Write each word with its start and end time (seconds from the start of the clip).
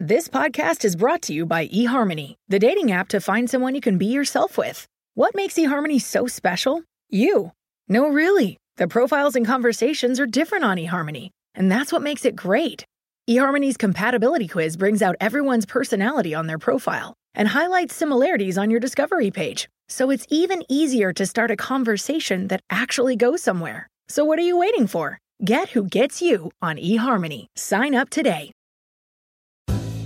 This 0.00 0.28
podcast 0.28 0.84
is 0.84 0.94
brought 0.94 1.22
to 1.22 1.32
you 1.32 1.44
by 1.44 1.66
eHarmony, 1.66 2.36
the 2.46 2.60
dating 2.60 2.92
app 2.92 3.08
to 3.08 3.20
find 3.20 3.50
someone 3.50 3.74
you 3.74 3.80
can 3.80 3.98
be 3.98 4.06
yourself 4.06 4.56
with. 4.56 4.86
What 5.14 5.34
makes 5.34 5.54
eHarmony 5.54 6.00
so 6.00 6.28
special? 6.28 6.84
You. 7.10 7.50
No, 7.88 8.06
really. 8.06 8.58
The 8.76 8.86
profiles 8.86 9.34
and 9.34 9.44
conversations 9.44 10.20
are 10.20 10.24
different 10.26 10.62
on 10.62 10.76
eHarmony, 10.76 11.30
and 11.56 11.68
that's 11.68 11.92
what 11.92 12.02
makes 12.02 12.24
it 12.24 12.36
great. 12.36 12.84
eHarmony's 13.28 13.76
compatibility 13.76 14.46
quiz 14.46 14.76
brings 14.76 15.02
out 15.02 15.16
everyone's 15.20 15.66
personality 15.66 16.32
on 16.32 16.46
their 16.46 16.58
profile 16.60 17.14
and 17.34 17.48
highlights 17.48 17.96
similarities 17.96 18.56
on 18.56 18.70
your 18.70 18.78
discovery 18.78 19.32
page, 19.32 19.68
so 19.88 20.10
it's 20.10 20.28
even 20.30 20.62
easier 20.68 21.12
to 21.12 21.26
start 21.26 21.50
a 21.50 21.56
conversation 21.56 22.46
that 22.46 22.60
actually 22.70 23.16
goes 23.16 23.42
somewhere. 23.42 23.88
So 24.08 24.24
what 24.24 24.38
are 24.38 24.42
you 24.42 24.56
waiting 24.56 24.86
for? 24.86 25.18
Get 25.44 25.70
who 25.70 25.82
gets 25.82 26.22
you 26.22 26.52
on 26.62 26.76
eHarmony. 26.76 27.46
Sign 27.56 27.96
up 27.96 28.10
today. 28.10 28.52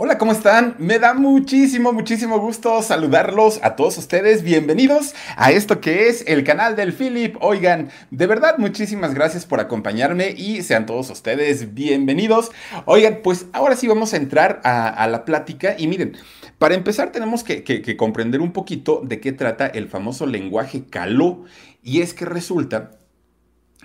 Hola, 0.00 0.16
¿cómo 0.16 0.30
están? 0.30 0.76
Me 0.78 1.00
da 1.00 1.12
muchísimo, 1.12 1.92
muchísimo 1.92 2.38
gusto 2.38 2.82
saludarlos 2.82 3.58
a 3.64 3.74
todos 3.74 3.98
ustedes. 3.98 4.44
Bienvenidos 4.44 5.12
a 5.36 5.50
esto 5.50 5.80
que 5.80 6.06
es 6.06 6.22
el 6.28 6.44
canal 6.44 6.76
del 6.76 6.92
Philip. 6.92 7.36
Oigan, 7.40 7.90
de 8.12 8.28
verdad, 8.28 8.58
muchísimas 8.58 9.12
gracias 9.12 9.44
por 9.44 9.58
acompañarme 9.58 10.30
y 10.30 10.62
sean 10.62 10.86
todos 10.86 11.10
ustedes 11.10 11.74
bienvenidos. 11.74 12.52
Oigan, 12.84 13.22
pues 13.24 13.46
ahora 13.52 13.74
sí 13.74 13.88
vamos 13.88 14.14
a 14.14 14.18
entrar 14.18 14.60
a, 14.62 15.04
la 15.08 15.24
plática 15.24 15.74
y 15.76 15.88
miren, 15.88 16.16
para 16.58 16.76
empezar 16.76 17.10
tenemos 17.10 17.42
que, 17.42 17.64
que 17.64 17.96
comprender 17.96 18.40
un 18.40 18.52
poquito 18.52 19.02
de 19.04 19.18
qué 19.18 19.32
trata 19.32 19.66
el 19.66 19.88
famoso 19.88 20.26
lenguaje 20.26 20.84
caló. 20.88 21.44
Y 21.82 22.02
es 22.02 22.14
que 22.14 22.24
resulta 22.24 22.97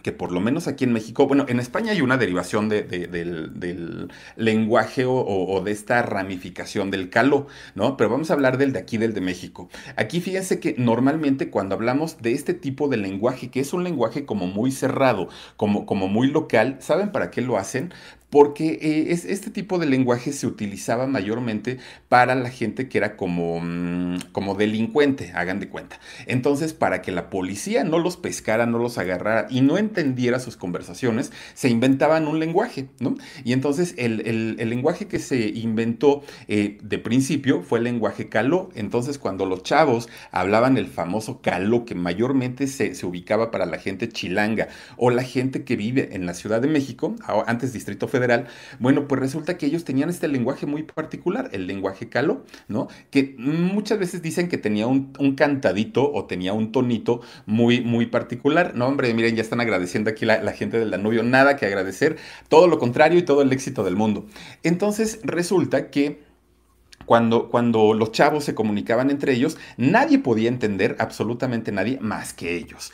que 0.03 0.11
por 0.11 0.31
lo 0.31 0.41
menos 0.41 0.67
aquí 0.67 0.83
en 0.83 0.93
México, 0.93 1.25
bueno, 1.27 1.45
en 1.47 1.59
España 1.59 1.93
hay 1.93 2.01
una 2.01 2.17
derivación 2.17 2.69
del, 2.69 4.11
lenguaje 4.35 5.05
o, 5.07 5.61
de 5.63 5.71
esta 5.71 6.01
ramificación 6.03 6.91
del 6.91 7.09
caló, 7.09 7.47
¿no? 7.73 7.97
Pero 7.97 8.09
vamos 8.09 8.29
a 8.29 8.33
hablar 8.33 8.57
del 8.57 8.73
de 8.73 8.79
aquí, 8.79 8.97
del 8.97 9.13
de 9.13 9.21
México. 9.21 9.69
Aquí 9.95 10.19
fíjense 10.19 10.59
que 10.59 10.75
normalmente 10.77 11.49
cuando 11.49 11.75
hablamos 11.75 12.21
de 12.21 12.33
este 12.33 12.53
tipo 12.53 12.89
de 12.89 12.97
lenguaje, 12.97 13.49
que 13.49 13.61
es 13.61 13.73
un 13.73 13.83
lenguaje 13.83 14.25
como 14.25 14.45
muy 14.45 14.71
cerrado, 14.71 15.29
como, 15.55 15.85
como 15.85 16.07
muy 16.09 16.27
local, 16.27 16.77
¿saben 16.79 17.11
para 17.11 17.31
qué 17.31 17.41
lo 17.41 17.57
hacen? 17.57 17.93
Porque 18.33 18.79
eh, 18.81 19.11
es, 19.11 19.25
este 19.25 19.51
tipo 19.51 19.77
de 19.77 19.85
lenguaje 19.85 20.33
se 20.33 20.47
utilizaba 20.47 21.05
mayormente 21.05 21.77
para 22.09 22.33
la 22.33 22.49
gente 22.49 22.89
que 22.89 22.97
era 22.97 23.15
como, 23.15 23.59
mm, 23.61 24.31
como 24.31 24.55
delincuente, 24.55 25.31
hagan 25.35 25.59
de 25.59 25.69
cuenta. 25.69 25.99
Entonces, 26.25 26.73
para 26.73 27.03
que 27.03 27.11
la 27.11 27.29
policía 27.29 27.83
no 27.83 27.99
los 27.99 28.17
pescara, 28.17 28.65
no 28.65 28.79
los 28.79 28.97
agarrara 28.97 29.45
y 29.51 29.61
no 29.61 29.77
entendiera 29.77 30.39
sus 30.39 30.57
conversaciones, 30.57 31.31
se 31.53 31.69
inventaban 31.69 32.27
un 32.27 32.39
lenguaje, 32.39 32.87
¿no? 32.99 33.13
Y 33.43 33.53
entonces 33.53 33.93
el, 33.99 34.55
lenguaje 34.57 35.05
que 35.05 35.19
se 35.19 35.49
inventó 35.49 36.23
eh, 36.47 36.79
de 36.81 36.97
principio 36.97 37.61
fue 37.61 37.77
el 37.77 37.83
lenguaje 37.83 38.29
caló. 38.29 38.71
Entonces, 38.73 39.19
cuando 39.19 39.45
los 39.45 39.61
chavos 39.61 40.09
hablaban 40.31 40.77
el 40.77 40.87
famoso 40.87 41.39
caló, 41.43 41.85
que 41.85 41.93
mayormente 41.93 42.65
se, 42.65 42.95
se 42.95 43.05
ubicaba 43.05 43.51
para 43.51 43.67
la 43.67 43.77
gente 43.77 44.09
chilanga 44.09 44.69
o 44.97 45.11
la 45.11 45.21
gente 45.21 45.63
que 45.63 45.75
vive 45.75 46.09
en 46.13 46.25
la 46.25 46.33
Ciudad 46.33 46.61
de 46.61 46.67
México, 46.67 47.15
antes 47.45 47.73
Distrito 47.73 48.07
Federal, 48.07 48.22
bueno, 48.79 49.07
pues 49.07 49.19
resulta 49.21 49.57
que 49.57 49.65
ellos 49.65 49.83
tenían 49.83 50.09
este 50.09 50.27
lenguaje 50.27 50.65
muy 50.65 50.83
particular, 50.83 51.49
el 51.53 51.67
lenguaje 51.67 52.09
calo, 52.09 52.45
¿no? 52.67 52.87
Que 53.11 53.35
muchas 53.37 53.99
veces 53.99 54.21
dicen 54.21 54.49
que 54.49 54.57
tenía 54.57 54.87
un, 54.87 55.13
cantadito 55.35 56.11
o 56.11 56.25
tenía 56.25 56.53
un 56.53 56.71
tonito 56.71 57.21
muy, 57.45 57.81
muy 57.81 58.05
particular. 58.05 58.73
No, 58.75 58.87
hombre, 58.87 59.13
miren, 59.13 59.35
ya 59.35 59.41
están 59.41 59.61
agradeciendo 59.61 60.09
aquí 60.09 60.25
la, 60.25 60.41
la 60.41 60.53
gente 60.53 60.79
del 60.79 60.91
Danubio, 60.91 61.23
nada 61.23 61.55
que 61.55 61.65
agradecer, 61.65 62.17
todo 62.49 62.67
lo 62.67 62.79
contrario 62.79 63.19
y 63.19 63.23
todo 63.23 63.41
el 63.41 63.51
éxito 63.51 63.83
del 63.83 63.95
mundo. 63.95 64.25
Entonces 64.63 65.19
resulta 65.23 65.89
que... 65.89 66.33
Cuando, 67.05 67.49
cuando, 67.49 67.93
los 67.93 68.13
chavos 68.13 68.45
se 68.45 68.55
comunicaban 68.55 69.09
entre 69.09 69.33
ellos, 69.33 69.57
nadie 69.75 70.19
podía 70.19 70.47
entender, 70.47 70.95
absolutamente 70.99 71.73
nadie, 71.73 71.99
más 71.99 72.31
que 72.31 72.55
ellos 72.55 72.93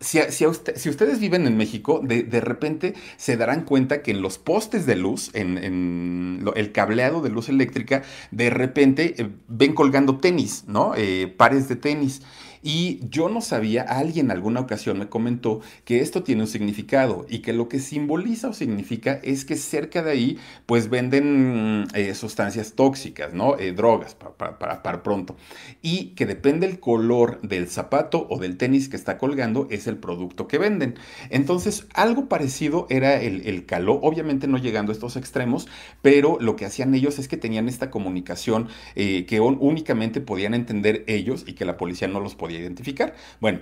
si, 0.00 0.20
si, 0.30 0.46
ustedes 0.46 1.18
viven 1.18 1.46
en 1.46 1.56
México, 1.56 2.00
de, 2.02 2.40
repente 2.40 2.94
se 3.16 3.36
darán 3.36 3.64
cuenta 3.64 4.02
que 4.02 4.12
en 4.12 4.22
los 4.22 4.38
postes 4.38 4.86
de 4.86 4.96
luz, 4.96 5.30
en, 5.34 6.44
el 6.54 6.72
cableado 6.72 7.20
de 7.20 7.30
luz 7.30 7.48
eléctrica, 7.48 8.02
de 8.30 8.50
repente 8.50 9.14
eh, 9.18 9.28
ven 9.48 9.74
colgando 9.74 10.18
tenis, 10.18 10.64
¿no? 10.66 10.92
Eh, 10.96 11.32
pares 11.36 11.68
de 11.68 11.76
tenis. 11.76 12.22
Y 12.62 13.00
yo 13.08 13.28
no 13.28 13.40
sabía, 13.40 13.82
alguien 13.82 14.26
en 14.26 14.30
alguna 14.32 14.60
ocasión 14.60 14.98
me 14.98 15.08
comentó 15.08 15.60
que 15.84 16.00
esto 16.00 16.22
tiene 16.22 16.42
un 16.42 16.48
significado 16.48 17.26
y 17.28 17.38
que 17.38 17.52
lo 17.52 17.68
que 17.68 17.78
simboliza 17.78 18.48
o 18.48 18.52
significa 18.52 19.20
es 19.22 19.44
que 19.44 19.56
cerca 19.56 20.02
de 20.02 20.10
ahí 20.10 20.38
pues 20.66 20.90
venden 20.90 21.86
eh, 21.94 22.14
sustancias 22.14 22.74
tóxicas, 22.74 23.32
¿no? 23.32 23.58
Eh, 23.58 23.72
drogas 23.72 24.14
para, 24.14 24.58
para, 24.58 25.02
pronto. 25.02 25.36
Y 25.82 26.10
que 26.10 26.26
depende 26.26 26.66
el 26.66 26.80
color 26.80 27.40
del 27.42 27.68
zapato 27.68 28.26
o 28.30 28.38
del 28.38 28.56
tenis 28.56 28.88
que 28.88 28.96
está 28.96 29.18
colgando 29.18 29.68
es 29.70 29.86
el 29.86 29.96
producto 29.96 30.48
que 30.48 30.58
venden. 30.58 30.94
Entonces 31.30 31.86
algo 31.94 32.28
parecido 32.28 32.86
era 32.90 33.20
el, 33.20 33.46
el 33.46 33.66
caló, 33.66 34.00
obviamente 34.02 34.48
no 34.48 34.58
llegando 34.58 34.92
a 34.92 34.94
estos 34.94 35.16
extremos, 35.16 35.68
pero 36.02 36.38
lo 36.40 36.56
que 36.56 36.64
hacían 36.64 36.94
ellos 36.94 37.18
es 37.18 37.28
que 37.28 37.36
tenían 37.36 37.68
esta 37.68 37.90
comunicación 37.90 38.68
eh, 38.94 39.26
que 39.26 39.40
únicamente 39.40 40.20
podían 40.20 40.54
entender 40.54 41.04
ellos 41.06 41.44
y 41.46 41.52
que 41.52 41.64
la 41.64 41.76
policía 41.76 42.08
no 42.08 42.20
los 42.20 42.34
podía 42.34 42.47
identificar. 42.56 43.14
Bueno, 43.40 43.60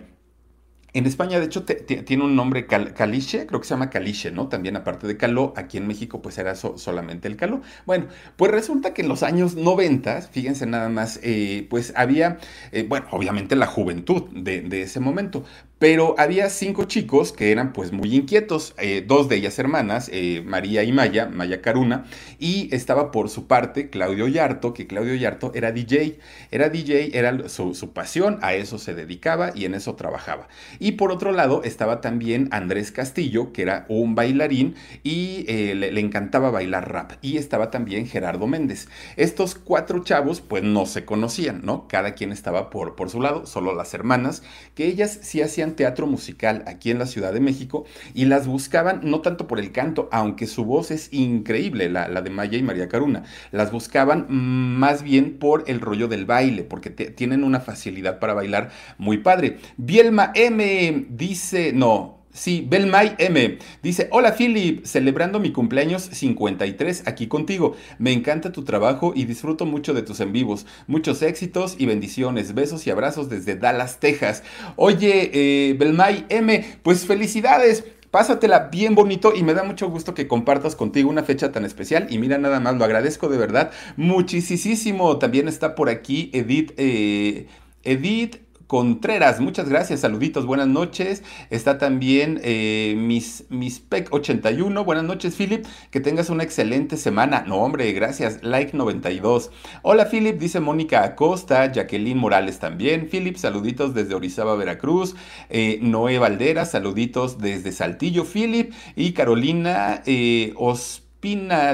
en 0.93 1.05
España, 1.05 1.39
de 1.39 1.45
hecho, 1.45 1.65
tiene 1.65 2.25
un 2.25 2.37
nombre 2.37 2.67
caliche, 2.67 3.47
creo 3.47 3.61
que 3.61 3.67
se 3.67 3.75
llama 3.75 3.91
caliche, 3.91 4.31
¿no? 4.31 4.49
También 4.49 4.77
aparte 4.77 5.07
de 5.07 5.19
caló, 5.19 5.53
aquí 5.55 5.77
en 5.77 5.87
México 5.87 6.23
pues 6.23 6.39
era 6.39 6.55
solamente 6.55 7.29
el 7.29 7.37
caló. 7.37 7.61
Bueno, 7.85 8.07
pues 8.37 8.51
resulta 8.51 8.95
que 8.95 9.03
en 9.03 9.09
los 9.09 9.23
años 9.23 9.57
90, 9.57 10.23
fíjense 10.23 10.65
nada 10.65 10.89
más, 10.89 11.21
eh, 11.23 11.67
pues 11.69 11.93
había, 11.97 12.39
eh, 12.73 12.87
bueno, 12.89 13.07
obviamente 13.11 13.57
la 13.57 13.67
juventud 13.67 14.23
de, 14.33 14.83
ese 14.83 15.01
momento, 15.01 15.45
pero 15.79 16.15
había 16.17 16.49
cinco 16.49 16.85
chicos 16.85 17.33
que 17.33 17.53
eran 17.53 17.75
pues 17.75 17.93
muy 17.93 18.15
inquietos, 18.15 18.75
eh, 18.79 19.05
dos 19.07 19.29
de 19.29 19.37
ellas 19.37 19.59
hermanas, 19.59 20.11
María 20.47 20.83
y 20.83 20.93
Maya, 20.93 21.27
Maya 21.27 21.61
Caruna, 21.61 22.07
y 22.39 22.75
estaba 22.75 23.11
por 23.11 23.29
su 23.29 23.47
parte 23.47 23.91
Claudio 23.91 24.29
Yarto, 24.29 24.73
que 24.73 24.87
Claudio 24.87 25.15
Yarto 25.15 25.53
era 25.55 25.73
DJ, 25.73 26.19
era 26.51 26.71
DJ, 26.71 27.19
era 27.19 27.51
su, 27.51 27.75
su 27.75 27.93
pasión, 27.93 28.39
a 28.41 28.55
eso 28.55 28.79
se 28.79 28.95
dedicaba 28.95 29.53
y 29.55 29.67
en 29.67 29.75
eso 29.75 29.95
trabajaba. 29.95 30.49
Y 30.79 30.93
por 30.93 31.11
otro 31.13 31.33
lado 31.33 31.63
estaba 31.65 32.01
también 32.01 32.49
Andrés 32.51 32.93
Castillo, 32.93 33.53
que 33.53 33.63
era 33.63 33.87
un 33.89 34.15
bailarín 34.15 34.75
y 35.03 35.45
eh, 35.49 35.75
le, 35.75 36.01
encantaba 36.01 36.51
bailar 36.51 36.91
rap. 36.93 37.13
Y 37.23 37.37
estaba 37.37 37.71
también 37.71 38.07
Gerardo 38.07 38.47
Méndez. 38.47 38.89
Estos 39.17 39.55
cuatro 39.55 40.03
chavos 40.05 40.41
pues 40.41 40.63
no 40.63 40.87
se 40.87 41.05
conocían, 41.05 41.63
¿no? 41.65 41.89
Cada 41.89 42.15
quien 42.15 42.33
estaba 42.33 42.71
por, 42.71 42.97
por 42.97 43.11
su 43.11 43.21
lado, 43.21 43.47
solo 43.47 43.75
las 43.75 43.95
hermanas, 43.95 44.43
que 44.75 44.87
ellas 44.87 45.19
sí 45.23 45.43
hacían 45.43 45.77
teatro 45.77 46.07
musical 46.07 46.63
aquí 46.67 46.91
en 46.91 46.99
la 46.99 47.07
Ciudad 47.07 47.33
de 47.33 47.41
México 47.41 47.85
y 48.15 48.27
las 48.27 48.47
buscaban 48.47 49.01
no 49.03 49.21
tanto 49.21 49.47
por 49.47 49.59
el 49.59 49.73
canto, 49.73 50.09
aunque 50.13 50.47
su 50.47 50.65
voz 50.65 50.91
es 50.91 51.13
increíble, 51.13 51.89
la, 51.89 52.09
la 52.09 52.23
de 52.23 52.31
Maya 52.31 52.59
y 52.59 52.63
María 52.63 52.89
Caruna, 52.89 53.25
las 53.53 53.73
buscaban 53.73 54.27
más 54.29 55.03
bien 55.03 55.39
por 55.39 55.65
el 55.67 55.81
rollo 55.81 56.09
del 56.09 56.27
baile, 56.27 56.65
porque 56.65 56.91
tienen 56.91 57.45
una 57.45 57.61
facilidad 57.61 58.19
para 58.19 58.35
bailar 58.35 58.71
muy 58.99 59.19
padre. 59.19 59.59
Bielma 59.77 60.33
M 60.35 60.66
dice, 61.11 61.73
no, 61.73 62.17
Sí, 62.37 62.67
Belmay 62.69 63.15
M 63.17 63.59
dice, 63.83 64.09
hola 64.13 64.35
Philip, 64.37 64.85
celebrando 64.85 65.41
mi 65.41 65.53
cumpleaños 65.53 66.03
53 66.03 67.05
aquí 67.07 67.29
contigo. 67.29 67.77
Me 67.99 68.13
encanta 68.13 68.53
tu 68.53 68.63
trabajo 68.63 69.15
y 69.17 69.25
disfruto 69.25 69.65
mucho 69.65 69.95
de 69.95 70.03
tus 70.03 70.21
en 70.21 70.35
vivos. 70.35 70.67
Muchos 70.87 71.23
éxitos 71.23 71.77
y 71.79 71.87
bendiciones. 71.87 72.53
Besos 72.53 72.87
y 72.87 72.91
abrazos 72.91 73.31
desde 73.31 73.57
Dallas, 73.57 74.01
Texas. 74.01 74.43
Oye, 74.77 75.31
eh, 75.33 75.77
Belmay 75.79 76.27
M, 76.29 76.63
pues 76.83 77.07
felicidades. 77.07 77.85
Pásatela 78.11 78.69
bien 78.71 78.95
bonito 78.95 79.33
y 79.35 79.43
me 79.43 79.55
da 79.55 79.65
mucho 79.65 79.89
gusto 79.89 80.13
que 80.13 80.29
compartas 80.29 80.77
contigo 80.77 81.09
una 81.09 81.23
fecha 81.23 81.53
tan 81.53 81.65
especial. 81.65 82.07
Y 82.11 82.19
mira, 82.19 82.37
nada 82.37 82.61
más, 82.61 82.77
lo 82.77 82.85
agradezco 82.85 83.31
de 83.31 83.39
verdad 83.39 83.71
muchísimo. 83.97 85.19
También 85.19 85.49
está 85.49 85.75
por 85.75 85.89
aquí 85.89 86.31
Edith, 86.35 86.75
eh, 86.77 87.47
Edith 87.83 88.46
Contreras, 88.67 89.39
muchas 89.39 89.69
gracias, 89.69 90.01
saluditos, 90.01 90.45
buenas 90.45 90.67
noches. 90.67 91.23
Está 91.51 91.79
también 91.79 92.41
eh, 92.43 92.95
mis, 92.99 93.45
mis 93.49 93.79
PEC 93.79 94.13
81, 94.13 94.85
buenas 94.85 95.05
noches, 95.05 95.37
Philip, 95.37 95.65
que 95.93 96.01
tengas 96.01 96.31
una 96.31 96.43
excelente 96.43 96.97
semana. 96.97 97.45
No, 97.47 97.59
hombre, 97.59 97.93
gracias, 97.93 98.43
like 98.43 98.77
92. 98.77 99.53
Hola, 99.83 100.07
Philip, 100.07 100.37
dice 100.37 100.59
Mónica 100.59 101.05
Acosta, 101.05 101.71
Jacqueline 101.71 102.19
Morales 102.19 102.59
también. 102.59 103.09
Philip, 103.09 103.37
saluditos 103.37 103.95
desde 103.95 104.17
Orizaba, 104.17 104.57
Veracruz. 104.57 105.15
Eh, 105.49 105.79
Noé 105.81 106.19
Valdera, 106.19 106.65
saluditos 106.65 107.39
desde 107.39 107.71
Saltillo, 107.71 108.25
Philip. 108.25 108.73
Y 108.97 109.13
Carolina 109.13 110.03
eh, 110.07 110.53
Os 110.57 111.06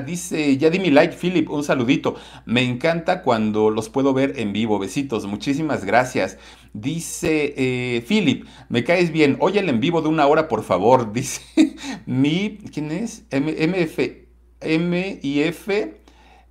Dice, 0.07 0.57
ya 0.57 0.71
di 0.71 0.79
mi 0.79 0.91
like, 0.91 1.15
Philip, 1.15 1.51
un 1.51 1.63
saludito. 1.63 2.17
Me 2.47 2.63
encanta 2.63 3.23
cuando 3.23 3.69
los 3.69 3.91
puedo 3.91 4.15
ver 4.15 4.39
en 4.39 4.53
vivo. 4.53 4.79
Besitos, 4.79 5.27
muchísimas 5.27 5.85
gracias. 5.85 6.39
Dice 6.73 7.53
eh, 7.57 8.05
Philip, 8.07 8.47
me 8.71 8.83
caes 8.83 9.13
bien. 9.13 9.37
Oye 9.41 9.61
el 9.61 9.69
en 9.69 9.81
vivo 9.81 10.01
de 10.01 10.09
una 10.09 10.27
hora, 10.27 10.49
por 10.49 10.63
favor. 10.63 11.13
Dice 11.15 11.43
mi, 12.07 12.59
¿quién 12.73 12.91
es? 12.93 13.25
M, 13.31 13.53
MF, 13.53 13.99
F 14.61 16.02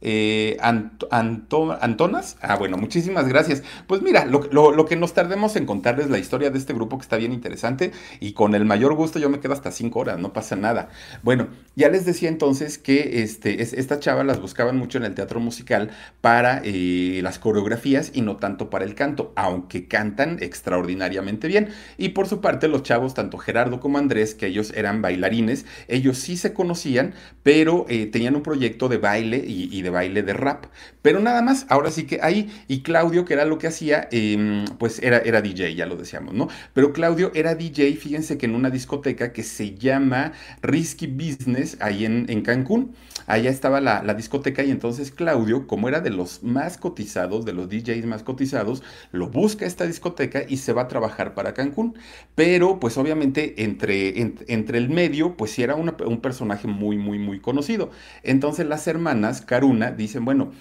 eh, 0.02 0.58
Antonas. 0.62 2.38
Ah, 2.42 2.56
bueno, 2.58 2.78
muchísimas 2.78 3.28
gracias. 3.28 3.64
Pues 3.88 4.02
mira, 4.02 4.26
lo, 4.26 4.86
que 4.86 4.96
nos 4.96 5.14
tardemos 5.14 5.56
en 5.56 5.66
contarles 5.66 6.10
la 6.10 6.18
historia 6.18 6.50
de 6.50 6.58
este 6.58 6.74
grupo 6.74 6.98
que 6.98 7.04
está 7.04 7.18
bien 7.18 7.32
interesante 7.32 7.92
y 8.20 8.34
con 8.34 8.56
el 8.56 8.66
mayor 8.66 8.96
gusto 8.96 9.20
yo 9.20 9.30
me 9.30 9.40
quedo 9.40 9.54
hasta 9.54 9.72
cinco 9.72 10.00
horas, 10.00 10.20
no 10.20 10.34
pasa 10.34 10.56
nada. 10.56 10.90
Bueno, 11.22 11.48
ya 11.76 11.90
les 11.90 12.06
decía 12.06 12.30
entonces 12.30 12.78
que 12.78 13.22
este, 13.22 13.62
esta 13.62 14.00
chava 14.00 14.24
las 14.24 14.42
buscaban 14.42 14.78
mucho 14.78 14.98
en 14.98 15.06
el 15.06 15.14
teatro 15.14 15.40
musical 15.40 15.92
para 16.22 16.62
eh, 16.64 17.20
las 17.24 17.38
coreografías 17.38 18.12
y 18.14 18.22
no 18.22 18.38
tanto 18.38 18.70
para 18.70 18.86
el 18.86 18.96
canto, 18.96 19.32
aunque 19.36 19.88
cantan 19.88 20.38
extraordinariamente 20.42 21.48
bien. 21.48 21.70
Y 21.98 22.10
por 22.10 22.28
su 22.28 22.42
parte, 22.42 22.68
los 22.68 22.84
chavos, 22.84 23.14
tanto 23.14 23.38
Gerardo 23.38 23.80
como 23.80 24.00
Andrés, 24.00 24.34
que 24.34 24.48
ellos 24.48 24.74
eran 24.76 25.02
bailarines, 25.02 25.66
ellos 25.88 26.18
sí 26.18 26.38
se 26.38 26.54
conocían, 26.54 27.14
pero 27.44 27.86
eh, 27.88 28.08
tenían 28.08 28.36
un 28.36 28.44
proyecto 28.44 28.90
de 28.90 28.98
baile 28.98 29.44
y 29.46 29.82
de 29.82 29.91
baile 29.92 30.24
de 30.24 30.34
rap. 30.34 30.66
Pero 31.02 31.20
nada 31.20 31.42
más, 31.42 31.66
ahora 31.70 31.92
sí 31.92 32.06
que 32.06 32.20
ahí, 32.22 32.50
y 32.68 32.82
Claudio, 32.82 33.26
que 33.26 33.34
era 33.34 33.46
lo 33.46 33.58
que 33.58 33.68
hacía, 33.68 34.08
em, 34.12 34.66
pues 34.80 35.00
era, 35.04 35.20
era 35.20 35.42
DJ, 35.42 35.76
ya 35.76 35.86
lo 35.86 35.96
decíamos, 35.96 36.34
¿no? 36.34 36.48
Pero 36.74 36.94
Claudio 36.94 37.32
era 37.36 37.56
DJ, 37.56 37.96
fíjense 37.96 38.38
que 38.38 38.46
en 38.46 38.56
una 38.56 38.70
discoteca 38.70 39.32
que 39.34 39.44
se 39.44 39.76
llama 39.76 40.34
Risky 40.62 41.08
Business, 41.08 41.78
ahí 41.80 42.06
en, 42.06 42.26
en 42.30 42.42
Cancún. 42.42 42.96
Allá 43.28 43.50
estaba 43.50 43.82
la, 43.82 44.02
discoteca 44.14 44.64
y 44.64 44.72
entonces 44.72 45.12
Claudio, 45.12 45.68
como 45.68 45.88
era 45.88 46.02
de 46.02 46.10
los 46.10 46.44
más 46.44 46.78
cotizados, 46.78 47.46
de 47.46 47.54
los 47.54 47.70
DJs 47.70 48.06
más 48.06 48.24
cotizados, 48.24 48.84
lo 49.12 49.30
busca 49.30 49.66
esta 49.66 49.86
discoteca 49.86 50.44
y 50.48 50.58
se 50.58 50.74
va 50.74 50.84
a 50.84 50.88
trabajar 50.88 51.34
para 51.34 51.54
Cancún. 51.54 51.98
Pero 52.36 52.80
pues 52.80 52.98
obviamente 52.98 53.64
entre, 53.64 54.20
entre 54.48 54.78
el 54.78 54.90
medio, 54.90 55.38
pues 55.38 55.52
sí 55.52 55.64
era 55.64 55.76
un 55.76 56.22
personaje 56.22 56.68
muy, 56.68 56.98
muy, 56.98 57.20
muy 57.20 57.40
conocido. 57.40 57.92
Entonces 58.24 58.66
las 58.66 58.88
hermanas, 58.88 59.42
Karuna, 59.42 59.92
dicen, 59.92 60.26
bueno, 60.26 60.52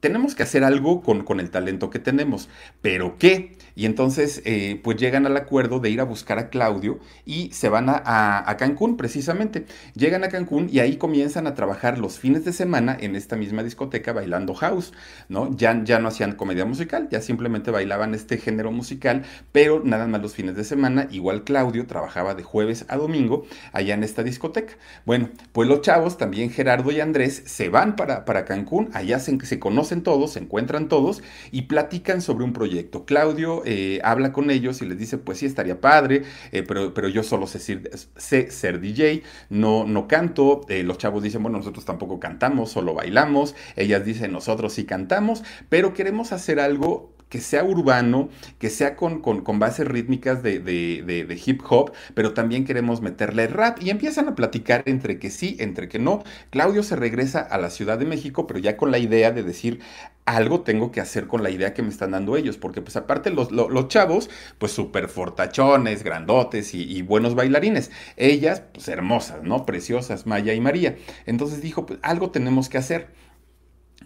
tenemos 0.00 0.34
que 0.34 0.42
hacer 0.44 0.64
algo 0.64 1.02
con, 1.02 1.24
con, 1.24 1.40
el 1.40 1.50
talento 1.50 1.90
que 1.90 1.98
tenemos, 1.98 2.48
pero 2.82 3.16
¿qué? 3.18 3.56
Y 3.78 3.86
entonces, 3.86 4.42
eh, 4.44 4.80
pues 4.82 4.96
llegan 4.96 5.24
al 5.24 5.36
acuerdo 5.36 5.78
de 5.78 5.88
ir 5.88 6.00
a 6.00 6.04
buscar 6.04 6.40
a 6.40 6.50
Claudio 6.50 6.98
y 7.24 7.52
se 7.52 7.68
van 7.68 7.86
a, 7.88 8.56
Cancún 8.58 8.96
precisamente. 8.96 9.66
Llegan 9.94 10.24
a 10.24 10.28
Cancún 10.30 10.68
y 10.68 10.80
ahí 10.80 10.96
comienzan 10.96 11.46
a 11.46 11.54
trabajar 11.54 11.96
los 11.96 12.18
fines 12.18 12.44
de 12.44 12.52
semana 12.52 12.96
en 12.98 13.14
esta 13.14 13.36
misma 13.36 13.62
discoteca 13.62 14.12
bailando 14.12 14.52
house, 14.54 14.92
¿no? 15.28 15.56
Ya, 15.56 15.80
ya 15.84 16.00
no 16.00 16.08
hacían 16.08 16.32
comedia 16.32 16.64
musical, 16.64 17.06
ya 17.08 17.20
simplemente 17.20 17.70
bailaban 17.70 18.16
este 18.16 18.38
género 18.38 18.72
musical, 18.72 19.22
pero 19.52 19.80
nada 19.84 20.08
más 20.08 20.22
los 20.22 20.34
fines 20.34 20.56
de 20.56 20.64
semana. 20.64 21.06
Igual 21.12 21.44
Claudio 21.44 21.86
trabajaba 21.86 22.34
de 22.34 22.42
jueves 22.42 22.84
a 22.88 22.96
domingo 22.96 23.46
allá 23.72 23.94
en 23.94 24.02
esta 24.02 24.24
discoteca. 24.24 24.72
Bueno, 25.06 25.30
pues 25.52 25.68
los 25.68 25.82
chavos, 25.82 26.18
también 26.18 26.50
Gerardo 26.50 26.90
y 26.90 26.98
Andrés, 26.98 27.44
se 27.46 27.68
van 27.68 27.94
para, 27.94 28.24
para 28.24 28.44
Cancún, 28.44 28.90
allá 28.92 29.20
se, 29.20 29.38
se 29.46 29.60
conocen 29.60 30.02
todos, 30.02 30.32
se 30.32 30.40
encuentran 30.40 30.88
todos 30.88 31.22
y 31.52 31.62
platican 31.62 32.22
sobre 32.22 32.42
un 32.42 32.52
proyecto. 32.52 33.04
Claudio 33.04 33.62
eh, 33.70 34.00
habla 34.02 34.32
con 34.32 34.50
ellos 34.50 34.80
y 34.80 34.86
les 34.86 34.96
dice, 34.96 35.18
pues 35.18 35.36
sí, 35.36 35.44
estaría 35.44 35.78
padre, 35.78 36.22
eh, 36.52 36.62
pero, 36.66 36.94
pero 36.94 37.06
yo 37.06 37.22
solo 37.22 37.46
sé, 37.46 38.50
ser 38.50 38.80
DJ, 38.80 39.22
no, 39.50 39.84
no 39.84 40.08
canto. 40.08 40.62
Eh, 40.70 40.82
los 40.82 40.96
chavos 40.96 41.22
dicen, 41.22 41.42
bueno, 41.42 41.58
nosotros 41.58 41.84
tampoco 41.84 42.18
cantamos, 42.18 42.70
solo 42.70 42.94
bailamos. 42.94 43.54
Ellas 43.76 44.06
dicen, 44.06 44.32
nosotros 44.32 44.72
sí 44.72 44.86
cantamos, 44.86 45.44
pero 45.68 45.92
queremos 45.92 46.32
hacer 46.32 46.60
algo 46.60 47.12
que 47.28 47.40
sea 47.40 47.64
urbano, 47.64 48.28
que 48.58 48.70
sea 48.70 48.96
con, 48.96 49.20
con, 49.20 49.58
bases 49.58 49.86
rítmicas 49.86 50.42
de, 50.42 50.60
de, 50.60 51.42
hip 51.44 51.62
hop, 51.68 51.92
pero 52.14 52.32
también 52.32 52.64
queremos 52.64 53.00
meterle 53.02 53.46
rap. 53.46 53.82
Y 53.82 53.90
empiezan 53.90 54.28
a 54.28 54.34
platicar 54.34 54.82
entre 54.86 55.18
que 55.18 55.30
sí, 55.30 55.56
entre 55.58 55.88
que 55.88 55.98
no. 55.98 56.22
Claudio 56.50 56.82
se 56.82 56.96
regresa 56.96 57.40
a 57.40 57.58
la 57.58 57.70
Ciudad 57.70 57.98
de 57.98 58.06
México, 58.06 58.46
pero 58.46 58.58
ya 58.58 58.76
con 58.76 58.90
la 58.90 58.98
idea 58.98 59.30
de 59.30 59.42
decir, 59.42 59.80
algo 60.28 60.60
tengo 60.60 60.92
que 60.92 61.00
hacer 61.00 61.26
con 61.26 61.42
la 61.42 61.50
idea 61.50 61.72
que 61.72 61.82
me 61.82 61.88
están 61.88 62.10
dando 62.10 62.36
ellos, 62.36 62.58
porque 62.58 62.82
pues 62.82 62.96
aparte 62.96 63.30
los, 63.30 63.50
los, 63.50 63.88
chavos, 63.88 64.28
pues 64.58 64.72
súper 64.72 65.08
fortachones, 65.08 66.04
grandotes 66.04 66.74
y, 66.74 67.00
buenos 67.02 67.34
bailarines. 67.34 67.90
Ellas, 68.16 68.62
pues 68.72 68.88
hermosas, 68.88 69.42
¿no? 69.42 69.64
Preciosas, 69.64 70.26
Maya 70.26 70.52
y 70.52 70.60
María. 70.60 70.96
Entonces 71.24 71.62
dijo, 71.62 71.86
pues 71.86 71.98
algo 72.02 72.30
tenemos 72.30 72.68
que 72.68 72.78
hacer. 72.78 73.08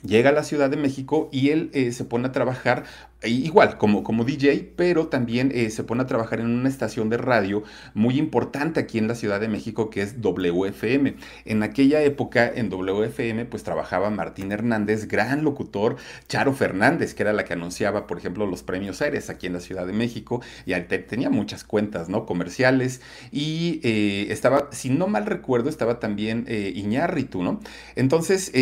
Llega 0.05 0.31
a 0.31 0.33
la 0.33 0.45
Ciudad 0.45 0.71
de 0.71 0.77
México 0.77 1.29
y 1.33 1.51
él 1.51 1.71
eh, 1.75 1.93
se 1.93 2.05
pone 2.05 2.29
a 2.29 2.33
trabajar 2.33 2.85
igual 3.29 3.79
como, 3.79 4.03
como 4.03 4.25
DJ, 4.25 4.73
pero 4.77 5.07
también 5.07 5.53
eh, 5.55 5.71
se 5.71 5.85
pone 5.85 6.03
a 6.03 6.07
trabajar 6.07 6.41
en 6.41 6.47
una 6.47 6.69
estación 6.69 7.09
de 7.09 7.17
radio 7.17 7.63
muy 7.95 8.19
importante 8.19 8.81
aquí 8.81 8.99
en 8.99 9.09
la 9.09 9.15
Ciudad 9.15 9.41
de 9.41 9.49
México 9.49 9.91
que 9.91 10.03
es 10.03 10.21
WFM. 10.21 11.15
En 11.45 11.63
aquella 11.63 12.03
época 12.03 12.51
en 12.53 12.69
WFM 12.69 13.45
pues 13.47 13.63
trabajaba 13.63 14.11
Martín 14.11 14.53
Hernández, 14.53 15.07
gran 15.07 15.45
locutor, 15.45 15.97
Charo 16.29 16.53
Fernández, 16.53 17.15
que 17.15 17.23
era 17.23 17.33
la 17.33 17.45
que 17.45 17.53
anunciaba, 17.53 18.07
por 18.07 18.19
ejemplo, 18.19 18.47
los 18.47 18.63
premios 18.63 19.01
Aires 19.03 19.31
aquí 19.31 19.47
en 19.47 19.53
la 19.55 19.61
Ciudad 19.61 19.87
de 19.87 19.93
México 19.93 20.43
y 20.67 20.73
tenía 20.83 21.31
muchas 21.31 21.65
cuentas, 21.65 22.09
¿no? 22.09 22.27
Comerciales 22.27 23.01
y 23.31 23.81
eh, 23.85 24.27
estaba, 24.31 24.69
si 24.73 24.91
no 24.91 25.07
mal 25.07 25.27
recuerdo, 25.27 25.69
estaba 25.69 26.01
también 26.01 26.45
eh, 26.49 26.73
Iñárritu, 26.75 27.43
¿no? 27.43 27.61
Entonces 27.95 28.53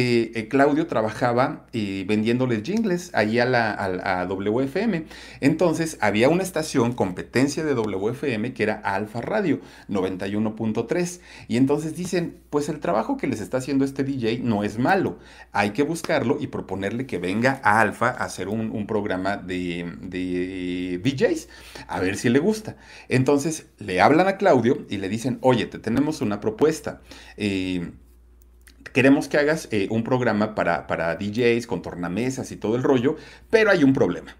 Claudio 0.48 0.86
trabajaba 0.86 1.66
vendiéndoles 1.72 2.62
jingles 2.62 3.10
ahí 3.14 3.38
a 3.38 3.46
la 3.46 3.70
a, 3.72 4.20
a 4.20 4.26
WFM 4.26 4.49
WFM. 4.50 5.06
Entonces 5.40 5.98
había 6.00 6.28
una 6.28 6.42
estación 6.42 6.92
competencia 6.92 7.64
de 7.64 7.74
WFM 7.74 8.52
que 8.52 8.62
era 8.62 8.74
Alfa 8.74 9.20
Radio 9.20 9.60
91.3. 9.88 11.20
Y 11.48 11.56
entonces 11.56 11.96
dicen, 11.96 12.40
pues 12.50 12.68
el 12.68 12.80
trabajo 12.80 13.16
que 13.16 13.26
les 13.26 13.40
está 13.40 13.58
haciendo 13.58 13.84
este 13.84 14.04
DJ 14.04 14.40
no 14.42 14.64
es 14.64 14.78
malo. 14.78 15.18
Hay 15.52 15.70
que 15.70 15.82
buscarlo 15.82 16.38
y 16.40 16.48
proponerle 16.48 17.06
que 17.06 17.18
venga 17.18 17.60
a 17.62 17.80
Alfa 17.80 18.08
a 18.08 18.24
hacer 18.24 18.48
un, 18.48 18.86
programa 18.86 19.36
de, 19.36 19.92
de, 20.02 21.00
DJs. 21.02 21.48
A 21.86 22.00
ver 22.00 22.16
si 22.16 22.28
le 22.28 22.38
gusta. 22.38 22.76
Entonces 23.08 23.66
le 23.78 24.00
hablan 24.00 24.28
a 24.28 24.36
Claudio 24.36 24.86
y 24.88 24.98
le 24.98 25.08
dicen, 25.08 25.38
oye, 25.42 25.66
te 25.66 25.78
tenemos 25.78 26.20
una 26.20 26.40
propuesta. 26.40 27.00
Eh, 27.36 27.90
queremos 28.92 29.28
que 29.28 29.38
hagas 29.38 29.68
eh, 29.70 29.88
un 29.90 30.04
programa 30.04 30.54
para, 30.54 30.86
para 30.86 31.16
DJs 31.16 31.66
con 31.66 31.82
tornamesas 31.82 32.50
y 32.52 32.56
todo 32.56 32.76
el 32.76 32.82
rollo, 32.82 33.16
pero 33.50 33.70
hay 33.70 33.84
un 33.84 33.92
problema. 33.92 34.36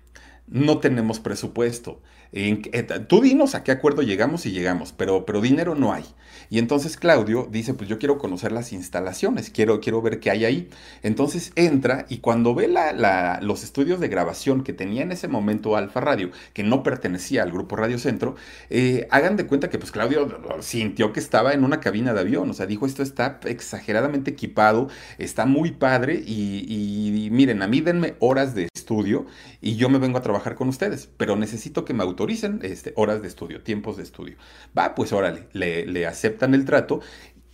No 0.51 0.79
tenemos 0.79 1.21
presupuesto. 1.21 2.03
Eh, 2.33 2.87
tú 3.09 3.21
dinos 3.21 3.55
a 3.55 3.65
qué 3.65 3.73
acuerdo 3.73 4.03
llegamos 4.03 4.47
y 4.47 4.53
llegamos, 4.53 4.93
pero, 4.93 5.27
pero 5.27 5.41
dinero 5.41 5.75
no 5.75 5.93
hay. 5.93 6.05
Y 6.49 6.59
entonces 6.59 6.97
Claudio 6.97 7.49
dice, 7.51 7.75
pues 7.75 7.89
yo 7.89 7.99
quiero 7.99 8.19
conocer 8.19 8.53
las 8.53 8.73
instalaciones, 8.73 9.51
quiero, 9.51 9.81
quiero 9.81 10.03
ver 10.03 10.19
qué 10.21 10.31
hay 10.31 10.45
ahí. 10.45 10.69
Entonces 11.03 11.53
entra 11.55 12.07
y 12.09 12.19
cuando 12.19 12.55
ve 12.55 12.67
la, 12.67 13.41
los 13.41 13.63
estudios 13.63 14.01
de 14.01 14.09
grabación 14.09 14.65
que 14.65 14.73
tenía 14.73 15.03
en 15.03 15.13
ese 15.13 15.29
momento 15.29 15.77
Alfa 15.77 16.01
Radio, 16.01 16.31
que 16.53 16.63
no 16.63 16.83
pertenecía 16.83 17.43
al 17.43 17.53
grupo 17.53 17.77
Radio 17.77 17.99
Centro, 17.99 18.35
eh, 18.69 19.07
hagan 19.11 19.37
de 19.37 19.47
cuenta 19.47 19.71
que 19.71 19.79
pues 19.79 19.93
Claudio 19.93 20.29
sintió 20.61 21.13
que 21.13 21.21
estaba 21.21 21.53
en 21.53 21.65
una 21.65 21.81
cabina 21.81 22.15
de 22.15 22.21
avión, 22.21 22.51
o 22.51 22.55
sea, 22.55 22.67
dijo, 22.67 22.87
esto 22.87 23.03
está 23.03 23.39
exageradamente 23.45 24.31
equipado, 24.33 24.89
está 25.19 25.47
muy 25.47 25.71
padre 25.73 26.15
y, 26.15 27.29
miren, 27.31 27.63
a 27.63 27.67
mí 27.69 27.81
denme 27.81 28.15
horas 28.19 28.55
de 28.55 28.69
estudio 28.75 29.27
y 29.61 29.77
yo 29.77 29.89
me 29.89 29.99
vengo 29.99 30.19
a 30.19 30.23
trabajar 30.23 30.57
con 30.57 30.69
ustedes, 30.69 31.09
pero 31.17 31.37
necesito 31.37 31.85
que 31.85 31.95
me 31.95 32.03
autoricen 32.03 32.20
este, 32.63 32.93
horas 32.97 33.23
de 33.23 33.29
estudio, 33.29 33.63
tiempos 33.63 33.97
de 33.97 34.03
estudio. 34.03 34.37
Va, 34.77 34.95
pues 34.95 35.13
órale, 35.13 35.49
le, 35.53 35.87
le 35.87 36.07
aceptan 36.07 36.55
el 36.55 36.65
trato 36.65 37.01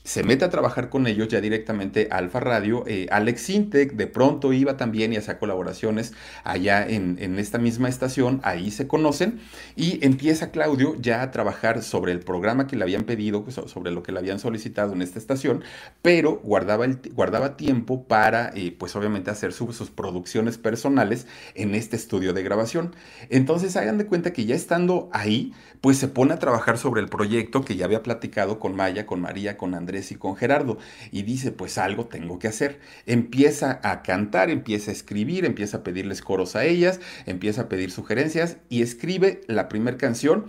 se 0.07 0.23
mete 0.23 0.45
a 0.45 0.51
trabajar 0.51 0.89
con 0.89 1.09
ellos 1.09 1.27
ya 1.27 1.41
directamente 1.41 2.07
Alfa 2.13 2.39
Radio. 2.39 2.85
Eh, 2.87 3.09
Alex 3.11 3.43
Sintec 3.43 3.95
de 3.95 4.07
pronto 4.07 4.53
iba 4.53 4.77
también 4.77 5.13
y 5.13 5.17
hacía 5.17 5.41
colaboraciones 5.41 6.13
allá 6.45 6.87
en, 6.87 7.17
esta 7.41 7.59
misma 7.59 7.89
estación, 7.89 8.41
ahí 8.45 8.71
se 8.71 8.87
conocen 8.87 9.41
y 9.75 10.05
empieza 10.07 10.53
Claudio 10.53 10.95
ya 11.01 11.23
a 11.23 11.33
trabajar 11.33 11.83
sobre 11.83 12.13
el 12.13 12.21
programa 12.21 12.69
que 12.69 12.77
le 12.77 12.85
habían 12.85 13.03
pedido, 13.03 13.45
sobre 13.51 13.91
lo 13.91 14.05
que 14.05 14.13
le 14.13 14.21
habían 14.21 14.39
solicitado 14.39 14.93
en 14.93 15.03
esta 15.03 15.19
estación, 15.19 15.65
pero 16.03 16.37
guardaba, 16.37 16.87
guardaba 17.13 17.57
tiempo 17.57 18.05
para, 18.05 18.53
eh, 18.55 18.75
pues 18.79 18.95
obviamente, 18.95 19.33
hacer 19.33 19.53
sus 19.53 19.91
producciones 19.91 20.57
personales 20.57 21.27
en 21.55 21.75
este 21.75 21.97
estudio 21.97 22.33
de 22.33 22.45
grabación. 22.45 22.95
Entonces 23.29 23.77
hagan 23.77 23.99
de 23.99 24.07
cuenta 24.07 24.33
que 24.33 24.45
ya 24.45 24.55
estando 24.55 25.11
ahí, 25.13 25.53
pues 25.81 25.99
se 25.99 26.07
pone 26.07 26.33
a 26.33 26.39
trabajar 26.39 26.79
sobre 26.79 27.01
el 27.01 27.09
proyecto 27.09 27.65
que 27.65 27.75
ya 27.75 27.87
había 27.87 28.05
platicado 28.05 28.61
con 28.61 28.77
Maya, 28.77 29.05
con 29.05 29.21
María, 29.21 29.57
con 29.57 29.75
Andrés 29.75 29.96
y 30.13 30.15
con 30.17 30.37
Gerardo. 30.37 30.79
Y 31.13 31.23
dice, 31.23 31.53
pues 31.53 31.79
algo 31.79 32.07
tengo 32.07 32.39
que 32.39 32.49
hacer. 32.49 32.81
Empieza 33.07 33.81
a 33.83 34.03
cantar, 34.03 34.51
empieza 34.51 34.91
a 34.91 34.95
escribir, 34.95 35.45
empieza 35.45 35.79
a 35.79 35.83
pedirles 35.83 36.23
coros 36.23 36.57
a 36.57 36.65
ellas, 36.65 37.01
empieza 37.27 37.63
a 37.63 37.69
pedir 37.69 37.91
sugerencias 37.91 38.59
y 38.69 38.83
escribe 38.83 39.41
la 39.47 39.69
primera 39.69 39.97
canción 39.97 40.47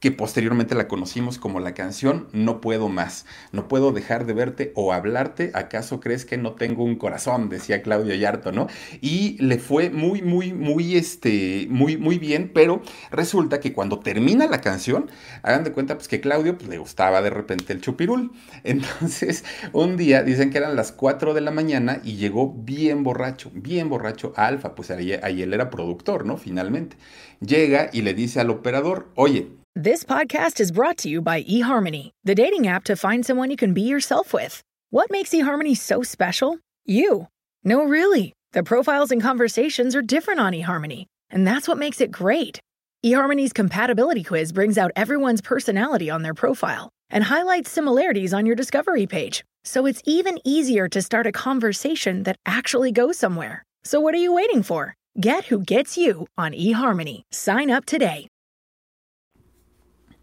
que 0.00 0.10
posteriormente 0.10 0.74
la 0.74 0.88
conocimos 0.88 1.38
como 1.38 1.60
la 1.60 1.74
canción 1.74 2.28
No 2.32 2.60
puedo 2.60 2.88
más, 2.88 3.26
no 3.52 3.68
puedo 3.68 3.92
dejar 3.92 4.26
de 4.26 4.32
verte 4.32 4.72
o 4.74 4.92
hablarte, 4.92 5.52
¿acaso 5.54 6.00
crees 6.00 6.24
que 6.24 6.38
no 6.38 6.52
tengo 6.54 6.84
un 6.84 6.96
corazón? 6.96 7.48
decía 7.48 7.82
Claudio 7.82 8.14
Yarto, 8.14 8.52
¿no? 8.52 8.66
Y 9.00 9.36
le 9.42 9.58
fue 9.58 9.90
muy, 9.90 10.22
muy, 10.22 10.52
muy, 10.52 10.96
este, 10.96 11.66
muy, 11.70 11.96
muy 11.96 12.18
bien, 12.18 12.50
pero 12.52 12.82
resulta 13.10 13.60
que 13.60 13.72
cuando 13.72 14.00
termina 14.00 14.46
la 14.46 14.60
canción, 14.60 15.10
hagan 15.42 15.64
de 15.64 15.72
cuenta 15.72 15.94
pues 15.96 16.08
que 16.08 16.20
Claudio 16.20 16.56
pues, 16.56 16.68
le 16.68 16.78
gustaba 16.78 17.22
de 17.22 17.30
repente 17.30 17.72
el 17.72 17.80
chupirul. 17.80 18.32
Entonces, 18.64 19.44
un 19.72 19.96
día 19.96 20.22
dicen 20.22 20.50
que 20.50 20.58
eran 20.58 20.76
las 20.76 20.92
4 20.92 21.34
de 21.34 21.40
la 21.42 21.50
mañana 21.50 22.00
y 22.02 22.16
llegó 22.16 22.52
bien 22.52 23.02
borracho, 23.04 23.50
bien 23.54 23.88
borracho 23.88 24.32
a 24.36 24.46
Alfa, 24.46 24.74
pues 24.74 24.90
ahí, 24.90 25.12
ahí 25.12 25.42
él 25.42 25.52
era 25.52 25.70
productor, 25.70 26.24
¿no? 26.24 26.36
Finalmente. 26.36 26.96
Llega 27.40 27.90
y 27.92 28.02
le 28.02 28.14
dice 28.14 28.40
al 28.40 28.50
operador, 28.50 29.08
oye, 29.14 29.59
This 29.76 30.02
podcast 30.02 30.58
is 30.58 30.72
brought 30.72 30.98
to 30.98 31.08
you 31.08 31.22
by 31.22 31.44
eHarmony, 31.44 32.10
the 32.24 32.34
dating 32.34 32.66
app 32.66 32.82
to 32.84 32.96
find 32.96 33.24
someone 33.24 33.52
you 33.52 33.56
can 33.56 33.72
be 33.72 33.82
yourself 33.82 34.32
with. 34.32 34.64
What 34.90 35.12
makes 35.12 35.30
eHarmony 35.30 35.76
so 35.76 36.02
special? 36.02 36.58
You. 36.86 37.28
No, 37.62 37.84
really. 37.84 38.32
The 38.50 38.64
profiles 38.64 39.12
and 39.12 39.22
conversations 39.22 39.94
are 39.94 40.02
different 40.02 40.40
on 40.40 40.54
eHarmony, 40.54 41.06
and 41.30 41.46
that's 41.46 41.68
what 41.68 41.78
makes 41.78 42.00
it 42.00 42.10
great. 42.10 42.58
eHarmony's 43.06 43.52
compatibility 43.52 44.24
quiz 44.24 44.50
brings 44.50 44.76
out 44.76 44.90
everyone's 44.96 45.40
personality 45.40 46.10
on 46.10 46.22
their 46.22 46.34
profile 46.34 46.90
and 47.08 47.22
highlights 47.22 47.70
similarities 47.70 48.34
on 48.34 48.46
your 48.46 48.56
discovery 48.56 49.06
page, 49.06 49.44
so 49.62 49.86
it's 49.86 50.02
even 50.04 50.40
easier 50.44 50.88
to 50.88 51.00
start 51.00 51.28
a 51.28 51.32
conversation 51.32 52.24
that 52.24 52.38
actually 52.44 52.90
goes 52.90 53.16
somewhere. 53.16 53.62
So 53.84 54.00
what 54.00 54.14
are 54.14 54.24
you 54.24 54.34
waiting 54.34 54.64
for? 54.64 54.94
Get 55.20 55.44
who 55.44 55.60
gets 55.60 55.96
you 55.96 56.26
on 56.36 56.54
eHarmony. 56.54 57.22
Sign 57.30 57.70
up 57.70 57.84
today. 57.84 58.26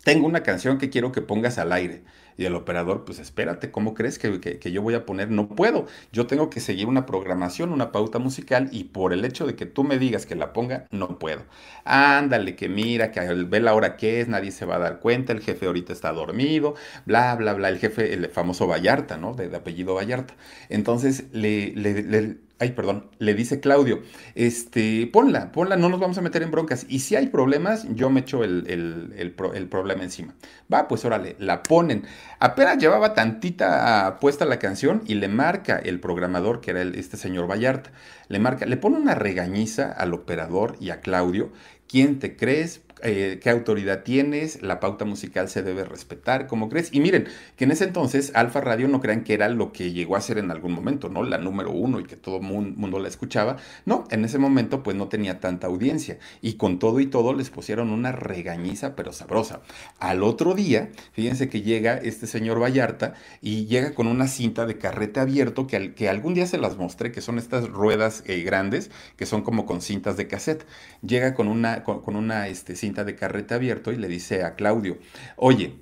Tengo 0.07 0.25
una 0.25 0.41
canción 0.41 0.77
que 0.77 0.89
quiero 0.89 1.11
que 1.11 1.21
pongas 1.21 1.57
al 1.57 1.73
aire. 1.73 2.01
Y 2.37 2.45
el 2.45 2.55
operador, 2.55 3.03
pues 3.03 3.19
espérate, 3.19 3.71
¿cómo 3.71 3.93
crees 3.93 4.17
que, 4.17 4.39
que, 4.39 4.71
yo 4.71 4.81
voy 4.81 4.93
a 4.93 5.05
poner? 5.05 5.29
No 5.29 5.49
puedo. 5.49 5.85
Yo 6.13 6.27
tengo 6.27 6.49
que 6.49 6.61
seguir 6.61 6.87
una 6.87 7.05
programación, 7.05 7.73
una 7.73 7.91
pauta 7.91 8.17
musical 8.17 8.69
y 8.71 8.85
por 8.85 9.11
el 9.11 9.25
hecho 9.25 9.45
de 9.45 9.57
que 9.57 9.65
tú 9.65 9.83
me 9.83 9.99
digas 9.99 10.25
que 10.25 10.35
la 10.35 10.53
ponga, 10.53 10.87
no 10.91 11.19
puedo. 11.19 11.41
Ándale, 11.83 12.55
que 12.55 12.69
mira, 12.69 13.11
que 13.11 13.19
ve 13.19 13.59
la 13.59 13.73
hora 13.73 13.97
que 13.97 14.21
es, 14.21 14.29
nadie 14.29 14.51
se 14.51 14.65
va 14.65 14.75
a 14.77 14.79
dar 14.79 15.01
cuenta, 15.01 15.33
el 15.33 15.41
jefe 15.41 15.65
ahorita 15.65 15.91
está 15.91 16.13
dormido, 16.13 16.75
bla, 17.05 17.35
bla, 17.35 17.53
bla. 17.53 17.67
El 17.67 17.77
jefe, 17.77 18.13
el 18.13 18.29
famoso 18.29 18.65
Vallarta, 18.65 19.17
¿no? 19.17 19.33
De, 19.33 19.53
apellido 19.53 19.93
Vallarta. 19.95 20.35
Entonces 20.69 21.25
le, 21.33 21.73
le 21.75 22.37
Ay, 22.59 22.71
perdón, 22.71 23.11
le 23.19 23.35
dice 23.35 23.59
Claudio, 23.59 24.01
este, 24.33 25.07
ponla, 25.13 25.51
ponla, 25.51 25.77
no 25.77 25.89
nos 25.89 25.99
vamos 25.99 26.17
a 26.17 26.21
meter 26.21 26.41
en 26.41 26.49
broncas. 26.49 26.87
Y 26.89 26.99
si 26.99 27.15
hay 27.15 27.27
problemas, 27.27 27.85
yo 27.93 28.09
me 28.09 28.21
echo 28.21 28.43
el, 28.43 28.65
el, 28.67 29.67
problema 29.67 30.03
encima. 30.03 30.33
Va, 30.73 30.87
pues 30.87 31.05
órale, 31.05 31.35
la 31.37 31.61
ponen. 31.61 32.05
Apenas 32.39 32.79
llevaba 32.79 33.13
tantita 33.13 34.17
puesta 34.19 34.45
la 34.45 34.57
canción 34.57 35.03
y 35.05 35.15
le 35.15 35.27
marca 35.27 35.77
el 35.77 35.99
programador, 35.99 36.59
que 36.59 36.71
era 36.71 36.81
este 36.81 37.15
señor 37.15 37.47
Vallarta, 37.47 37.91
le 38.27 38.39
marca, 38.39 38.65
le 38.65 38.77
pone 38.77 38.97
una 38.97 39.13
regañiza 39.13 39.91
al 39.91 40.15
operador 40.15 40.77
y 40.79 40.89
a 40.89 40.99
Claudio. 40.99 41.51
¿Quién 41.87 42.17
te 42.17 42.35
crees? 42.35 42.81
Eh, 43.03 43.39
qué 43.41 43.49
autoridad 43.49 44.03
tienes, 44.03 44.61
la 44.61 44.79
pauta 44.79 45.05
musical 45.05 45.49
se 45.49 45.63
debe 45.63 45.83
respetar, 45.83 46.47
¿cómo 46.47 46.69
crees? 46.69 46.89
Y 46.91 46.99
miren, 46.99 47.27
que 47.55 47.65
en 47.65 47.71
ese 47.71 47.83
entonces 47.83 48.31
Alfa 48.33 48.61
Radio 48.61 48.87
no 48.87 48.99
crean 48.99 49.23
que 49.23 49.33
era 49.33 49.49
lo 49.49 49.71
que 49.71 49.91
llegó 49.91 50.15
a 50.15 50.21
ser 50.21 50.37
en 50.37 50.51
algún 50.51 50.73
momento, 50.73 51.09
¿no? 51.09 51.23
La 51.23 51.37
número 51.37 51.71
uno 51.71 51.99
y 51.99 52.05
que 52.05 52.15
todo 52.15 52.39
mundo 52.39 52.99
la 52.99 53.07
escuchaba. 53.07 53.57
No, 53.85 54.05
en 54.09 54.25
ese 54.25 54.37
momento 54.39 54.83
pues 54.83 54.95
no 54.95 55.07
tenía 55.07 55.39
tanta 55.39 55.67
audiencia 55.67 56.17
y 56.41 56.53
con 56.53 56.79
todo 56.79 56.99
y 56.99 57.07
todo 57.07 57.33
les 57.33 57.49
pusieron 57.49 57.91
una 57.91 58.11
regañiza 58.11 58.95
pero 58.95 59.13
sabrosa. 59.13 59.61
Al 59.99 60.23
otro 60.23 60.53
día, 60.53 60.89
fíjense 61.13 61.49
que 61.49 61.61
llega 61.61 61.97
este 61.97 62.27
señor 62.27 62.61
Vallarta 62.61 63.13
y 63.41 63.65
llega 63.65 63.93
con 63.93 64.07
una 64.07 64.27
cinta 64.27 64.65
de 64.65 64.77
carrete 64.77 65.19
abierto 65.19 65.67
que, 65.67 65.93
que 65.93 66.09
algún 66.09 66.33
día 66.33 66.47
se 66.47 66.57
las 66.57 66.77
mostré, 66.77 67.11
que 67.11 67.21
son 67.21 67.37
estas 67.37 67.67
ruedas 67.69 68.23
eh, 68.25 68.41
grandes 68.41 68.89
que 69.15 69.25
son 69.25 69.41
como 69.41 69.65
con 69.65 69.81
cintas 69.81 70.17
de 70.17 70.27
cassette. 70.27 70.65
Llega 71.01 71.33
con 71.33 71.47
una, 71.47 71.83
con, 71.83 72.15
una 72.15 72.47
este, 72.47 72.75
de 72.93 73.15
carrete 73.15 73.53
abierto 73.53 73.91
y 73.91 73.97
le 73.97 74.07
dice 74.07 74.43
a 74.43 74.55
Claudio, 74.55 74.97
oye, 75.35 75.75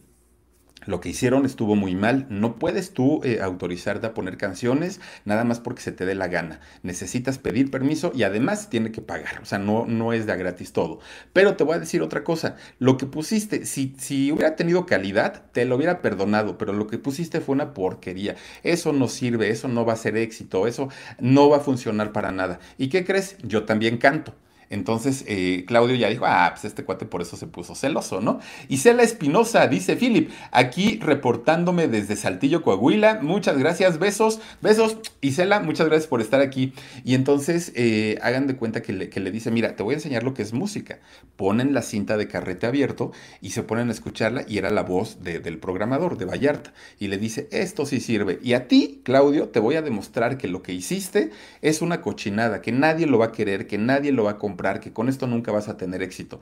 lo 0.86 1.02
que 1.02 1.10
hicieron 1.10 1.46
estuvo 1.46 1.76
muy 1.76 1.96
mal. 1.96 2.28
No 2.30 2.58
puedes 2.58 2.92
tú 2.94 3.22
eh, 3.24 3.40
autorizarte 3.42 4.08
a 4.08 4.14
poner 4.14 4.38
canciones 4.38 5.00
nada 5.26 5.44
más 5.44 5.60
porque 5.60 5.82
se 5.82 5.92
te 5.92 6.06
dé 6.06 6.16
la 6.16 6.28
gana. 6.28 6.60
Necesitas 6.84 7.38
pedir 7.38 7.72
permiso 7.72 8.12
y 8.14 8.24
además 8.24 8.70
tiene 8.70 8.92
que 8.92 9.02
pagar. 9.02 9.42
O 9.42 9.46
sea, 9.46 9.60
no, 9.60 9.86
no 9.86 10.14
es 10.14 10.26
de 10.26 10.36
gratis 10.38 10.74
todo. 10.74 11.00
Pero 11.34 11.56
te 11.56 11.64
voy 11.64 11.76
a 11.76 11.80
decir 11.80 12.02
otra 12.02 12.24
cosa. 12.24 12.56
Lo 12.80 12.98
que 12.98 13.06
pusiste, 13.06 13.66
si, 13.66 13.96
si 13.98 14.32
hubiera 14.32 14.56
tenido 14.56 14.86
calidad, 14.86 15.44
te 15.52 15.66
lo 15.66 15.76
hubiera 15.76 16.02
perdonado. 16.02 16.58
Pero 16.58 16.74
lo 16.74 16.88
que 16.88 16.98
pusiste 16.98 17.42
fue 17.42 17.54
una 17.54 17.74
porquería. 17.74 18.36
Eso 18.64 18.94
no 18.94 19.08
sirve, 19.08 19.50
eso 19.50 19.68
no 19.68 19.86
va 19.86 19.94
a 19.94 19.98
ser 19.98 20.18
éxito, 20.18 20.68
eso 20.68 20.90
no 21.20 21.50
va 21.50 21.58
a 21.58 21.62
funcionar 21.62 22.12
para 22.12 22.32
nada. 22.32 22.60
¿Y 22.78 22.90
qué 22.90 23.06
crees? 23.06 23.38
Yo 23.44 23.66
también 23.66 23.98
canto. 23.98 24.36
Entonces 24.70 25.24
eh, 25.28 25.64
Claudio 25.68 25.96
ya 25.96 26.10
dijo, 26.10 26.26
ah, 26.26 26.50
pues 26.52 26.66
este 26.66 26.84
cuate 26.84 27.06
por 27.06 27.22
eso 27.22 27.38
se 27.38 27.48
puso 27.48 27.76
celoso, 27.76 28.22
¿no? 28.22 28.40
Y 28.68 28.78
Cela 28.78 29.04
Espinosa 29.04 29.68
dice, 29.68 29.96
Philip, 29.96 30.30
aquí 30.52 31.00
reportándome 31.02 31.88
desde 31.88 32.16
Saltillo, 32.16 32.62
Coahuila, 32.62 33.20
muchas 33.22 33.58
gracias, 33.58 34.00
besos, 34.00 34.40
besos. 34.62 34.98
Y 35.22 35.32
Cela, 35.32 35.60
muchas 35.60 35.88
gracias 35.88 36.08
por 36.08 36.22
estar 36.22 36.42
aquí. 36.42 36.74
Y 37.04 37.16
entonces 37.16 37.72
eh, 37.76 38.18
hagan 38.22 38.48
de 38.48 38.56
cuenta 38.56 38.82
que 38.82 38.94
le, 38.94 39.32
dice, 39.32 39.52
mira, 39.52 39.76
te 39.76 39.84
voy 39.84 39.94
a 39.94 39.98
enseñar 39.98 40.24
lo 40.24 40.34
que 40.34 40.42
es 40.42 40.54
música. 40.54 41.00
Ponen 41.36 41.74
la 41.74 41.82
cinta 41.82 42.18
de 42.18 42.28
carrete 42.28 42.68
abierto 42.68 43.12
y 43.42 43.52
se 43.52 43.64
ponen 43.64 43.90
a 43.90 43.92
escucharla 43.92 44.46
y 44.48 44.58
era 44.58 44.70
la 44.70 44.84
voz 44.84 45.24
del 45.24 45.60
programador, 45.60 46.18
de 46.18 46.26
Vallarta. 46.26 46.74
Y 47.00 47.08
le 47.08 47.18
dice, 47.18 47.48
esto 47.52 47.86
sí 47.86 48.00
sirve. 48.00 48.40
Y 48.42 48.54
a 48.54 48.68
ti, 48.68 49.02
Claudio, 49.04 49.50
te 49.50 49.60
voy 49.60 49.76
a 49.76 49.82
demostrar 49.82 50.38
que 50.38 50.48
lo 50.48 50.62
que 50.62 50.74
hiciste 50.74 51.32
es 51.62 51.82
una 51.82 52.02
cochinada, 52.02 52.62
que 52.62 52.72
nadie 52.72 53.06
lo 53.06 53.20
va 53.20 53.28
a 53.28 53.32
querer, 53.32 53.68
que 53.68 53.78
nadie 53.78 54.12
lo 54.12 54.24
va 54.24 54.32
a 54.32 54.38
comprar 54.38 54.55
que 54.80 54.94
con 54.94 55.10
esto 55.10 55.28
nunca 55.28 55.52
vas 55.52 55.68
a 55.68 55.78
tener 55.78 56.02
éxito. 56.02 56.42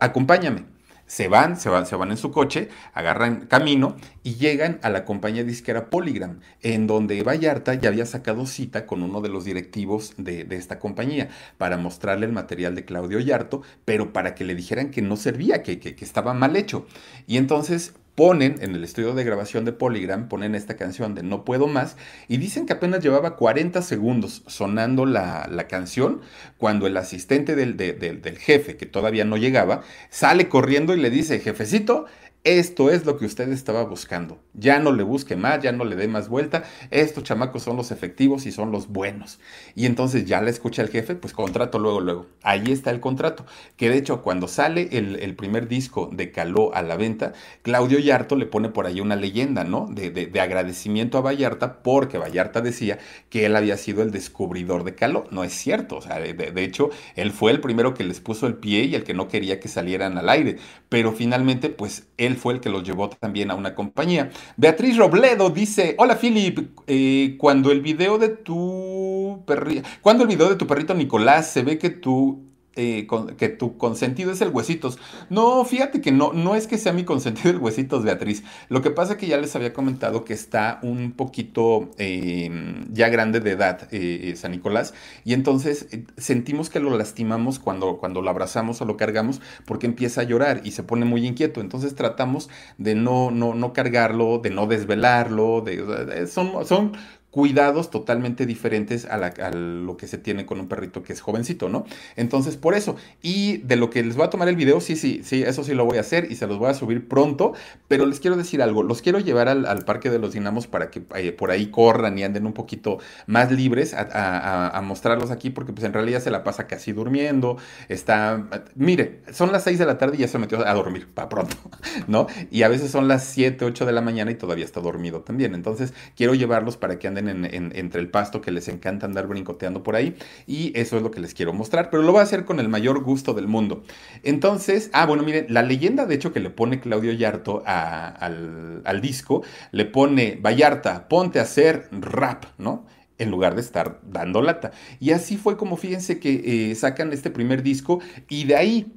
Acompáñame. 0.00 0.64
Se 1.06 1.26
van, 1.26 1.58
se 1.58 1.70
van, 1.70 1.86
se 1.86 1.96
van 1.96 2.10
en 2.10 2.18
su 2.18 2.30
coche, 2.30 2.68
agarran 2.92 3.46
camino 3.46 3.96
y 4.22 4.34
llegan 4.34 4.78
a 4.82 4.90
la 4.90 5.06
compañía 5.06 5.42
disquera 5.42 5.88
Polygram, 5.88 6.40
en 6.60 6.86
donde 6.86 7.22
Vallarta 7.22 7.72
ya 7.72 7.88
había 7.88 8.04
sacado 8.04 8.44
cita 8.44 8.84
con 8.84 9.02
uno 9.02 9.22
de 9.22 9.30
los 9.30 9.46
directivos 9.46 10.12
de, 10.18 10.46
esta 10.50 10.78
compañía 10.78 11.30
para 11.56 11.78
mostrarle 11.78 12.26
el 12.26 12.32
material 12.32 12.74
de 12.74 12.84
Claudio 12.84 13.20
Yarto, 13.20 13.62
pero 13.86 14.12
para 14.12 14.34
que 14.34 14.44
le 14.44 14.54
dijeran 14.54 14.90
que 14.90 15.00
no 15.00 15.16
servía, 15.16 15.62
que, 15.62 15.80
que 15.80 16.04
estaba 16.04 16.34
mal 16.34 16.56
hecho. 16.56 16.86
Y 17.26 17.38
entonces 17.38 17.94
ponen 18.18 18.56
en 18.62 18.74
el 18.74 18.82
estudio 18.82 19.14
de 19.14 19.22
grabación 19.22 19.64
de 19.64 19.70
Polygram, 19.70 20.28
ponen 20.28 20.56
esta 20.56 20.74
canción 20.74 21.14
de 21.14 21.22
No 21.22 21.44
Puedo 21.44 21.68
Más 21.68 21.96
y 22.26 22.38
dicen 22.38 22.66
que 22.66 22.72
apenas 22.72 23.00
llevaba 23.00 23.36
40 23.36 23.80
segundos 23.80 24.42
sonando 24.48 25.06
la, 25.06 25.46
canción 25.68 26.22
cuando 26.56 26.88
el 26.88 26.96
asistente 26.96 27.54
del, 27.54 27.76
del 27.76 28.38
jefe, 28.38 28.76
que 28.76 28.86
todavía 28.86 29.24
no 29.24 29.36
llegaba, 29.36 29.82
sale 30.10 30.48
corriendo 30.48 30.96
y 30.96 31.00
le 31.00 31.10
dice, 31.10 31.38
jefecito, 31.38 32.06
esto 32.44 32.90
es 32.90 33.04
lo 33.04 33.18
que 33.18 33.26
usted 33.26 33.50
estaba 33.50 33.84
buscando. 33.84 34.38
Ya 34.54 34.78
no 34.78 34.92
le 34.92 35.02
busque 35.02 35.36
más, 35.36 35.60
ya 35.60 35.72
no 35.72 35.84
le 35.84 35.96
dé 35.96 36.08
más 36.08 36.28
vuelta. 36.28 36.64
Estos 36.90 37.24
chamacos 37.24 37.62
son 37.62 37.76
los 37.76 37.90
efectivos 37.90 38.46
y 38.46 38.52
son 38.52 38.70
los 38.72 38.88
buenos. 38.88 39.38
Y 39.74 39.86
entonces 39.86 40.24
ya 40.24 40.40
le 40.40 40.50
escucha 40.50 40.82
el 40.82 40.88
jefe, 40.88 41.14
pues 41.14 41.34
contrato 41.34 41.78
luego, 41.78 42.00
luego. 42.00 42.26
Ahí 42.42 42.70
está 42.70 42.90
el 42.90 43.00
contrato. 43.00 43.44
Que 43.76 43.90
de 43.90 43.98
hecho, 43.98 44.22
cuando 44.22 44.48
sale 44.48 44.88
el, 44.92 45.36
primer 45.36 45.68
disco 45.68 46.08
de 46.12 46.30
Caló 46.32 46.74
a 46.74 46.82
la 46.82 46.96
venta, 46.96 47.32
Claudio 47.62 47.98
Yarto 47.98 48.34
le 48.34 48.46
pone 48.46 48.70
por 48.70 48.86
ahí 48.86 49.00
una 49.00 49.16
leyenda, 49.16 49.64
¿no? 49.64 49.86
De, 49.90 50.30
agradecimiento 50.40 51.18
a 51.18 51.20
Vallarta, 51.20 51.82
porque 51.82 52.18
Vallarta 52.18 52.60
decía 52.60 52.98
que 53.28 53.46
él 53.46 53.56
había 53.56 53.76
sido 53.76 54.02
el 54.02 54.10
descubridor 54.10 54.84
de 54.84 54.94
Caló. 54.94 55.24
No 55.30 55.44
es 55.44 55.52
cierto. 55.52 55.96
O 55.96 56.02
sea, 56.02 56.18
de, 56.18 56.32
de 56.32 56.64
hecho, 56.64 56.90
él 57.14 57.32
fue 57.32 57.50
el 57.50 57.60
primero 57.60 57.94
que 57.94 58.04
les 58.04 58.20
puso 58.20 58.46
el 58.46 58.54
pie 58.54 58.84
y 58.84 58.94
el 58.94 59.04
que 59.04 59.12
no 59.12 59.28
quería 59.28 59.60
que 59.60 59.68
salieran 59.68 60.16
al 60.16 60.28
aire. 60.28 60.56
Pero 60.88 61.12
finalmente, 61.12 61.68
pues 61.68 62.06
él 62.16 62.37
fue 62.38 62.54
el 62.54 62.60
que 62.60 62.70
los 62.70 62.82
llevó 62.82 63.10
también 63.10 63.50
a 63.50 63.54
una 63.54 63.74
compañía. 63.74 64.30
Beatriz 64.56 64.96
Robledo 64.96 65.50
dice, 65.50 65.94
hola 65.98 66.16
Philip, 66.16 66.70
eh, 66.86 67.36
cuando 67.38 67.70
el 67.70 67.82
video 67.82 68.18
de 68.18 68.28
tu 68.30 69.42
perrito, 69.46 69.86
cuando 70.00 70.22
el 70.22 70.28
video 70.28 70.48
de 70.48 70.56
tu 70.56 70.66
perrito 70.66 70.94
Nicolás 70.94 71.50
se 71.50 71.62
ve 71.62 71.78
que 71.78 71.90
tú 71.90 72.47
eh, 72.78 73.08
que 73.36 73.48
tu 73.48 73.76
consentido 73.76 74.30
es 74.30 74.40
el 74.40 74.50
huesitos. 74.50 74.98
No, 75.30 75.64
fíjate 75.64 76.00
que 76.00 76.12
no, 76.12 76.32
no 76.32 76.54
es 76.54 76.68
que 76.68 76.78
sea 76.78 76.92
mi 76.92 77.04
consentido 77.04 77.50
el 77.50 77.58
huesitos, 77.58 78.04
Beatriz. 78.04 78.44
Lo 78.68 78.82
que 78.82 78.90
pasa 78.90 79.14
es 79.14 79.18
que 79.18 79.26
ya 79.26 79.36
les 79.36 79.56
había 79.56 79.72
comentado 79.72 80.24
que 80.24 80.32
está 80.32 80.78
un 80.82 81.10
poquito 81.10 81.90
em, 81.98 82.86
ya 82.92 83.08
grande 83.08 83.40
de 83.40 83.50
edad, 83.50 83.88
eh, 83.90 84.34
San 84.36 84.52
Nicolás, 84.52 84.94
y 85.24 85.32
entonces 85.32 85.88
eh, 85.90 86.04
sentimos 86.16 86.70
que 86.70 86.78
lo 86.78 86.96
lastimamos 86.96 87.58
cuando, 87.58 87.98
cuando 87.98 88.22
lo 88.22 88.30
abrazamos 88.30 88.80
o 88.80 88.84
lo 88.84 88.96
cargamos 88.96 89.40
porque 89.66 89.86
empieza 89.86 90.20
a 90.20 90.24
llorar 90.24 90.60
y 90.62 90.70
se 90.70 90.84
pone 90.84 91.04
muy 91.04 91.26
inquieto. 91.26 91.60
Entonces 91.60 91.96
tratamos 91.96 92.48
de 92.78 92.94
no, 92.94 93.32
no, 93.32 93.54
no 93.54 93.72
cargarlo, 93.72 94.38
de 94.38 94.50
no 94.50 94.68
desvelarlo, 94.68 95.62
de, 95.62 96.28
son, 96.28 96.64
son 96.64 96.92
cuidados 97.30 97.90
totalmente 97.90 98.46
diferentes 98.46 99.04
a, 99.04 99.50
lo 99.50 99.96
que 99.96 100.06
se 100.06 100.16
tiene 100.16 100.46
con 100.46 100.60
un 100.60 100.68
perrito 100.68 101.02
que 101.02 101.12
es 101.12 101.20
jovencito, 101.20 101.68
¿no? 101.68 101.84
Entonces, 102.16 102.56
por 102.56 102.74
eso, 102.74 102.96
y 103.20 103.58
de 103.58 103.76
lo 103.76 103.90
que 103.90 104.02
les 104.02 104.16
voy 104.16 104.26
a 104.26 104.30
tomar 104.30 104.48
el 104.48 104.56
video, 104.56 104.80
sí, 104.80 104.96
sí, 104.96 105.20
sí, 105.22 105.42
eso 105.42 105.62
sí 105.62 105.74
lo 105.74 105.84
voy 105.84 105.98
a 105.98 106.00
hacer 106.00 106.30
y 106.30 106.36
se 106.36 106.46
los 106.46 106.58
voy 106.58 106.70
a 106.70 106.74
subir 106.74 107.06
pronto, 107.06 107.52
pero 107.86 108.06
les 108.06 108.18
quiero 108.20 108.36
decir 108.36 108.62
algo, 108.62 108.82
los 108.82 109.02
quiero 109.02 109.18
llevar 109.18 109.48
al, 109.48 109.84
Parque 109.84 110.10
de 110.10 110.18
los 110.18 110.32
Dinamos 110.32 110.66
para 110.66 110.90
que 110.90 111.02
eh, 111.16 111.32
por 111.32 111.50
ahí 111.50 111.66
corran 111.70 112.18
y 112.18 112.24
anden 112.24 112.46
un 112.46 112.52
poquito 112.52 112.98
más 113.26 113.50
libres 113.52 113.94
a, 113.94 114.80
mostrarlos 114.82 115.30
aquí, 115.30 115.50
porque 115.50 115.72
pues 115.72 115.84
en 115.84 115.92
realidad 115.92 116.20
se 116.20 116.30
la 116.30 116.44
pasa 116.44 116.66
casi 116.66 116.92
durmiendo, 116.92 117.58
está, 117.88 118.48
mire, 118.74 119.20
son 119.32 119.52
las 119.52 119.64
6 119.64 119.78
de 119.78 119.86
la 119.86 119.98
tarde 119.98 120.16
y 120.16 120.20
ya 120.20 120.28
se 120.28 120.38
metió 120.38 120.66
a 120.66 120.72
dormir, 120.74 121.08
para 121.12 121.28
pronto, 121.28 121.56
¿no? 122.06 122.26
Y 122.50 122.62
a 122.62 122.68
veces 122.68 122.90
son 122.90 123.06
las 123.06 123.24
7, 123.24 123.64
8 123.64 123.86
de 123.86 123.92
la 123.92 124.00
mañana 124.00 124.30
y 124.30 124.34
todavía 124.34 124.64
está 124.64 124.80
dormido 124.80 125.20
también, 125.20 125.54
entonces 125.54 125.92
quiero 126.16 126.34
llevarlos 126.34 126.76
para 126.76 126.98
que 126.98 127.08
anden 127.08 127.17
entre 127.18 128.00
el 128.00 128.10
pasto 128.10 128.40
que 128.40 128.52
les 128.52 128.68
encanta 128.68 129.06
andar 129.06 129.26
brincoteando 129.26 129.82
por 129.82 129.96
ahí. 129.96 130.16
Y 130.46 130.72
eso 130.78 130.96
es 130.96 131.02
lo 131.02 131.10
que 131.10 131.20
les 131.20 131.34
quiero 131.34 131.52
mostrar, 131.52 131.90
pero 131.90 132.02
lo 132.02 132.12
voy 132.12 132.20
a 132.20 132.24
hacer 132.24 132.44
con 132.44 132.60
el 132.60 132.68
mayor 132.68 133.02
gusto 133.02 133.34
del 133.34 133.48
mundo. 133.48 133.82
Entonces, 134.22 134.90
ah, 134.92 135.06
bueno, 135.06 135.22
miren, 135.22 135.46
la 135.48 135.62
leyenda 135.62 136.06
de 136.06 136.14
hecho 136.14 136.32
que 136.32 136.40
le 136.40 136.50
pone 136.50 136.80
Claudio 136.80 137.12
Yarto 137.12 137.62
al, 137.64 139.00
disco, 139.00 139.42
le 139.72 139.84
pone, 139.84 140.38
Vallarta, 140.40 141.08
ponte 141.08 141.38
a 141.38 141.42
hacer 141.42 141.88
rap, 141.92 142.44
¿no? 142.58 142.86
en 143.18 143.32
lugar 143.32 143.56
de 143.56 143.60
estar 143.60 144.00
dando 144.04 144.42
lata. 144.42 144.70
Y 145.00 145.10
así 145.10 145.36
fue 145.36 145.56
como 145.56 145.76
fíjense 145.76 146.20
que 146.20 146.70
eh, 146.70 146.74
sacan 146.76 147.12
este 147.12 147.30
primer 147.30 147.64
disco 147.64 148.00
y 148.28 148.44
de 148.44 148.54
ahí 148.54 148.92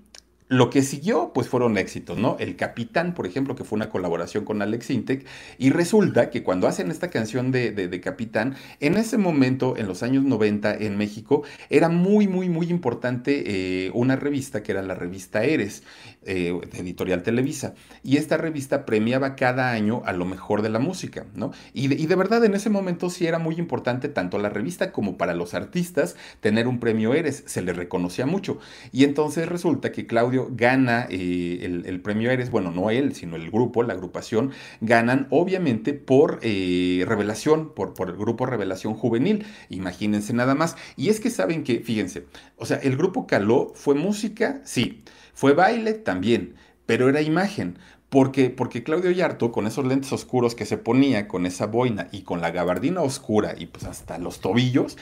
lo 0.52 0.70
que 0.70 0.82
siguió, 0.82 1.32
pues 1.34 1.48
fueron 1.48 1.78
éxitos, 1.78 2.18
¿no? 2.18 2.36
El 2.38 2.58
Capitán, 2.58 3.14
por 3.14 3.26
ejemplo, 3.26 3.56
que 3.56 3.64
fue 3.64 3.78
una 3.78 3.90
colaboración 3.90 4.44
con 4.44 4.62
Alex 4.62 4.90
Intec, 4.90 5.26
y 5.58 5.70
resulta 5.70 6.30
que 6.30 6.44
cuando 6.44 6.68
hacen 6.68 6.92
esta 6.92 7.10
canción 7.10 7.54
de, 7.54 7.72
de, 7.72 8.02
Capitán, 8.02 8.56
en 8.82 8.98
ese 8.98 9.18
momento, 9.18 9.78
en 9.78 9.88
los 9.88 10.04
años 10.04 10.26
90 10.26 10.76
en 10.76 10.98
México, 10.98 11.44
era 11.70 11.88
muy, 11.88 12.28
muy, 12.28 12.50
muy 12.50 12.70
importante 12.70 13.44
eh, 13.86 13.92
una 13.94 14.18
revista 14.18 14.62
que 14.62 14.74
era 14.74 14.82
la 14.82 14.94
revista 14.94 15.46
Eres, 15.46 15.84
eh, 16.26 16.60
editorial 16.74 17.24
Televisa, 17.24 17.74
y 18.04 18.18
esta 18.18 18.36
revista 18.36 18.86
premiaba 18.86 19.38
cada 19.38 19.72
año 19.72 20.02
a 20.04 20.12
lo 20.12 20.26
mejor 20.26 20.64
de 20.64 20.70
la 20.70 20.80
música, 20.80 21.28
¿no? 21.34 21.54
Y 21.74 21.88
de, 21.88 21.96
y 21.96 22.08
de 22.08 22.16
verdad, 22.16 22.44
en 22.44 22.56
ese 22.56 22.70
momento 22.70 23.10
sí 23.10 23.26
era 23.26 23.40
muy 23.40 23.56
importante 23.56 24.10
tanto 24.10 24.38
la 24.38 24.50
revista 24.50 24.92
como 24.92 25.16
para 25.16 25.34
los 25.34 25.54
artistas 25.54 26.18
tener 26.42 26.68
un 26.68 26.82
premio 26.82 27.14
Eres, 27.14 27.42
se 27.46 27.62
le 27.62 27.72
reconocía 27.72 28.26
mucho. 28.26 28.60
Y 28.92 29.06
entonces 29.06 29.48
resulta 29.48 29.94
que 29.94 30.06
Claudio 30.06 30.41
gana 30.50 31.08
eh, 31.10 31.84
el, 31.86 32.02
premio 32.02 32.32
Eres, 32.32 32.50
bueno, 32.52 32.72
no 32.72 32.90
él, 32.90 33.14
sino 33.14 33.36
el 33.36 33.52
grupo, 33.52 33.84
la 33.84 33.94
agrupación, 33.94 34.52
ganan 34.82 35.28
obviamente 35.30 35.94
por 35.94 36.40
eh, 36.42 37.04
revelación, 37.08 37.74
por, 37.74 37.94
por 37.94 38.10
el 38.10 38.18
grupo 38.18 38.46
Revelación 38.46 38.94
Juvenil, 38.94 39.46
imagínense 39.70 40.34
nada 40.34 40.56
más. 40.56 40.76
Y 40.96 41.10
es 41.10 41.20
que 41.20 41.30
saben 41.30 41.64
que, 41.64 41.80
fíjense, 41.80 42.26
o 42.58 42.66
sea, 42.66 42.78
el 42.78 42.98
grupo 42.98 43.28
Caló 43.28 43.72
fue 43.76 43.96
música, 43.96 44.62
sí, 44.64 45.04
fue 45.34 45.54
baile 45.54 45.94
también, 45.94 46.56
pero 46.86 47.10
era 47.10 47.22
imagen. 47.22 47.78
Porque, 48.10 48.50
porque 48.50 48.84
Claudio 48.84 49.10
Yarto, 49.10 49.54
con 49.54 49.68
esos 49.68 49.86
lentes 49.86 50.12
oscuros 50.12 50.54
que 50.54 50.66
se 50.66 50.78
ponía, 50.78 51.30
con 51.30 51.46
esa 51.46 51.66
boina 51.68 52.10
y 52.12 52.24
con 52.24 52.42
la 52.42 52.52
gabardina 52.52 53.02
oscura 53.02 53.56
y 53.58 53.68
pues 53.68 53.86
hasta 53.86 54.18
los 54.18 54.42
tobillos, 54.42 54.98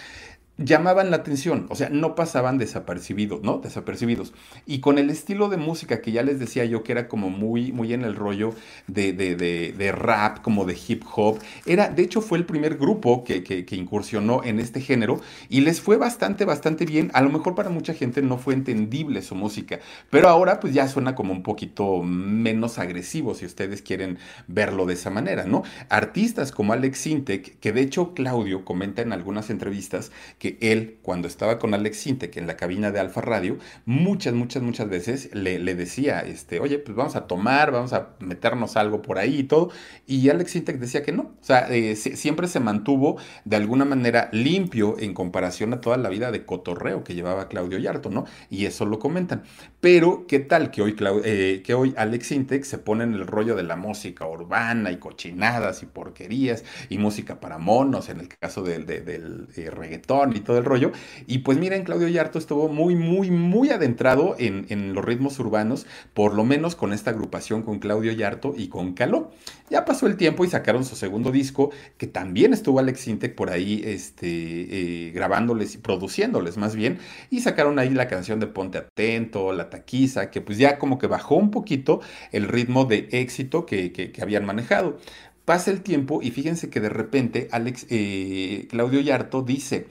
llamaban 0.59 1.09
la 1.09 1.17
atención, 1.17 1.65
o 1.69 1.75
sea, 1.75 1.89
no 1.89 2.15
pasaban 2.15 2.57
desapercibidos, 2.57 3.41
¿no? 3.41 3.59
Desapercibidos. 3.59 4.33
Y 4.65 4.79
con 4.79 4.97
el 4.97 5.09
estilo 5.09 5.47
de 5.47 5.57
música 5.57 6.01
que 6.01 6.11
ya 6.11 6.21
les 6.21 6.39
decía 6.39 6.65
yo, 6.65 6.83
que 6.83 6.91
era 6.91 7.07
como 7.07 7.29
muy, 7.29 7.71
muy 7.71 7.93
en 7.93 8.03
el 8.03 8.15
rollo 8.15 8.53
de, 8.87 9.13
de, 9.13 9.35
de, 9.35 9.91
rap, 9.91 10.41
como 10.41 10.65
de 10.65 10.77
hip 10.87 11.03
hop, 11.15 11.39
era, 11.65 11.89
de 11.89 12.03
hecho, 12.03 12.21
fue 12.21 12.37
el 12.37 12.45
primer 12.45 12.77
grupo 12.77 13.23
que, 13.23 13.43
que, 13.43 13.65
que, 13.65 13.75
incursionó 13.75 14.43
en 14.43 14.59
este 14.59 14.81
género 14.81 15.21
y 15.47 15.61
les 15.61 15.79
fue 15.79 15.95
bastante, 15.95 16.43
bastante 16.43 16.85
bien. 16.85 17.09
A 17.13 17.21
lo 17.21 17.29
mejor 17.29 17.55
para 17.55 17.69
mucha 17.69 17.93
gente 17.93 18.21
no 18.21 18.37
fue 18.37 18.53
entendible 18.53 19.21
su 19.21 19.35
música, 19.35 19.79
pero 20.09 20.27
ahora 20.27 20.59
pues 20.59 20.73
ya 20.73 20.87
suena 20.89 21.15
como 21.15 21.31
un 21.31 21.43
poquito 21.43 22.03
menos 22.03 22.77
agresivo, 22.79 23.33
si 23.33 23.45
ustedes 23.45 23.81
quieren 23.81 24.17
verlo 24.47 24.85
de 24.85 24.95
esa 24.95 25.09
manera, 25.09 25.45
¿no? 25.45 25.63
Artistas 25.87 26.51
como 26.51 26.73
Alex 26.73 26.99
Sintek, 26.99 27.59
que 27.59 27.71
de 27.71 27.81
hecho 27.81 28.13
Claudio 28.13 28.65
comenta 28.65 29.01
en 29.01 29.13
algunas 29.13 29.49
entrevistas 29.49 30.11
que 30.37 30.48
él, 30.61 30.97
cuando 31.01 31.27
estaba 31.27 31.59
con 31.59 31.73
Alex 31.73 31.97
Sintek 31.97 32.37
en 32.37 32.47
la 32.47 32.57
cabina 32.57 32.91
de 32.91 32.99
Alfa 32.99 33.21
Radio, 33.21 33.57
muchas, 33.85 34.33
muchas, 34.33 34.63
muchas 34.63 34.89
veces 34.89 35.29
le, 35.33 35.59
decía, 35.75 36.19
este, 36.21 36.59
oye, 36.59 36.79
pues 36.79 36.95
vamos 36.95 37.15
a 37.15 37.27
tomar, 37.27 37.71
vamos 37.71 37.93
a 37.93 38.09
meternos 38.19 38.77
algo 38.77 39.01
por 39.01 39.17
ahí 39.17 39.39
y 39.39 39.43
todo. 39.43 39.71
Y 40.07 40.29
Alex 40.29 40.51
Sintek 40.51 40.77
decía 40.77 41.03
que 41.03 41.11
no. 41.11 41.23
O 41.41 41.43
sea, 41.43 41.67
eh, 41.69 41.95
siempre 41.95 42.47
se 42.47 42.59
mantuvo 42.59 43.17
de 43.45 43.55
alguna 43.55 43.85
manera 43.85 44.29
limpio 44.31 44.95
en 44.99 45.13
comparación 45.13 45.73
a 45.73 45.81
toda 45.81 45.97
la 45.97 46.09
vida 46.09 46.31
de 46.31 46.45
cotorreo 46.45 47.03
que 47.03 47.15
llevaba 47.15 47.47
Claudio 47.47 47.77
Yarto, 47.77 48.09
¿no? 48.09 48.25
Y 48.49 48.65
eso 48.65 48.85
lo 48.85 48.99
comentan. 48.99 49.43
Pero, 49.79 50.25
¿qué 50.27 50.39
tal 50.39 50.71
que 50.71 50.81
hoy, 50.81 50.95
eh, 51.23 51.61
que 51.63 51.73
hoy 51.73 51.93
Alex 51.97 52.27
Sintek 52.27 52.63
se 52.63 52.77
pone 52.77 53.03
en 53.03 53.13
el 53.13 53.27
rollo 53.27 53.55
de 53.55 53.63
la 53.63 53.75
música 53.75 54.25
urbana 54.27 54.91
y 54.91 54.97
cochinadas 54.97 55.83
y 55.83 55.85
porquerías 55.85 56.63
y 56.89 56.97
música 56.97 57.39
para 57.39 57.57
monos, 57.57 58.09
en 58.09 58.19
el 58.19 58.27
caso 58.27 58.63
del, 58.63 58.85
eh, 58.89 59.69
reggaetón 59.71 60.35
todo 60.41 60.57
el 60.57 60.65
rollo. 60.65 60.91
Y 61.27 61.39
pues 61.39 61.57
miren, 61.57 61.83
Claudio 61.83 62.07
Yarto 62.07 62.39
estuvo 62.39 62.69
muy, 62.69 62.95
muy, 62.95 63.31
muy 63.31 63.69
adentrado 63.69 64.35
en, 64.37 64.65
en 64.69 64.93
los 64.93 65.03
ritmos 65.03 65.39
urbanos, 65.39 65.85
por 66.13 66.33
lo 66.33 66.43
menos 66.43 66.75
con 66.75 66.93
esta 66.93 67.11
agrupación 67.11 67.63
con 67.63 67.79
Claudio 67.79 68.11
Yarto 68.11 68.53
y 68.57 68.67
con 68.67 68.93
Caló. 68.93 69.31
Ya 69.69 69.85
pasó 69.85 70.07
el 70.07 70.17
tiempo 70.17 70.43
y 70.43 70.49
sacaron 70.49 70.83
su 70.83 70.95
segundo 70.95 71.31
disco, 71.31 71.71
que 71.97 72.07
también 72.07 72.53
estuvo 72.53 72.79
Alex 72.79 73.07
Intec 73.07 73.35
por 73.35 73.51
ahí 73.51 73.81
este, 73.85 74.27
eh, 74.27 75.11
grabándoles 75.11 75.75
y 75.75 75.77
produciéndoles 75.77 76.57
más 76.57 76.75
bien, 76.75 76.97
y 77.29 77.41
sacaron 77.41 77.77
ahí 77.77 77.89
la 77.89 78.07
canción 78.07 78.39
de 78.39 78.47
Ponte 78.47 78.79
Atento, 78.79 79.53
La 79.53 79.69
Taquiza, 79.69 80.31
que 80.31 80.41
pues 80.41 80.57
ya 80.57 80.79
como 80.79 80.97
que 80.97 81.07
bajó 81.07 81.35
un 81.35 81.51
poquito 81.51 82.01
el 82.31 82.47
ritmo 82.47 82.85
de 82.85 83.09
éxito 83.11 83.65
que, 83.65 83.91
que, 83.91 84.21
habían 84.21 84.45
manejado. 84.45 84.97
Pasa 85.45 85.71
el 85.71 85.81
tiempo 85.81 86.21
y 86.21 86.31
fíjense 86.31 86.69
que 86.69 86.79
de 86.79 86.89
repente 86.89 87.47
Alex, 87.51 87.87
eh, 87.89 88.67
Claudio 88.69 88.99
Yarto 88.99 89.41
dice, 89.41 89.87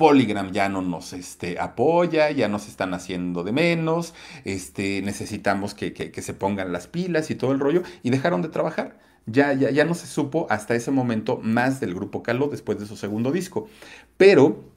Polygram 0.00 0.50
ya 0.50 0.70
no 0.70 0.80
nos 0.80 1.12
este, 1.12 1.58
apoya, 1.60 2.30
ya 2.30 2.48
nos 2.48 2.68
están 2.68 2.94
haciendo 2.94 3.44
de 3.44 3.52
menos, 3.52 4.14
este, 4.46 5.02
necesitamos 5.02 5.74
que, 5.74 5.92
que, 5.92 6.22
se 6.22 6.32
pongan 6.32 6.72
las 6.72 6.86
pilas 6.86 7.30
y 7.30 7.34
todo 7.34 7.52
el 7.52 7.60
rollo, 7.60 7.82
y 8.02 8.08
dejaron 8.08 8.40
de 8.40 8.48
trabajar. 8.48 8.98
Ya, 9.26 9.52
ya, 9.52 9.68
ya 9.68 9.84
no 9.84 9.92
se 9.92 10.06
supo 10.06 10.46
hasta 10.48 10.74
ese 10.74 10.90
momento 10.90 11.38
más 11.42 11.80
del 11.80 11.94
grupo 11.94 12.22
Calo 12.22 12.48
después 12.48 12.80
de 12.80 12.86
su 12.86 12.96
segundo 12.96 13.30
disco. 13.30 13.68
Pero 14.16 14.69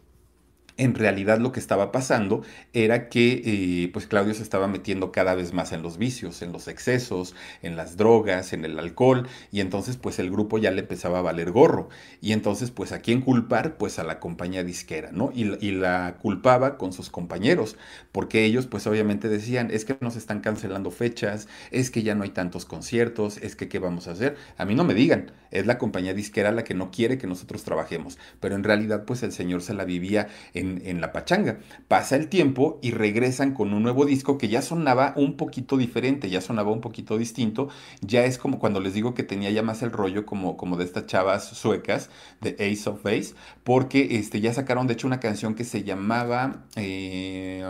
en 0.77 0.95
realidad 0.95 1.39
lo 1.39 1.51
que 1.51 1.59
estaba 1.59 1.91
pasando 1.91 2.43
era 2.73 3.09
que 3.09 3.41
eh, 3.45 3.89
pues 3.93 4.07
Claudio 4.07 4.33
se 4.33 4.43
estaba 4.43 4.67
metiendo 4.67 5.12
cada 5.12 5.36
vez 5.36 5.53
más 5.53 5.71
en 5.71 5.81
los 5.81 5.97
vicios, 5.97 6.41
en 6.41 6.51
los 6.51 6.67
excesos, 6.67 7.36
en 7.62 7.75
las 7.75 7.97
drogas, 7.97 8.53
en 8.53 8.65
el 8.65 8.79
alcohol 8.79 9.27
y 9.51 9.59
entonces 9.59 9.97
pues 9.97 10.19
el 10.19 10.31
grupo 10.31 10.57
ya 10.57 10.71
le 10.71 10.81
empezaba 10.81 11.19
a 11.19 11.21
valer 11.21 11.51
gorro. 11.51 11.89
Y 12.21 12.31
entonces 12.31 12.71
pues 12.71 12.91
a 12.91 12.99
quién 12.99 13.21
culpar 13.21 13.77
pues 13.77 13.99
a 13.99 14.03
la 14.03 14.19
compañía 14.19 14.63
disquera, 14.63 15.12
¿no? 15.12 15.31
Y, 15.33 15.53
y 15.65 15.71
la 15.71 16.17
culpaba 16.21 16.77
con 16.77 16.93
sus 16.93 17.09
compañeros 17.09 17.77
porque 18.12 18.45
ellos 18.45 18.67
pues 18.67 18.88
obviamente 18.88 19.29
decían 19.29 19.69
es 19.71 19.86
que 19.86 19.97
nos 20.01 20.15
están 20.15 20.39
cancelando 20.41 20.91
fechas, 20.91 21.47
es 21.71 21.91
que 21.91 22.03
ya 22.03 22.15
no 22.15 22.23
hay 22.23 22.29
tantos 22.29 22.65
conciertos, 22.65 23.38
es 23.38 23.55
que 23.55 23.67
qué 23.69 23.79
vamos 23.79 24.07
a 24.07 24.12
hacer, 24.12 24.38
a 24.57 24.65
mí 24.65 24.75
no 24.75 24.83
me 24.83 24.93
digan, 24.93 25.31
es 25.51 25.65
la 25.65 25.77
compañía 25.77 26.13
disquera 26.13 26.51
la 26.51 26.63
que 26.63 26.73
no 26.73 26.91
quiere 26.91 27.17
que 27.17 27.27
nosotros 27.27 27.63
trabajemos, 27.63 28.17
pero 28.39 28.55
en 28.55 28.63
realidad 28.63 29.05
pues 29.05 29.23
el 29.23 29.31
señor 29.31 29.62
se 29.62 29.73
la 29.73 29.86
vivía 29.86 30.27
en, 30.53 30.62
la 30.63 31.12
pachanga. 31.12 31.60
Pasa 31.88 32.15
el 32.15 32.28
tiempo 32.30 32.80
y 32.82 32.91
regresan 32.91 33.54
con 33.54 33.73
un 33.73 33.84
nuevo 33.84 34.06
disco 34.06 34.38
que 34.38 34.47
ya 34.47 34.62
sonaba 34.62 35.13
un 35.15 35.38
poquito 35.38 35.78
diferente, 35.78 36.30
ya 36.30 36.41
sonaba 36.41 36.71
un 36.71 36.82
poquito 36.82 37.17
distinto, 37.17 37.69
ya 38.02 38.26
es 38.26 38.38
como 38.38 38.60
cuando 38.60 38.80
les 38.80 38.93
digo 38.93 39.13
que 39.13 39.23
tenía 39.23 39.52
ya 39.52 39.63
más 39.63 39.82
el 39.82 39.91
rollo 39.91 40.26
como, 40.26 40.58
como 40.58 40.78
de 40.78 40.86
estas 40.86 41.06
chavas 41.06 41.45
suecas 41.47 42.10
de 42.41 42.52
Ace 42.60 42.89
of 42.89 43.04
Base, 43.04 43.34
porque 43.63 44.17
este, 44.17 44.41
ya 44.41 44.54
sacaron 44.54 44.88
de 44.88 44.93
hecho 44.93 45.08
una 45.08 45.19
canción 45.19 45.56
que 45.56 45.63
se 45.63 45.84
llamaba, 45.84 46.65
eh, 46.76 47.63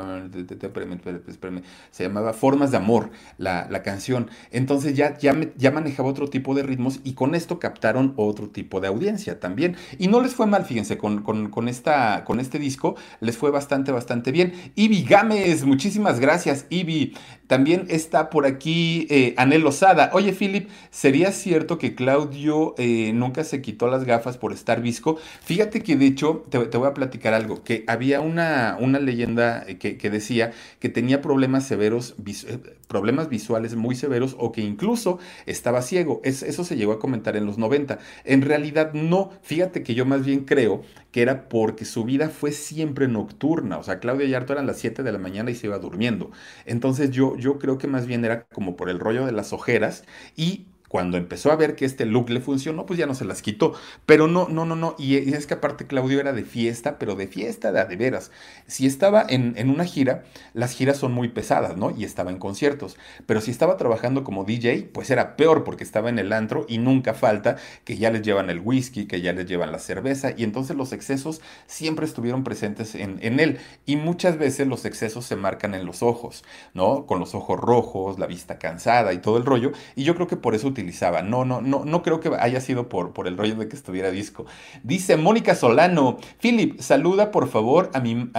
se 1.91 2.03
llamaba 2.03 2.33
Formas 2.33 2.71
de 2.71 2.77
Amor, 2.77 3.11
la, 3.37 3.83
canción. 3.83 4.29
Entonces 4.51 4.95
ya, 4.95 5.17
ya, 5.17 5.35
ya 5.57 5.71
manejaba 5.71 6.09
otro 6.09 6.29
tipo 6.29 6.55
de 6.55 6.63
ritmos 6.63 7.01
y 7.03 7.13
con 7.13 7.35
esto 7.35 7.59
captaron 7.59 8.13
otro 8.15 8.49
tipo 8.49 8.79
de 8.79 8.87
audiencia 8.87 9.39
también. 9.39 9.75
Y 9.99 10.07
no 10.07 10.21
les 10.21 10.33
fue 10.35 10.47
mal, 10.47 10.65
fíjense, 10.65 10.97
con, 10.97 11.21
con, 11.21 11.67
esta, 11.67 12.23
con 12.23 12.39
este 12.39 12.59
disco 12.59 12.82
les 13.19 13.37
fue 13.37 13.51
bastante, 13.51 13.91
bastante 13.91 14.31
bien. 14.31 14.53
Ivy 14.75 15.03
Gámez, 15.03 15.63
muchísimas 15.63 16.19
gracias, 16.19 16.65
Ivy. 16.69 17.13
También 17.47 17.85
está 17.89 18.29
por 18.29 18.45
aquí 18.45 19.05
eh, 19.09 19.35
Anel 19.37 19.61
Lozada. 19.61 20.09
Oye, 20.13 20.33
Philip, 20.33 20.69
¿sería 20.91 21.31
cierto 21.31 21.77
que 21.77 21.93
Claudio 21.93 22.73
eh, 22.77 23.11
nunca 23.13 23.43
se 23.43 23.61
quitó 23.61 23.87
las 23.87 24.05
gafas 24.05 24.37
por 24.37 24.53
estar 24.53 24.81
visco? 24.81 25.17
Fíjate 25.43 25.81
que 25.81 25.95
de 25.95 26.05
hecho, 26.07 26.45
te, 26.49 26.57
voy 26.57 26.87
a 26.87 26.93
platicar 26.93 27.33
algo, 27.33 27.63
que 27.63 27.83
había 27.87 28.21
una, 28.21 28.77
una 28.79 28.99
leyenda 28.99 29.65
que, 29.65 30.09
decía 30.09 30.51
que 30.79 30.89
tenía 30.89 31.21
problemas 31.21 31.67
severos, 31.67 32.15
eh, 32.47 32.59
problemas 32.93 33.27
visuales 33.27 33.75
muy 33.75 33.95
severos 33.95 34.35
o 34.37 34.51
que 34.51 34.61
incluso 34.61 35.17
estaba 35.47 35.81
ciego. 35.81 36.21
eso 36.23 36.63
se 36.63 36.75
llegó 36.75 36.91
a 36.93 36.99
comentar 36.99 37.35
en 37.35 37.47
los 37.47 37.57
90. 37.57 37.97
En 38.23 38.43
realidad 38.43 38.93
no, 38.93 39.31
fíjate 39.41 39.81
que 39.81 39.95
yo 39.95 40.05
más 40.05 40.23
bien 40.23 40.45
creo 40.45 40.83
que 41.11 41.23
era 41.23 41.49
porque 41.49 41.85
su 41.85 42.03
vida 42.03 42.29
fue 42.29 42.51
siempre 42.51 43.07
nocturna. 43.07 43.79
O 43.79 43.83
sea, 43.83 43.99
Claudia 43.99 44.27
Yarto 44.27 44.53
eran 44.53 44.67
las 44.67 44.77
7 44.77 45.01
de 45.01 45.11
la 45.11 45.17
mañana 45.17 45.49
y 45.49 45.55
se 45.55 45.65
iba 45.65 45.79
durmiendo. 45.79 46.29
Entonces 46.65 47.09
yo, 47.09 47.35
yo 47.35 47.57
creo 47.57 47.79
que 47.79 47.87
más 47.87 48.05
bien 48.05 48.23
era 48.25 48.43
como 48.53 48.75
por 48.75 48.89
el 48.91 48.99
rollo 48.99 49.25
de 49.25 49.31
las 49.31 49.53
ojeras 49.53 50.03
y 50.35 50.67
cuando 50.93 51.17
empezó 51.17 51.51
a 51.51 51.55
ver 51.55 51.75
que 51.75 51.85
este 51.85 52.05
look 52.05 52.29
le 52.29 52.39
funcionó, 52.39 52.85
pues 52.85 52.99
ya 52.99 53.07
no 53.07 53.15
se 53.15 53.25
las 53.25 53.41
quitó. 53.41 53.73
Pero 54.05 54.27
no, 54.27 54.47
no, 54.47 54.63
no, 54.63 54.75
no. 54.75 54.93
Y 54.99 55.33
es 55.33 55.47
que 55.47 55.55
aparte 55.55 55.87
Claudio 55.87 56.19
era 56.19 56.33
de 56.33 56.43
fiesta, 56.43 56.99
pero 56.99 57.15
de 57.15 57.25
fiesta 57.25 57.71
de, 57.71 57.83
de 57.83 57.95
veras. 57.95 58.29
Si 58.67 58.85
estaba 58.85 59.25
en, 59.27 59.55
una 59.71 59.85
gira, 59.85 60.23
las 60.53 60.71
giras 60.71 60.97
son 60.97 61.11
muy 61.11 61.29
pesadas, 61.29 61.77
¿no? 61.77 61.89
Y 61.97 62.03
estaba 62.03 62.29
en 62.29 62.37
conciertos. 62.37 62.95
Pero 63.25 63.41
si 63.41 63.49
estaba 63.49 63.75
trabajando 63.75 64.23
como 64.23 64.43
DJ, 64.43 64.91
pues 64.93 65.09
era 65.09 65.35
peor 65.35 65.63
porque 65.63 65.83
estaba 65.83 66.09
en 66.09 66.19
el 66.19 66.31
antro 66.31 66.67
y 66.69 66.77
nunca 66.77 67.15
falta 67.15 67.57
que 67.85 67.97
ya 67.97 68.11
les 68.11 68.21
llevan 68.21 68.51
el 68.51 68.59
whisky, 68.59 69.07
que 69.07 69.19
ya 69.19 69.33
les 69.33 69.47
llevan 69.47 69.71
la 69.71 69.79
cerveza. 69.79 70.35
Y 70.37 70.43
entonces 70.43 70.77
los 70.77 70.93
excesos 70.93 71.41
siempre 71.65 72.05
estuvieron 72.05 72.43
presentes 72.43 72.93
en, 72.93 73.17
en 73.23 73.39
él. 73.39 73.57
Y 73.87 73.95
muchas 73.95 74.37
veces 74.37 74.67
los 74.67 74.85
excesos 74.85 75.25
se 75.25 75.37
marcan 75.37 75.73
en 75.73 75.87
los 75.87 76.03
ojos, 76.03 76.43
¿no? 76.75 77.07
Con 77.07 77.19
los 77.19 77.33
ojos 77.33 77.59
rojos, 77.59 78.19
la 78.19 78.27
vista 78.27 78.59
cansada 78.59 79.11
y 79.11 79.17
todo 79.17 79.37
el 79.37 79.45
rollo. 79.45 79.71
Y 79.95 80.03
yo 80.03 80.13
creo 80.13 80.27
que 80.27 80.37
por 80.37 80.53
eso 80.53 80.71
no, 81.23 81.45
no, 81.45 81.61
no, 81.61 81.85
no 81.85 82.03
creo 82.03 82.19
que 82.19 82.31
haya 82.39 82.61
sido 82.61 82.89
por, 82.89 83.13
por 83.13 83.27
el 83.27 83.37
rollo 83.37 83.55
de 83.55 83.67
que 83.67 83.75
estuviera 83.75 84.11
disco. 84.11 84.45
Dice 84.83 85.17
Mónica 85.17 85.55
Solano, 85.55 86.17
Philip, 86.41 86.79
saluda 86.79 87.31
por 87.31 87.47
favor 87.47 87.89
a 87.93 87.99
mi... 87.99 88.29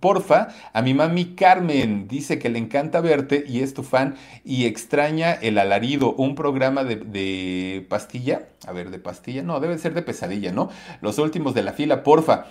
Porfa, 0.00 0.48
a 0.72 0.82
mi 0.82 0.94
mami 0.94 1.36
Carmen 1.36 2.08
dice 2.08 2.38
que 2.38 2.48
le 2.48 2.58
encanta 2.58 3.00
verte 3.00 3.44
y 3.46 3.60
es 3.60 3.72
tu 3.72 3.84
fan 3.84 4.16
y 4.44 4.66
extraña 4.66 5.32
el 5.32 5.58
alarido, 5.58 6.12
un 6.14 6.34
programa 6.34 6.82
de, 6.84 6.96
de, 6.96 7.86
pastilla, 7.88 8.48
a 8.66 8.72
ver, 8.72 8.90
de 8.90 8.98
pastilla, 8.98 9.42
no, 9.42 9.60
debe 9.60 9.78
ser 9.78 9.94
de 9.94 10.02
pesadilla, 10.02 10.52
¿no? 10.52 10.70
Los 11.00 11.18
últimos 11.18 11.54
de 11.54 11.62
la 11.62 11.72
fila, 11.72 12.02
porfa. 12.02 12.46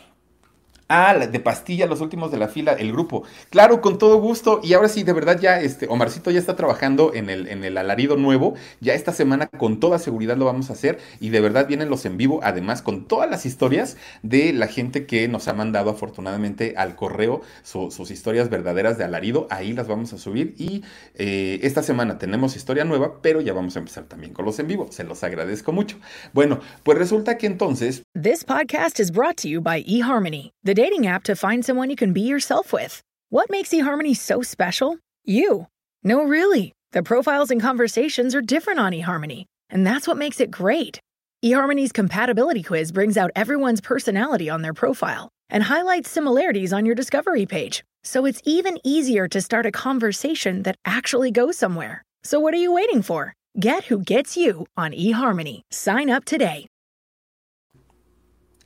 Ah, 0.87 1.15
de 1.15 1.39
pastilla, 1.39 1.87
los 1.87 1.99
últimos 1.99 2.31
de 2.31 2.37
la 2.37 2.47
fila, 2.47 2.73
el 2.73 2.91
grupo. 2.91 3.23
Claro, 3.49 3.81
con 3.81 3.97
todo 3.97 4.17
gusto. 4.17 4.59
Y 4.63 4.73
ahora 4.73 4.87
sí, 4.87 5.01
de 5.01 5.13
verdad 5.13 5.39
ya, 5.39 5.59
este, 5.59 5.87
Omarcito 5.87 6.29
ya 6.29 6.37
está 6.37 6.55
trabajando 6.55 7.11
en 7.15 7.31
el, 7.31 7.47
en 7.47 7.63
el 7.63 7.77
alarido 7.79 8.17
nuevo. 8.17 8.53
Ya 8.81 8.93
esta 8.93 9.11
semana 9.11 9.47
con 9.47 9.79
toda 9.79 9.97
seguridad 9.97 10.37
lo 10.37 10.45
vamos 10.45 10.69
a 10.69 10.73
hacer. 10.73 10.99
Y 11.19 11.29
de 11.29 11.41
verdad 11.41 11.65
vienen 11.65 11.89
los 11.89 12.05
en 12.05 12.17
vivo, 12.17 12.39
además 12.43 12.83
con 12.83 13.07
todas 13.07 13.27
las 13.27 13.47
historias 13.47 13.97
de 14.21 14.53
la 14.53 14.67
gente 14.67 15.07
que 15.07 15.27
nos 15.27 15.47
ha 15.47 15.53
mandado 15.53 15.89
afortunadamente 15.89 16.75
al 16.77 16.95
correo 16.95 17.41
sus 17.63 18.11
historias 18.11 18.51
verdaderas 18.51 18.99
de 18.99 19.05
alarido. 19.05 19.47
Ahí 19.49 19.73
las 19.73 19.87
vamos 19.87 20.13
a 20.13 20.19
subir. 20.19 20.53
Y 20.59 20.83
eh, 21.15 21.61
esta 21.63 21.81
semana 21.81 22.19
tenemos 22.19 22.55
historia 22.55 22.85
nueva, 22.85 23.21
pero 23.23 23.41
ya 23.41 23.53
vamos 23.53 23.75
a 23.75 23.79
empezar 23.79 24.03
también 24.03 24.33
con 24.33 24.45
los 24.45 24.59
en 24.59 24.67
vivo. 24.67 24.85
Se 24.91 25.03
los 25.03 25.23
agradezco 25.23 25.71
mucho. 25.71 25.97
Bueno, 26.31 26.59
pues 26.83 26.99
resulta 26.99 27.39
que 27.39 27.47
entonces... 27.47 28.03
This 28.13 28.43
podcast 28.43 28.99
is 28.99 29.11
brought 29.11 29.37
to 29.37 29.47
you 29.47 29.61
by 29.61 29.83
eHarmony. 29.87 30.51
Dating 30.75 31.07
app 31.07 31.23
to 31.23 31.35
find 31.35 31.63
someone 31.63 31.89
you 31.89 31.95
can 31.95 32.13
be 32.13 32.21
yourself 32.21 32.73
with. 32.73 33.01
What 33.29 33.49
makes 33.49 33.69
eHarmony 33.69 34.15
so 34.15 34.41
special? 34.41 34.97
You. 35.23 35.67
No, 36.03 36.23
really. 36.23 36.73
The 36.91 37.01
profiles 37.01 37.49
and 37.49 37.61
conversations 37.61 38.35
are 38.35 38.41
different 38.41 38.79
on 38.79 38.91
eHarmony, 38.91 39.45
and 39.69 39.87
that's 39.87 40.07
what 40.07 40.17
makes 40.17 40.39
it 40.39 40.51
great. 40.51 40.99
eHarmony's 41.43 41.91
compatibility 41.91 42.61
quiz 42.61 42.91
brings 42.91 43.17
out 43.17 43.31
everyone's 43.35 43.81
personality 43.81 44.49
on 44.49 44.61
their 44.61 44.73
profile 44.73 45.29
and 45.49 45.63
highlights 45.63 46.11
similarities 46.11 46.73
on 46.73 46.85
your 46.85 46.95
discovery 46.95 47.45
page, 47.45 47.83
so 48.03 48.25
it's 48.25 48.41
even 48.43 48.77
easier 48.83 49.27
to 49.29 49.41
start 49.41 49.65
a 49.65 49.71
conversation 49.71 50.63
that 50.63 50.75
actually 50.85 51.31
goes 51.31 51.57
somewhere. 51.57 52.03
So, 52.23 52.39
what 52.39 52.53
are 52.53 52.63
you 52.65 52.73
waiting 52.73 53.01
for? 53.01 53.33
Get 53.59 53.85
who 53.85 53.99
gets 53.99 54.35
you 54.35 54.65
on 54.75 54.91
eHarmony. 54.91 55.61
Sign 55.71 56.09
up 56.09 56.25
today. 56.25 56.67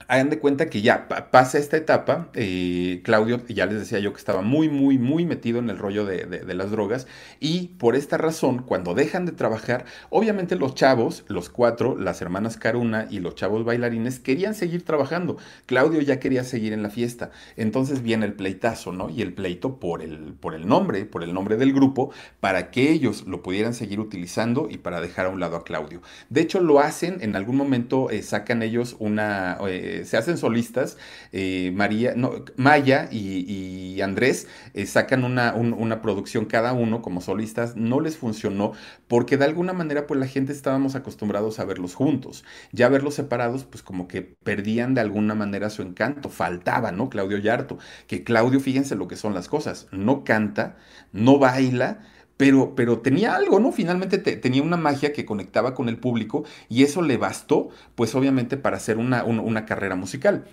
Hagan 0.10 0.32
de 0.32 0.40
cuenta 0.40 0.72
que 0.72 0.82
ya 0.82 1.08
pasa 1.08 1.60
esta 1.60 1.78
etapa, 1.78 2.30
eh, 2.34 3.02
Claudio, 3.04 3.46
ya 3.48 3.68
les 3.68 3.78
decía 3.78 4.00
yo 4.00 4.12
que 4.12 4.18
estaba 4.18 4.42
muy, 4.42 4.68
muy, 4.68 4.98
muy 4.98 5.24
metido 5.24 5.60
en 5.60 5.70
el 5.70 5.78
rollo 5.78 6.04
de, 6.04 6.44
las 6.56 6.72
drogas 6.72 7.06
y 7.40 7.68
por 7.78 7.96
esta 7.96 8.18
razón, 8.18 8.64
cuando 8.64 8.96
dejan 8.96 9.28
de 9.28 9.34
trabajar, 9.34 9.86
obviamente 10.10 10.56
los 10.56 10.74
chavos, 10.74 11.26
los 11.28 11.50
cuatro, 11.50 11.96
las 11.96 12.24
hermanas 12.24 12.58
Caruna 12.58 13.06
y 13.12 13.20
los 13.20 13.36
chavos 13.36 13.64
bailarines 13.64 14.20
querían 14.20 14.56
seguir 14.56 14.84
trabajando. 14.84 15.38
Claudio 15.68 16.02
ya 16.02 16.20
quería 16.20 16.44
seguir 16.44 16.74
en 16.74 16.82
la 16.82 16.90
fiesta. 16.90 17.30
Entonces 17.56 18.02
viene 18.02 18.26
el 18.26 18.34
pleitazo, 18.34 18.92
¿no? 18.92 19.12
Y 19.12 19.22
el 19.22 19.34
pleito 19.34 19.80
por 19.80 20.02
el, 20.02 20.34
por 20.34 20.56
el 20.56 20.68
nombre, 20.68 21.06
por 21.06 21.24
el 21.24 21.36
nombre 21.36 21.56
del 21.56 21.72
grupo, 21.72 22.12
para 22.40 22.72
que 22.72 22.92
ellos 22.92 23.28
lo 23.28 23.44
pudieran 23.44 23.76
seguir 23.76 24.00
utilizando 24.00 24.70
y 24.72 24.80
para 24.80 25.02
dejar 25.02 25.28
a 25.28 25.30
un 25.30 25.40
lado 25.40 25.56
a 25.56 25.64
Claudio. 25.64 26.02
De 26.30 26.42
hecho, 26.42 26.62
lo 26.62 26.80
hacen, 26.80 27.20
en 27.22 27.36
algún 27.36 27.58
momento 27.58 28.10
eh, 28.10 28.24
sacan 28.24 28.64
ellos 28.64 28.96
una... 28.98 29.60
Eh, 29.68 29.99
se 30.06 30.18
hacen 30.18 30.38
solistas, 30.38 30.98
eh, 31.32 31.72
María, 31.74 32.16
Maya 32.56 33.10
y, 33.12 34.00
Andrés 34.02 34.48
eh, 34.74 34.86
sacan 34.86 35.26
una, 35.26 35.54
una, 35.54 36.02
producción 36.02 36.46
cada 36.46 36.72
uno 36.72 37.02
como 37.02 37.20
solistas, 37.20 37.76
no 37.76 38.00
les 38.00 38.16
funcionó 38.16 38.72
porque 39.10 39.36
de 39.36 39.44
alguna 39.44 39.74
manera 39.74 40.08
pues 40.08 40.20
la 40.20 40.28
gente 40.28 40.54
estábamos 40.54 40.96
acostumbrados 40.96 41.60
a 41.60 41.66
verlos 41.66 41.96
juntos, 41.96 42.46
ya 42.72 42.88
verlos 42.88 43.16
separados 43.16 43.66
pues 43.66 43.84
como 43.84 44.08
que 44.08 44.22
perdían 44.22 44.94
de 44.94 45.02
alguna 45.02 45.36
manera 45.36 45.70
su 45.70 45.82
encanto, 45.82 46.30
faltaba, 46.30 46.94
¿no? 46.94 47.10
Claudio 47.10 47.38
Yarto, 47.38 47.78
que 48.08 48.24
Claudio, 48.24 48.62
fíjense 48.62 48.96
lo 48.96 49.08
que 49.10 49.18
son 49.18 49.34
las 49.34 49.50
cosas, 49.50 49.88
no 49.92 50.24
canta, 50.24 50.78
no 51.12 51.40
baila, 51.40 52.00
pero, 52.40 52.74
pero 52.74 53.00
tenía 53.02 53.36
algo, 53.36 53.60
¿no? 53.60 53.74
Finalmente 53.74 54.18
tenía 54.18 54.64
una 54.64 54.78
magia 54.78 55.12
que 55.12 55.26
conectaba 55.26 55.76
con 55.76 55.90
el 55.90 55.98
público 55.98 56.46
y 56.70 56.84
eso 56.84 57.02
le 57.02 57.18
bastó, 57.18 57.68
pues 57.96 58.16
obviamente, 58.16 58.56
para 58.56 58.78
hacer 58.78 58.98
una, 58.98 59.26
una 59.26 59.66
carrera 59.66 59.96
musical. 59.96 60.46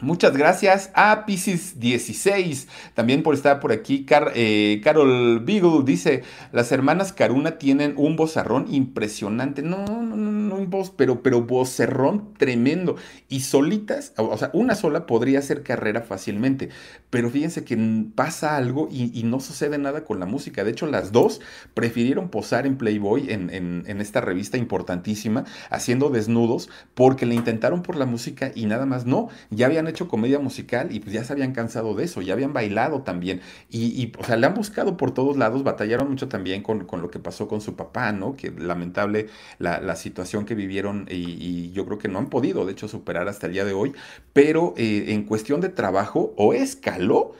Muchas 0.00 0.36
gracias 0.36 0.90
a 0.94 1.24
Pisces 1.24 1.78
16, 1.78 2.66
también 2.94 3.22
por 3.22 3.32
estar 3.32 3.60
por 3.60 3.70
aquí. 3.70 4.04
Eh, 4.34 4.80
Carol 4.82 5.38
Beagle 5.38 5.84
dice, 5.84 6.24
las 6.50 6.72
hermanas 6.72 7.12
Caruna 7.12 7.58
tienen 7.58 7.94
un 7.96 8.16
vozarrón 8.16 8.66
impresionante. 8.74 9.62
No, 9.62 9.86
no, 9.86 10.16
no, 10.16 10.32
no 10.32 10.56
un 10.56 10.68
voz, 10.68 10.90
pero, 10.90 11.22
pero 11.22 11.42
vocerrón 11.42 12.34
tremendo. 12.36 12.96
Y 13.28 13.40
solitas, 13.40 14.12
o 14.16 14.36
sea, 14.36 14.50
una 14.52 14.74
sola 14.74 15.06
podría 15.06 15.38
hacer 15.38 15.62
carrera 15.62 16.02
fácilmente. 16.02 16.70
Pero 17.10 17.30
fíjense 17.30 17.64
que 17.64 17.78
pasa 18.16 18.56
algo 18.56 18.88
y, 18.90 19.22
no 19.22 19.38
sucede 19.38 19.78
nada 19.78 20.04
con 20.04 20.18
la 20.18 20.26
música. 20.26 20.64
De 20.64 20.72
hecho, 20.72 20.86
las 20.86 21.12
dos 21.12 21.40
prefirieron 21.72 22.30
posar 22.30 22.66
en 22.66 22.76
Playboy, 22.76 23.30
en, 23.30 23.48
en 23.86 24.00
esta 24.00 24.20
revista 24.20 24.58
importantísima, 24.58 25.44
haciendo 25.70 26.10
desnudos, 26.10 26.68
porque 26.94 27.26
le 27.26 27.36
intentaron 27.36 27.82
por 27.82 27.94
la 27.94 28.06
música 28.06 28.50
y 28.56 28.66
nada 28.66 28.86
más 28.86 29.06
no. 29.06 29.28
Ya 29.50 29.66
habían 29.66 29.83
hecho 29.88 30.08
comedia 30.08 30.38
musical 30.38 30.94
y 30.94 31.00
pues 31.00 31.12
ya 31.12 31.24
se 31.24 31.32
habían 31.32 31.52
cansado 31.52 31.94
de 31.94 32.04
eso, 32.04 32.22
ya 32.22 32.34
habían 32.34 32.52
bailado 32.52 33.02
también. 33.02 33.40
Y, 33.70 34.12
o 34.18 34.24
sea, 34.24 34.36
le 34.36 34.46
han 34.46 34.54
buscado 34.54 34.96
por 34.96 35.12
todos 35.12 35.36
lados, 35.36 35.64
batallaron 35.64 36.10
mucho 36.10 36.28
también 36.28 36.62
con, 36.62 36.86
lo 36.90 37.10
que 37.10 37.18
pasó 37.18 37.48
con 37.48 37.60
su 37.60 37.76
papá, 37.76 38.12
¿no? 38.12 38.36
Que 38.36 38.50
lamentable 38.50 39.28
la, 39.58 39.94
situación 39.96 40.44
que 40.44 40.54
vivieron 40.54 41.06
y, 41.10 41.70
yo 41.72 41.86
creo 41.86 41.98
que 41.98 42.08
no 42.08 42.18
han 42.18 42.28
podido, 42.28 42.66
de 42.66 42.72
hecho, 42.72 42.88
superar 42.88 43.28
hasta 43.28 43.46
el 43.46 43.52
día 43.52 43.64
de 43.64 43.72
hoy. 43.72 43.92
Pero 44.32 44.74
eh, 44.76 45.06
en 45.08 45.24
cuestión 45.24 45.60
de 45.60 45.68
trabajo, 45.68 46.34
o 46.36 46.52
escaló 46.52 47.34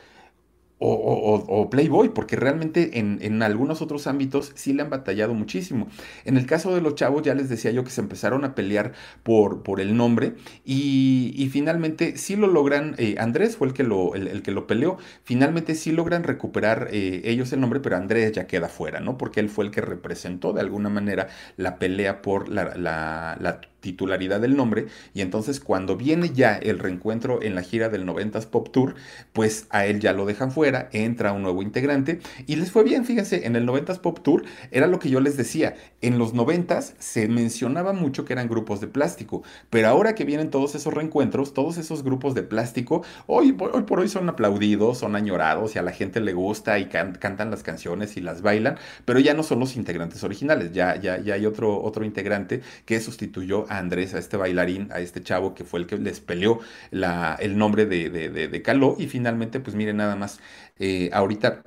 o, 0.79 1.69
Playboy, 1.71 2.11
porque 2.11 2.37
realmente 2.37 2.99
en, 2.99 3.43
algunos 3.43 3.81
otros 3.83 4.07
ámbitos 4.07 4.53
sí 4.55 4.73
le 4.73 4.83
han 4.83 4.91
batallado 4.91 5.35
muchísimo. 5.35 5.89
En 6.25 6.37
el 6.37 6.47
caso 6.47 6.75
de 6.75 6.81
los 6.81 6.95
chavos, 6.95 7.23
ya 7.23 7.35
les 7.35 7.49
decía 7.49 7.71
yo 7.71 7.85
que 7.85 7.91
se 7.91 8.01
empezaron 8.01 8.45
a 8.45 8.55
pelear 8.55 8.93
por, 9.23 9.63
por 9.63 9.81
el 9.81 9.97
nombre 9.97 10.35
y, 10.65 11.49
finalmente 11.53 12.17
sí 12.17 12.37
lo 12.37 12.49
logran, 12.49 12.95
eh, 12.99 13.15
Andrés 13.19 13.57
fue 13.57 13.69
el 13.69 13.75
que 13.75 13.85
lo, 13.85 14.15
el, 14.15 14.43
que 14.43 14.51
lo 14.51 14.67
peleó, 14.67 14.99
finalmente 15.23 15.75
sí 15.75 15.93
logran 15.93 16.25
recuperar 16.25 16.89
eh, 16.91 17.23
ellos 17.25 17.53
el 17.53 17.61
nombre, 17.61 17.81
pero 17.81 17.97
Andrés 17.97 18.33
ya 18.33 18.47
queda 18.47 18.69
fuera, 18.69 19.01
¿no? 19.01 19.17
Porque 19.17 19.41
él 19.41 19.49
fue 19.49 19.65
el 19.65 19.71
que 19.71 19.81
representó 19.81 20.53
de 20.53 20.61
alguna 20.61 20.89
manera 20.89 21.29
la 21.57 21.79
pelea 21.79 22.23
por 22.23 22.49
la 22.49 23.61
titularidad 23.85 24.41
del 24.41 24.57
nombre 24.57 24.87
y 25.13 25.21
entonces 25.21 25.61
cuando 25.61 25.97
viene 25.97 26.31
ya 26.31 26.57
el 26.57 26.79
reencuentro 26.79 27.43
en 27.43 27.55
la 27.55 27.63
gira 27.63 27.91
del 27.91 28.07
90s 28.07 28.47
Pop 28.47 28.71
Tour, 28.73 28.95
pues 29.35 29.67
a 29.69 29.85
él 29.85 30.01
ya 30.01 30.15
lo 30.15 30.25
dejan 30.25 30.51
fuera, 30.51 30.89
entra 30.93 31.33
un 31.33 31.43
nuevo 31.43 31.61
integrante 31.61 32.21
y 32.47 32.57
les 32.57 32.71
fue 32.71 32.83
bien, 32.83 33.05
fíjense, 33.05 33.47
en 33.47 33.57
el 33.57 33.69
90s 33.69 34.01
Pop 34.01 34.21
Tour 34.23 34.45
era 34.71 34.87
lo 34.87 34.99
que 34.99 35.11
yo 35.11 35.21
les 35.21 35.37
decía, 35.37 35.77
en 36.01 36.19
los 36.19 36.35
90s 36.35 36.95
se 36.99 37.29
mencionaba 37.29 37.93
mucho 37.93 38.25
que 38.25 38.33
eran 38.33 38.49
grupos 38.49 38.81
de 38.81 38.87
plástico, 38.87 39.43
pero 39.69 39.89
ahora 39.89 40.15
que 40.15 40.25
vienen 40.25 40.51
todos 40.51 40.75
esos 40.75 40.95
reencuentros, 40.95 41.53
todos 41.53 41.77
esos 41.77 42.03
grupos 42.03 42.35
de 42.35 42.43
plástico, 42.43 43.03
hoy, 43.27 43.53
por 43.53 44.01
hoy 44.01 44.09
son 44.09 44.31
aplaudidos, 44.31 44.97
son 44.97 45.15
añorados 45.15 45.77
y 45.77 45.79
a 45.79 45.83
la 45.83 45.93
gente 45.93 46.21
le 46.21 46.33
gusta 46.33 46.79
y 46.79 46.87
cantan 46.87 47.51
las 47.51 47.63
canciones 47.63 48.17
y 48.17 48.23
las 48.23 48.41
bailan, 48.41 48.79
pero 49.05 49.21
ya 49.21 49.35
no 49.35 49.43
son 49.43 49.61
los 49.61 49.77
integrantes 49.77 50.25
originales, 50.25 50.73
ya, 50.73 50.97
ya, 50.97 51.19
ya 51.19 51.35
hay 51.35 51.45
otro, 51.45 51.83
otro 51.83 52.03
integrante 52.07 52.63
que 52.87 52.99
sustituyó 53.01 53.67
a 53.69 53.74
Andrés, 53.79 54.15
a 54.15 54.19
este 54.19 54.37
bailarín, 54.37 54.89
a 54.93 55.01
este 55.01 55.23
chavo 55.23 55.55
que 55.55 55.65
fue 55.65 55.81
el 55.81 55.87
que 55.87 55.99
les 55.99 56.21
peleó 56.21 56.61
la, 56.91 57.37
el 57.41 57.59
nombre 57.59 57.87
de, 57.87 58.11
de, 58.11 58.29
de, 58.31 58.63
Caló 58.63 58.97
y 58.99 59.07
finalmente, 59.09 59.61
pues 59.61 59.77
miren 59.77 59.97
nada 59.99 60.17
más, 60.17 60.41
eh, 60.79 61.11
ahorita 61.13 61.63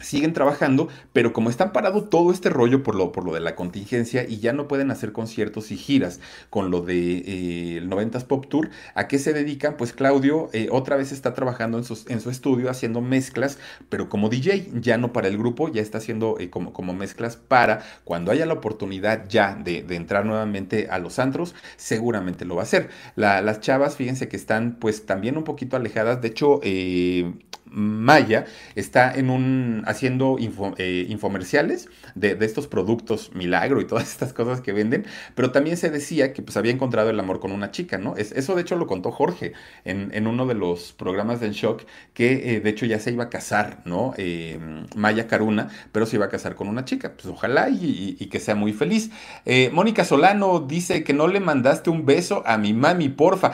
siguen 0.00 0.32
trabajando, 0.32 0.88
pero 1.12 1.32
como 1.32 1.50
están 1.50 1.72
parado 1.72 2.04
todo 2.04 2.32
este 2.32 2.48
rollo 2.48 2.82
por 2.82 2.94
lo, 2.94 3.12
por 3.12 3.24
lo 3.24 3.34
de 3.34 3.40
la 3.40 3.54
contingencia 3.54 4.24
y 4.28 4.38
ya 4.38 4.52
no 4.52 4.68
pueden 4.68 4.90
hacer 4.90 5.12
conciertos 5.12 5.70
y 5.70 5.76
giras 5.76 6.20
con 6.48 6.70
lo 6.70 6.82
de 6.82 7.18
eh, 7.18 7.76
el 7.78 7.90
90s 7.90 8.24
Pop 8.24 8.46
Tour, 8.48 8.70
¿a 8.94 9.08
qué 9.08 9.18
se 9.18 9.32
dedican? 9.32 9.76
Pues 9.76 9.92
Claudio 9.92 10.48
eh, 10.52 10.68
otra 10.70 10.96
vez 10.96 11.12
está 11.12 11.34
trabajando 11.34 11.78
en, 11.78 11.84
en, 12.08 12.20
su 12.20 12.30
estudio 12.30 12.70
haciendo 12.70 13.00
mezclas, 13.00 13.58
pero 13.88 14.08
como 14.08 14.28
DJ, 14.28 14.70
ya 14.74 14.98
no 14.98 15.12
para 15.12 15.28
el 15.28 15.38
grupo, 15.38 15.68
ya 15.68 15.82
está 15.82 15.98
haciendo 15.98 16.36
eh, 16.38 16.50
como, 16.50 16.72
como 16.72 16.92
mezclas 16.92 17.36
para 17.36 17.82
cuando 18.04 18.32
haya 18.32 18.46
la 18.46 18.54
oportunidad 18.54 19.28
ya 19.28 19.54
de, 19.54 19.84
entrar 19.90 20.24
nuevamente 20.24 20.88
a 20.90 20.98
los 20.98 21.18
antros, 21.18 21.54
seguramente 21.76 22.44
lo 22.44 22.56
va 22.56 22.62
a 22.62 22.64
hacer. 22.64 22.90
las 23.16 23.60
chavas, 23.60 23.96
fíjense 23.96 24.28
que 24.28 24.36
están 24.36 24.76
pues 24.80 25.04
también 25.04 25.36
un 25.36 25.44
poquito 25.44 25.76
alejadas, 25.76 26.20
de 26.22 26.28
hecho, 26.28 26.60
Maya 27.70 28.46
está 28.74 29.12
en 29.14 29.30
un, 29.30 29.82
haciendo 29.90 30.36
eh, 30.78 31.06
infomerciales 31.08 31.88
de, 32.14 32.36
estos 32.40 32.66
productos 32.66 33.32
milagro 33.34 33.80
y 33.80 33.86
todas 33.86 34.04
estas 34.10 34.32
cosas 34.32 34.60
que 34.60 34.72
venden, 34.72 35.04
pero 35.34 35.50
también 35.50 35.76
se 35.76 35.90
decía 35.90 36.32
que 36.32 36.42
pues 36.42 36.56
había 36.56 36.72
encontrado 36.72 37.10
el 37.10 37.20
amor 37.20 37.40
con 37.40 37.52
una 37.52 37.70
chica, 37.70 37.98
¿no? 37.98 38.16
eso 38.16 38.54
de 38.54 38.62
hecho 38.62 38.76
lo 38.76 38.86
contó 38.86 39.10
Jorge 39.10 39.52
en, 39.84 40.26
uno 40.26 40.46
de 40.46 40.54
los 40.54 40.92
programas 40.92 41.40
de 41.40 41.46
En 41.46 41.52
Shock, 41.52 41.82
que 42.14 42.56
eh, 42.56 42.60
de 42.60 42.70
hecho 42.70 42.86
ya 42.86 42.98
se 42.98 43.10
iba 43.10 43.24
a 43.24 43.30
casar, 43.30 43.82
¿no? 43.84 44.14
Eh, 44.16 44.58
Maya 44.94 45.26
Caruna, 45.26 45.68
pero 45.92 46.06
se 46.06 46.16
iba 46.16 46.26
a 46.26 46.28
casar 46.28 46.54
con 46.54 46.68
una 46.68 46.84
chica, 46.84 47.12
pues 47.14 47.26
ojalá 47.26 47.68
y, 47.68 48.16
y 48.18 48.26
que 48.26 48.38
sea 48.38 48.54
muy 48.54 48.72
feliz. 48.72 49.10
Mónica 49.72 50.04
Solano 50.04 50.60
dice 50.60 51.02
que 51.02 51.12
no 51.12 51.26
le 51.26 51.40
mandaste 51.40 51.90
un 51.90 52.06
beso 52.06 52.42
a 52.46 52.58
mi 52.58 52.72
mami, 52.72 53.08
porfa. 53.08 53.52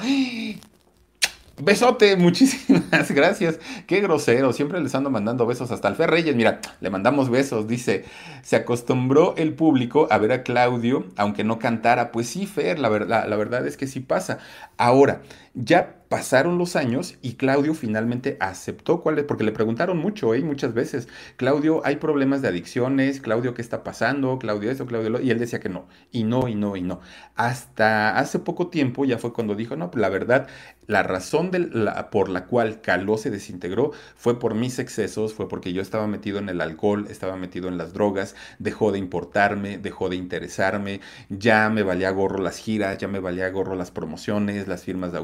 Besote, 1.59 2.17
muchísimas 2.17 3.11
gracias. 3.11 3.59
Qué 3.87 4.01
grosero, 4.01 4.53
siempre 4.53 4.81
les 4.81 4.95
ando 4.95 5.11
mandando 5.11 5.47
besos 5.47 5.71
hasta 5.71 5.89
el 5.89 5.97
Reyes. 5.97 6.37
Mira, 6.37 6.61
le 6.81 6.91
mandamos 6.91 7.31
besos. 7.31 7.67
Dice, 7.67 8.05
se 8.43 8.57
acostumbró 8.57 9.35
el 9.37 9.55
público 9.55 10.07
a 10.11 10.19
ver 10.19 10.33
a 10.33 10.43
Claudio, 10.43 11.07
aunque 11.17 11.45
no 11.45 11.59
cantara. 11.59 12.13
Pues 12.13 12.29
sí, 12.29 12.47
Fer, 12.47 12.79
la 12.79 12.91
la 12.91 13.37
verdad 13.37 13.67
es 13.67 13.77
que 13.77 13.87
sí 13.87 14.01
pasa. 14.01 14.39
Ahora, 14.77 15.23
ya 15.57 16.05
pasaron 16.09 16.59
los 16.59 16.77
años 16.77 17.17
y 17.23 17.35
Claudio 17.35 17.75
finalmente 17.75 18.37
aceptó 18.41 19.01
cuál 19.01 19.19
es, 19.19 19.25
porque 19.25 19.43
le 19.43 19.53
preguntaron 19.53 19.99
mucho, 19.99 20.35
¿eh? 20.35 20.43
muchas 20.43 20.75
veces, 20.75 21.09
Claudio, 21.37 21.81
hay 21.85 21.97
problemas 21.97 22.43
de 22.43 22.49
adicciones, 22.49 23.21
Claudio, 23.21 23.55
¿qué 23.55 23.63
está 23.63 23.83
pasando? 23.83 24.39
Claudio 24.39 24.71
esto, 24.71 24.87
Claudio 24.87 25.11
lo, 25.11 25.21
y 25.21 25.31
él 25.31 25.39
decía 25.39 25.59
que 25.59 25.69
no, 25.69 25.89
y 26.13 26.25
no, 26.25 26.47
y 26.49 26.55
no, 26.55 26.77
y 26.77 26.83
no. 26.83 27.01
Hasta 27.35 28.19
hace 28.19 28.39
poco 28.39 28.69
tiempo 28.69 29.05
ya 29.05 29.19
fue 29.19 29.33
cuando 29.33 29.55
dijo, 29.55 29.77
no, 29.77 29.91
la 29.95 30.09
verdad, 30.09 30.47
la 30.87 31.03
razón 31.03 31.51
de 31.51 31.59
la, 31.59 32.11
por 32.11 32.29
la 32.29 32.47
cual 32.47 32.81
Caló 32.81 33.19
se 33.19 33.31
desintegró 33.31 33.91
fue 34.15 34.39
por 34.39 34.55
mis 34.55 34.79
excesos, 34.79 35.35
fue 35.35 35.49
porque 35.49 35.73
yo 35.73 35.83
estaba 35.83 36.07
metido 36.07 36.39
en 36.39 36.49
el 36.49 36.61
alcohol, 36.61 37.07
estaba 37.11 37.37
metido 37.37 37.69
en 37.69 37.79
las 37.79 37.93
drogas, 37.93 38.37
dejó 38.61 38.93
de 38.93 38.99
importarme, 38.99 39.79
dejó 39.79 40.09
de 40.09 40.17
interesarme, 40.17 41.01
ya 41.29 41.69
me 41.71 41.83
valía 41.83 42.11
gorro 42.11 42.39
las 42.39 42.59
giras, 42.59 42.99
ya 42.99 43.09
me 43.09 43.19
valía 43.19 43.49
gorro 43.51 43.75
las 43.75 43.91
promociones, 43.91 44.69
las 44.69 44.85
firmas 44.85 45.11
de 45.13 45.19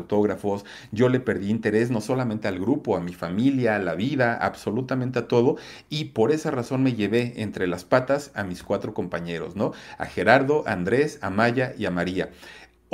yo 0.91 1.09
le 1.09 1.21
perdí 1.21 1.51
interés 1.51 1.91
no 1.91 2.01
solamente 2.01 2.49
al 2.49 2.59
grupo, 2.59 2.97
a 2.97 3.01
mi 3.01 3.13
familia, 3.13 3.77
a 3.77 3.79
la 3.79 3.95
vida, 3.95 4.35
absolutamente 4.35 5.19
a 5.21 5.29
todo, 5.29 5.57
y 5.89 6.07
por 6.07 6.33
esa 6.33 6.51
razón 6.51 6.83
me 6.83 6.95
llevé 6.95 7.35
entre 7.37 7.67
las 7.67 7.85
patas 7.85 8.31
a 8.35 8.45
mis 8.45 8.63
cuatro 8.63 8.95
compañeros, 8.95 9.57
¿no? 9.57 9.73
A 9.99 10.07
Gerardo, 10.07 10.65
a 10.67 10.73
Andrés, 10.73 11.19
a 11.23 11.31
Maya 11.31 11.75
y 11.79 11.87
a 11.87 11.91
María. 11.91 12.31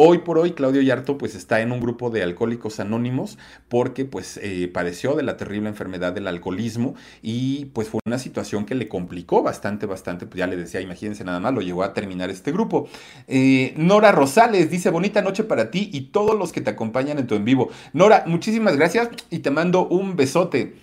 Hoy 0.01 0.19
por 0.19 0.39
hoy 0.39 0.53
Claudio 0.53 0.81
Yarto 0.81 1.19
pues 1.19 1.35
está 1.35 1.61
en 1.61 1.73
un 1.73 1.81
grupo 1.81 2.09
de 2.09 2.23
alcohólicos 2.23 2.79
anónimos 2.79 3.37
porque 3.67 4.05
pues 4.05 4.39
eh, 4.41 4.71
padeció 4.73 5.17
de 5.17 5.25
la 5.25 5.37
terrible 5.37 5.69
enfermedad 5.69 6.13
del 6.13 6.29
alcoholismo 6.29 6.95
y 7.21 7.65
pues 7.73 7.89
fue 7.89 7.99
una 8.07 8.21
situación 8.21 8.65
que 8.65 8.77
le 8.77 8.87
complicó 8.87 9.43
bastante, 9.43 9.87
bastante, 9.87 10.25
pues 10.27 10.39
ya 10.39 10.47
le 10.47 10.57
decía, 10.57 10.81
imagínense 10.81 11.25
nada 11.25 11.41
más, 11.41 11.53
lo 11.53 11.63
llevó 11.63 11.83
a 11.83 11.95
terminar 11.95 12.31
este 12.31 12.53
grupo. 12.53 12.89
Eh, 13.27 13.75
Nora 13.77 14.13
Rosales 14.13 14.71
dice, 14.71 14.91
bonita 14.91 15.21
noche 15.21 15.43
para 15.43 15.73
ti 15.73 15.91
y 15.93 16.13
todos 16.13 16.39
los 16.39 16.53
que 16.53 16.61
te 16.61 16.71
acompañan 16.71 17.19
en 17.19 17.27
tu 17.27 17.35
en 17.35 17.45
vivo. 17.45 17.69
Nora, 17.93 18.23
muchísimas 18.25 18.77
gracias 18.77 19.09
y 19.31 19.41
te 19.41 19.51
mando 19.51 19.89
un 19.89 20.15
besote. 20.15 20.77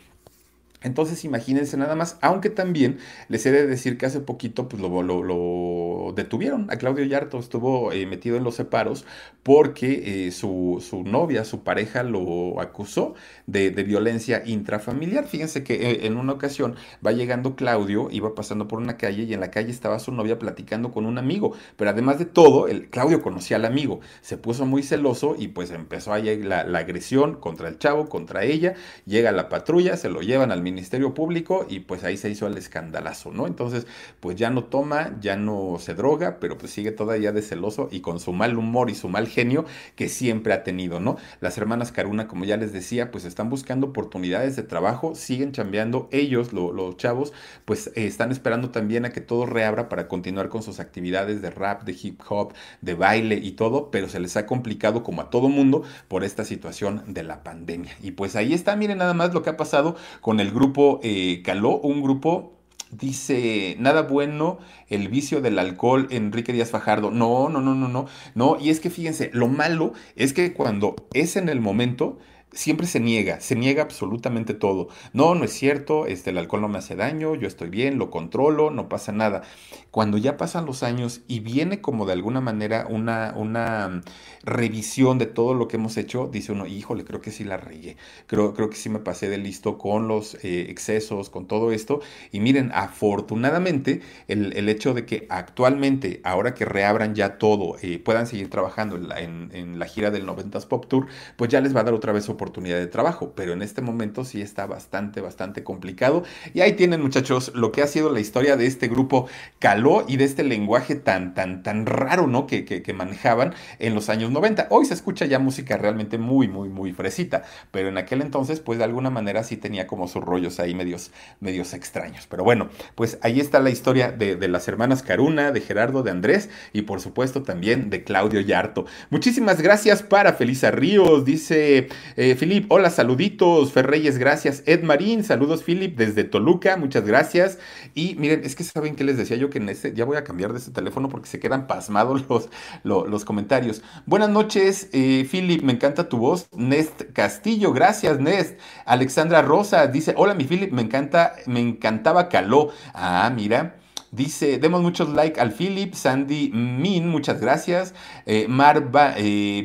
Entonces 0.85 1.25
imagínense 1.25 1.77
nada 1.77 1.95
más, 1.95 2.19
aunque 2.21 2.51
también 2.51 2.99
les 3.27 3.43
he 3.47 3.51
de 3.51 3.65
decir 3.65 3.97
que 3.97 4.05
hace 4.05 4.19
poquito 4.19 4.69
pues 4.69 4.79
lo, 4.83 6.13
detuvieron 6.15 6.67
a 6.69 6.77
Claudio 6.77 7.03
Yarto, 7.05 7.39
estuvo 7.39 7.91
eh, 7.91 8.05
metido 8.05 8.37
en 8.37 8.43
los 8.43 8.53
separos 8.53 9.03
porque 9.41 10.27
eh, 10.27 10.31
su, 10.31 10.83
su, 10.87 11.03
novia, 11.03 11.43
su 11.43 11.63
pareja 11.63 12.03
lo 12.03 12.61
acusó 12.61 13.15
de, 13.47 13.71
violencia 13.71 14.43
intrafamiliar. 14.45 15.25
Fíjense 15.27 15.63
que 15.63 15.73
eh, 15.73 16.05
en 16.05 16.17
una 16.17 16.33
ocasión 16.33 16.75
va 17.05 17.11
llegando 17.13 17.55
Claudio, 17.55 18.09
iba 18.11 18.35
pasando 18.35 18.67
por 18.67 18.79
una 18.79 18.97
calle 18.97 19.23
y 19.23 19.33
en 19.33 19.39
la 19.39 19.49
calle 19.49 19.71
estaba 19.71 19.97
su 19.97 20.11
novia 20.11 20.37
platicando 20.37 20.91
con 20.91 21.07
un 21.07 21.17
amigo, 21.17 21.53
pero 21.77 21.89
además 21.89 22.19
de 22.19 22.25
todo, 22.25 22.67
el, 22.67 22.89
Claudio 22.89 23.23
conocía 23.23 23.57
al 23.57 23.65
amigo, 23.65 24.01
se 24.21 24.37
puso 24.37 24.67
muy 24.67 24.83
celoso 24.83 25.35
y 25.37 25.47
pues 25.47 25.71
empezó 25.71 26.13
ahí 26.13 26.43
la, 26.43 26.63
la 26.63 26.79
agresión 26.79 27.35
contra 27.35 27.69
el 27.69 27.79
chavo, 27.79 28.07
contra 28.07 28.43
ella, 28.43 28.75
llega 29.07 29.31
la 29.31 29.49
patrulla, 29.49 29.97
se 29.97 30.09
lo 30.09 30.21
llevan 30.21 30.51
al 30.51 30.61
ministerio 30.61 30.74
Ministerio 30.75 31.13
Público 31.13 31.65
y 31.69 31.79
pues 31.79 32.03
ahí 32.03 32.17
se 32.17 32.29
hizo 32.29 32.47
el 32.47 32.57
escandalazo, 32.57 33.31
¿no? 33.31 33.47
Entonces, 33.47 33.87
pues 34.19 34.35
ya 34.35 34.49
no 34.49 34.65
toma, 34.65 35.15
ya 35.21 35.37
no 35.37 35.77
se 35.79 35.93
droga, 35.93 36.37
pero 36.41 36.57
pues 36.57 36.71
sigue 36.73 36.91
todavía 36.91 37.31
de 37.31 37.41
celoso 37.41 37.87
y 37.91 38.01
con 38.01 38.19
su 38.19 38.33
mal 38.33 38.57
humor 38.57 38.89
y 38.89 38.95
su 38.95 39.07
mal 39.07 39.27
genio 39.27 39.65
que 39.95 40.09
siempre 40.09 40.53
ha 40.53 40.63
tenido, 40.63 40.99
¿no? 40.99 41.15
Las 41.39 41.57
hermanas 41.57 41.93
Caruna, 41.93 42.27
como 42.27 42.43
ya 42.43 42.57
les 42.57 42.73
decía, 42.73 43.09
pues 43.09 43.23
están 43.23 43.49
buscando 43.49 43.87
oportunidades 43.87 44.57
de 44.57 44.63
trabajo, 44.63 45.15
siguen 45.15 45.53
chambeando, 45.53 46.09
ellos, 46.11 46.51
los 46.51 46.97
chavos, 46.97 47.31
pues 47.63 47.91
están 47.95 48.31
esperando 48.31 48.69
también 48.69 49.05
a 49.05 49.11
que 49.11 49.21
todo 49.21 49.45
reabra 49.45 49.87
para 49.87 50.09
continuar 50.09 50.49
con 50.49 50.61
sus 50.61 50.81
actividades 50.81 51.41
de 51.41 51.51
rap, 51.51 51.83
de 51.83 51.97
hip 52.01 52.21
hop, 52.27 52.53
de 52.81 52.95
baile 52.95 53.35
y 53.35 53.53
todo, 53.53 53.91
pero 53.91 54.09
se 54.09 54.19
les 54.19 54.35
ha 54.35 54.45
complicado 54.45 55.03
como 55.03 55.21
a 55.21 55.29
todo 55.29 55.47
mundo 55.47 55.83
por 56.09 56.25
esta 56.25 56.43
situación 56.43 57.03
de 57.07 57.23
la 57.23 57.43
pandemia. 57.43 57.93
Y 58.01 58.11
pues 58.11 58.35
ahí 58.35 58.53
está, 58.53 58.75
miren 58.75 58.97
nada 58.97 59.13
más 59.13 59.33
lo 59.33 59.41
que 59.41 59.49
ha 59.49 59.57
pasado 59.57 59.95
con 60.19 60.39
el 60.39 60.51
grupo 60.51 60.64
grupo 60.65 60.99
eh, 61.03 61.41
Caló, 61.43 61.77
un 61.77 62.01
grupo 62.01 62.51
Dice, 62.91 63.75
nada 63.79 64.03
bueno 64.03 64.59
el 64.87 65.09
vicio 65.09 65.41
del 65.41 65.59
alcohol, 65.59 66.07
Enrique 66.11 66.53
Díaz 66.53 66.69
Fajardo. 66.69 67.11
No, 67.11 67.49
no, 67.49 67.59
no, 67.59 67.75
no, 67.75 67.89
no. 67.89 68.05
No, 68.35 68.57
y 68.61 68.69
es 68.69 68.79
que 68.79 68.89
fíjense, 68.89 69.31
lo 69.33 69.47
malo 69.47 69.93
es 70.15 70.33
que 70.33 70.53
cuando 70.53 70.95
es 71.13 71.35
en 71.35 71.49
el 71.49 71.59
momento, 71.59 72.19
siempre 72.55 72.87
se 72.87 72.99
niega, 72.99 73.39
se 73.41 73.55
niega 73.55 73.83
absolutamente 73.83 74.53
todo. 74.53 74.87
No, 75.13 75.35
no 75.35 75.43
es 75.43 75.51
cierto, 75.51 76.07
este, 76.07 76.31
el 76.31 76.37
alcohol 76.37 76.61
no 76.61 76.69
me 76.69 76.79
hace 76.79 76.95
daño, 76.95 77.35
yo 77.35 77.47
estoy 77.47 77.69
bien, 77.69 77.99
lo 77.99 78.09
controlo, 78.09 78.71
no 78.71 78.89
pasa 78.89 79.11
nada. 79.11 79.43
Cuando 79.91 80.17
ya 80.17 80.37
pasan 80.37 80.65
los 80.65 80.81
años 80.81 81.21
y 81.27 81.41
viene 81.41 81.81
como 81.81 82.05
de 82.05 82.13
alguna 82.13 82.41
manera 82.41 82.87
una, 82.89 83.33
una 83.35 84.01
revisión 84.43 85.17
de 85.17 85.25
todo 85.25 85.53
lo 85.53 85.67
que 85.67 85.77
hemos 85.77 85.97
hecho, 85.97 86.29
dice 86.31 86.53
uno, 86.53 86.65
híjole, 86.65 87.03
creo 87.03 87.21
que 87.21 87.31
sí 87.31 87.43
la 87.43 87.57
regué, 87.57 87.97
creo, 88.25 88.53
creo 88.53 88.69
que 88.69 88.77
sí 88.77 88.89
me 88.89 88.99
pasé 88.99 89.29
de 89.29 89.37
listo 89.37 89.77
con 89.77 90.07
los 90.07 90.35
eh, 90.43 90.67
excesos, 90.69 91.29
con 91.29 91.47
todo 91.47 91.71
esto. 91.71 91.99
Y 92.31 92.39
miren, 92.39 92.71
afortunadamente, 92.73 94.01
el, 94.27 94.69
hecho 94.69 94.93
de 94.93 95.05
que 95.05 95.27
actualmente, 95.29 96.21
ahora 96.23 96.53
que 96.53 96.65
reabran 96.65 97.15
ya 97.15 97.37
todo, 97.37 97.75
eh, 97.81 97.99
puedan 97.99 98.27
seguir 98.27 98.49
trabajando 98.49 98.95
en 98.95 99.07
la, 99.09 99.19
en, 99.19 99.79
la 99.79 99.85
gira 99.85 100.09
del 100.09 100.25
90s 100.25 100.65
Pop 100.67 100.87
Tour, 100.87 101.07
pues 101.35 101.51
ya 101.51 101.61
les 101.61 101.75
va 101.75 101.81
a 101.81 101.83
dar 101.83 101.93
otra 101.93 102.11
vez 102.11 102.29
oportunidad 102.29 102.44
oportunidad 102.45 102.77
de 102.77 102.87
trabajo, 102.87 103.33
pero 103.35 103.53
en 103.53 103.63
este 103.63 103.81
momento 103.81 104.23
sí 104.23 104.41
está 104.41 104.67
bastante, 104.67 105.19
bastante 105.19 105.63
complicado. 105.63 106.23
Y 106.53 106.61
ahí 106.61 106.73
tienen 106.73 107.01
muchachos 107.01 107.51
lo 107.55 107.71
que 107.71 107.81
ha 107.81 107.87
sido 107.87 108.11
la 108.11 108.19
historia 108.19 108.55
de 108.55 108.67
este 108.67 108.87
grupo 108.87 109.27
Caló 109.59 110.05
y 110.07 110.17
de 110.17 110.25
este 110.25 110.43
lenguaje 110.43 110.93
tan, 110.95 111.33
tan, 111.33 111.63
tan 111.63 111.87
raro, 111.87 112.27
¿no? 112.27 112.45
Que, 112.45 112.65
que, 112.65 112.93
manejaban 112.93 113.53
en 113.79 113.95
los 113.95 114.09
años 114.09 114.31
90. 114.31 114.67
Hoy 114.69 114.85
se 114.85 114.93
escucha 114.93 115.25
ya 115.25 115.39
música 115.39 115.75
realmente 115.75 116.17
muy, 116.17 116.47
muy, 116.47 116.69
muy 116.69 116.93
fresita, 116.93 117.43
pero 117.71 117.89
en 117.89 117.97
aquel 117.97 118.21
entonces, 118.21 118.59
pues 118.59 118.77
de 118.77 118.85
alguna 118.85 119.09
manera 119.09 119.43
sí 119.43 119.57
tenía 119.57 119.87
como 119.87 120.07
sus 120.07 120.23
rollos 120.23 120.59
ahí 120.59 120.75
medios, 120.75 121.11
medios 121.39 121.73
extraños. 121.73 122.27
Pero 122.29 122.43
bueno, 122.43 122.69
pues 122.93 123.17
ahí 123.21 123.39
está 123.39 123.59
la 123.59 123.71
historia 123.71 124.11
de, 124.11 124.45
las 124.47 124.67
hermanas 124.67 125.01
Caruna, 125.01 125.51
de 125.51 125.61
Gerardo, 125.61 126.03
de 126.03 126.11
Andrés 126.11 126.49
y 126.71 126.83
por 126.83 127.01
supuesto 127.01 127.41
también 127.43 127.89
de 127.89 128.03
Claudio 128.03 128.39
Yarto. 128.41 128.85
Muchísimas 129.09 129.61
gracias 129.61 130.03
para 130.03 130.33
Felisa 130.33 130.71
Ríos, 130.71 131.25
dice 131.25 131.89
Filip, 132.33 132.71
hola, 132.71 132.89
saluditos, 132.89 133.71
Ferreyes, 133.71 134.17
gracias. 134.17 134.63
Ed 134.65 134.81
Marín, 134.83 135.23
saludos 135.23 135.63
Filip 135.63 135.97
desde 135.97 136.23
Toluca, 136.23 136.77
muchas 136.77 137.05
gracias. 137.05 137.59
Y 137.93 138.15
miren, 138.15 138.43
es 138.43 138.55
que 138.55 138.63
saben 138.63 138.95
que 138.95 139.03
les 139.03 139.17
decía 139.17 139.37
yo 139.37 139.49
que 139.49 139.59
en 139.59 139.67
ya 139.93 140.05
voy 140.05 140.17
a 140.17 140.23
cambiar 140.23 140.53
de 140.53 140.59
este 140.59 140.71
teléfono 140.71 141.09
porque 141.09 141.27
se 141.27 141.39
quedan 141.39 141.67
pasmados 141.67 142.25
los, 142.83 143.05
los, 143.05 143.25
comentarios. 143.25 143.83
Buenas 144.05 144.29
noches, 144.29 144.89
eh, 144.93 145.27
Philip, 145.29 145.61
me 145.61 145.73
encanta 145.73 146.09
tu 146.09 146.17
voz. 146.17 146.47
Nest 146.55 147.03
Castillo, 147.13 147.73
gracias, 147.73 148.19
Nest. 148.19 148.59
Alexandra 148.85 149.41
Rosa 149.41 149.85
dice, 149.87 150.13
hola, 150.17 150.33
mi 150.33 150.45
Philip, 150.45 150.71
me 150.71 150.81
encanta, 150.81 151.35
me 151.45 151.59
encantaba 151.59 152.29
Caló. 152.29 152.71
Ah, 152.93 153.31
mira. 153.35 153.84
Dice, 154.15 154.59
demos 154.59 154.81
muchos 154.81 155.09
like 155.09 155.41
al 155.41 155.51
Philip, 155.51 155.93
Sandy 155.93 156.49
Min, 156.53 157.09
muchas 157.09 157.41
gracias. 157.41 157.93
Eh, 158.25 158.47
Marva 158.47 159.13
eh, 159.17 159.63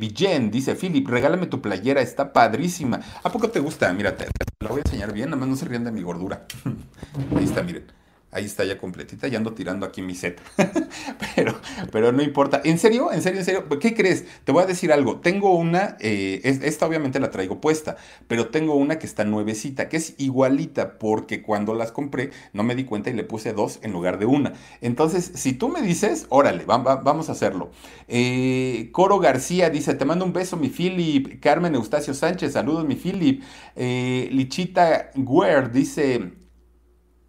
dice, 0.50 0.74
Philip, 0.74 1.06
regálame 1.06 1.46
tu 1.46 1.60
playera, 1.60 2.00
está 2.00 2.32
padrísima. 2.32 3.00
¿A 3.22 3.30
poco 3.30 3.48
te 3.48 3.60
gusta? 3.60 3.92
Mira, 3.92 4.16
te, 4.16 4.24
te 4.24 4.64
la 4.64 4.70
voy 4.70 4.78
a 4.78 4.82
enseñar 4.84 5.12
bien, 5.12 5.30
nada 5.30 5.38
más 5.38 5.48
no 5.48 5.56
se 5.56 5.66
rían 5.66 5.84
de 5.84 5.92
mi 5.92 6.02
gordura. 6.02 6.46
Ahí 7.36 7.44
está, 7.44 7.62
miren. 7.62 7.99
Ahí 8.32 8.44
está 8.44 8.64
ya 8.64 8.78
completita, 8.78 9.26
ya 9.26 9.38
ando 9.38 9.54
tirando 9.54 9.84
aquí 9.84 10.02
mi 10.02 10.14
set. 10.14 10.40
pero, 11.34 11.58
pero 11.90 12.12
no 12.12 12.22
importa. 12.22 12.60
¿En 12.62 12.78
serio? 12.78 13.10
¿En 13.12 13.22
serio? 13.22 13.40
¿En 13.40 13.44
serio? 13.44 13.68
¿Qué 13.80 13.92
crees? 13.92 14.24
Te 14.44 14.52
voy 14.52 14.62
a 14.62 14.66
decir 14.66 14.92
algo. 14.92 15.18
Tengo 15.18 15.56
una, 15.56 15.96
eh, 15.98 16.40
esta 16.44 16.86
obviamente 16.86 17.18
la 17.18 17.32
traigo 17.32 17.60
puesta, 17.60 17.96
pero 18.28 18.48
tengo 18.48 18.74
una 18.74 19.00
que 19.00 19.06
está 19.06 19.24
nuevecita, 19.24 19.88
que 19.88 19.96
es 19.96 20.14
igualita, 20.18 20.98
porque 20.98 21.42
cuando 21.42 21.74
las 21.74 21.90
compré 21.90 22.30
no 22.52 22.62
me 22.62 22.76
di 22.76 22.84
cuenta 22.84 23.10
y 23.10 23.14
le 23.14 23.24
puse 23.24 23.52
dos 23.52 23.80
en 23.82 23.90
lugar 23.92 24.20
de 24.20 24.26
una. 24.26 24.52
Entonces, 24.80 25.32
si 25.34 25.52
tú 25.52 25.68
me 25.68 25.82
dices, 25.82 26.26
órale, 26.28 26.64
va, 26.64 26.78
va, 26.78 26.96
vamos 26.96 27.28
a 27.30 27.32
hacerlo. 27.32 27.72
Eh, 28.06 28.90
Coro 28.92 29.18
García 29.18 29.70
dice, 29.70 29.94
te 29.94 30.04
mando 30.04 30.24
un 30.24 30.32
beso, 30.32 30.56
mi 30.56 30.68
Philip. 30.68 31.40
Carmen 31.40 31.74
Eustacio 31.74 32.14
Sánchez, 32.14 32.52
saludos, 32.52 32.86
mi 32.86 32.94
Philip. 32.94 33.42
Eh, 33.74 34.28
Lichita 34.30 35.10
Guer 35.16 35.72
dice... 35.72 36.39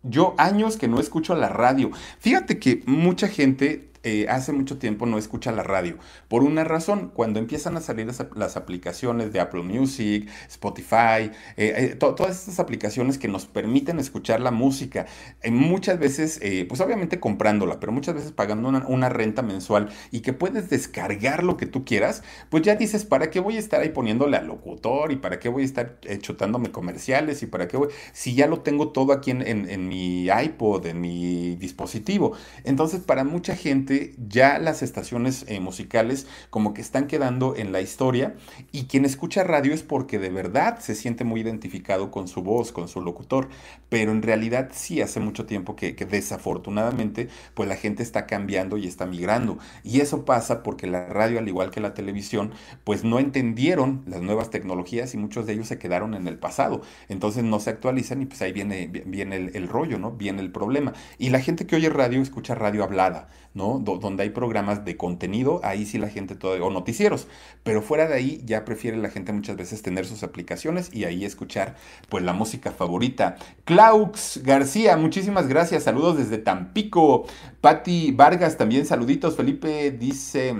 Yo 0.04 0.34
años 0.38 0.78
que 0.78 0.88
no 0.88 1.00
escucho 1.00 1.36
la 1.36 1.50
radio. 1.50 1.92
Fíjate 2.20 2.60
que 2.60 2.82
mucha 2.86 3.28
gente 3.28 3.91
eh, 4.04 4.26
hace 4.30 4.52
mucho 4.52 4.78
tiempo 4.78 5.06
no 5.06 5.18
escucha 5.18 5.52
la 5.52 5.64
radio. 5.64 5.98
Por 6.28 6.44
una 6.44 6.64
razón, 6.64 7.12
cuando 7.14 7.40
empiezan 7.40 7.78
a 7.78 7.82
salir 7.82 8.08
las, 8.36 8.58
aplicaciones 8.58 9.32
de 9.32 9.40
Apple 9.40 9.64
Music, 9.64 10.28
Spotify, 10.50 11.32
eh, 11.58 11.74
eh, 11.78 11.96
to, 12.00 12.16
todas 12.16 12.40
estas 12.40 12.60
aplicaciones 12.60 13.18
que 13.18 13.28
nos 13.28 13.46
permiten 13.46 14.00
escuchar 14.00 14.42
la 14.42 14.52
música, 14.52 15.06
muchas 15.50 16.00
veces, 16.00 16.40
pues 16.68 16.82
obviamente 16.82 17.20
comprándola, 17.20 17.80
pero 17.80 17.92
muchas 17.92 18.16
veces 18.16 18.32
pagando 18.32 18.70
una, 18.70 19.10
renta 19.10 19.42
mensual 19.42 19.90
y 20.12 20.22
que 20.22 20.34
puedes 20.34 20.70
descargar 20.70 21.44
lo 21.44 21.58
que 21.58 21.66
tú 21.66 21.86
quieras, 21.86 22.24
pues 22.50 22.64
ya 22.64 22.76
dices, 22.76 23.06
¿para 23.06 23.30
qué 23.30 23.40
voy 23.40 23.58
a 23.58 23.60
estar 23.60 23.82
ahí 23.82 23.90
poniéndole 23.90 24.38
al 24.38 24.48
locutor? 24.48 25.12
¿Y 25.12 25.18
para 25.18 25.40
qué 25.40 25.50
voy 25.50 25.64
a 25.64 25.66
estar 25.66 26.00
chutándome 26.20 26.72
comerciales? 26.72 27.44
¿Y 27.44 27.48
para 27.48 27.68
qué 27.68 27.78
voy? 27.78 27.90
Si 28.14 28.36
ya 28.36 28.48
lo 28.48 28.62
tengo 28.62 28.90
todo 28.90 29.14
aquí 29.14 29.32
en 29.32 29.88
mi 29.88 30.26
iPod, 30.28 30.86
en 30.86 31.02
mi 31.02 31.56
dispositivo. 31.56 32.34
Entonces, 32.64 33.02
para 33.02 33.24
mucha 33.24 33.56
gente, 33.56 33.91
ya 34.28 34.60
las 34.60 34.82
estaciones 34.82 35.46
eh, 35.48 35.60
musicales 35.60 36.28
como 36.50 36.74
que 36.74 36.82
están 36.82 37.08
quedando 37.08 37.56
en 37.56 37.72
la 37.72 37.82
historia 37.82 38.36
y 38.72 38.86
quien 38.86 39.06
escucha 39.06 39.44
radio 39.44 39.74
es 39.74 39.84
porque 39.84 40.20
de 40.20 40.30
verdad 40.30 40.80
se 40.80 40.96
siente 40.96 41.24
muy 41.24 41.42
identificado 41.42 42.12
con 42.12 42.28
su 42.28 42.42
voz, 42.42 42.72
con 42.72 42.88
su 42.88 43.02
locutor, 43.02 43.50
pero 43.90 44.12
en 44.12 44.22
realidad 44.22 44.70
sí 44.74 45.02
hace 45.02 45.20
mucho 45.20 45.46
tiempo 45.46 45.76
que, 45.76 45.94
desafortunadamente 45.94 47.30
pues 47.54 47.70
la 47.70 47.76
gente 47.76 48.04
está 48.04 48.26
cambiando 48.26 48.78
y 48.78 48.88
está 48.88 49.06
migrando 49.06 49.58
y 49.84 50.02
eso 50.02 50.26
pasa 50.26 50.64
porque 50.64 50.88
la 50.88 51.08
radio 51.08 51.40
al 51.40 51.48
igual 51.48 51.72
que 51.72 51.80
la 51.80 51.94
televisión 51.94 52.52
pues 52.84 53.04
no 53.04 53.20
entendieron 53.20 54.04
las 54.08 54.22
nuevas 54.22 54.50
tecnologías 54.50 55.14
y 55.14 55.18
muchos 55.18 55.46
de 55.46 55.54
ellos 55.54 55.68
se 55.68 55.78
quedaron 55.78 56.14
en 56.14 56.28
el 56.28 56.40
pasado, 56.40 56.82
entonces 57.10 57.44
no 57.44 57.60
se 57.60 57.70
actualizan 57.70 58.22
y 58.22 58.26
pues 58.26 58.42
ahí 58.42 58.52
viene, 58.52 58.88
viene 58.88 59.36
el 59.54 59.68
rollo, 59.68 60.00
¿no? 60.00 60.12
Viene 60.12 60.42
el 60.42 60.52
problema. 60.52 60.94
Y 61.18 61.30
la 61.30 61.40
gente 61.40 61.66
que 61.66 61.76
oye 61.76 61.90
radio 61.90 62.22
escucha 62.22 62.56
radio 62.56 62.84
hablada, 62.84 63.30
¿no? 63.54 63.80
Do, 63.84 63.98
donde 63.98 64.24
hay 64.24 64.30
programas 64.30 64.86
de 64.86 64.98
contenido, 64.98 65.62
ahí 65.64 65.86
sí 65.86 65.98
la 65.98 66.10
gente 66.10 66.36
todavía, 66.36 66.66
o 66.66 66.70
noticieros, 66.70 67.28
pero 67.64 67.82
fuera 67.82 68.08
de 68.08 68.16
ahí 68.16 68.42
ya 68.46 68.66
prefiere 68.66 68.98
la 68.98 69.10
gente 69.10 69.34
muchas 69.34 69.56
veces 69.58 69.82
tener 69.82 70.06
sus 70.06 70.24
aplicaciones 70.24 70.94
y 70.94 71.06
ahí 71.06 71.26
escuchar 71.26 71.76
pues 72.10 72.24
la 72.24 72.34
música 72.34 72.72
favorita. 72.72 73.38
Claux 73.66 74.40
García, 74.44 74.98
muchísimas 74.98 75.48
gracias, 75.48 75.84
saludos 75.84 76.18
desde 76.18 76.38
Tampico. 76.38 77.26
Patti 77.62 78.12
Vargas 78.12 78.58
también, 78.58 78.86
saluditos. 78.86 79.36
Felipe 79.36 79.92
dice, 79.92 80.56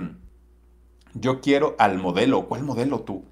yo 1.14 1.40
quiero 1.40 1.76
al 1.78 1.98
modelo, 1.98 2.46
¿cuál 2.46 2.62
modelo 2.62 3.00
tú? 3.00 3.24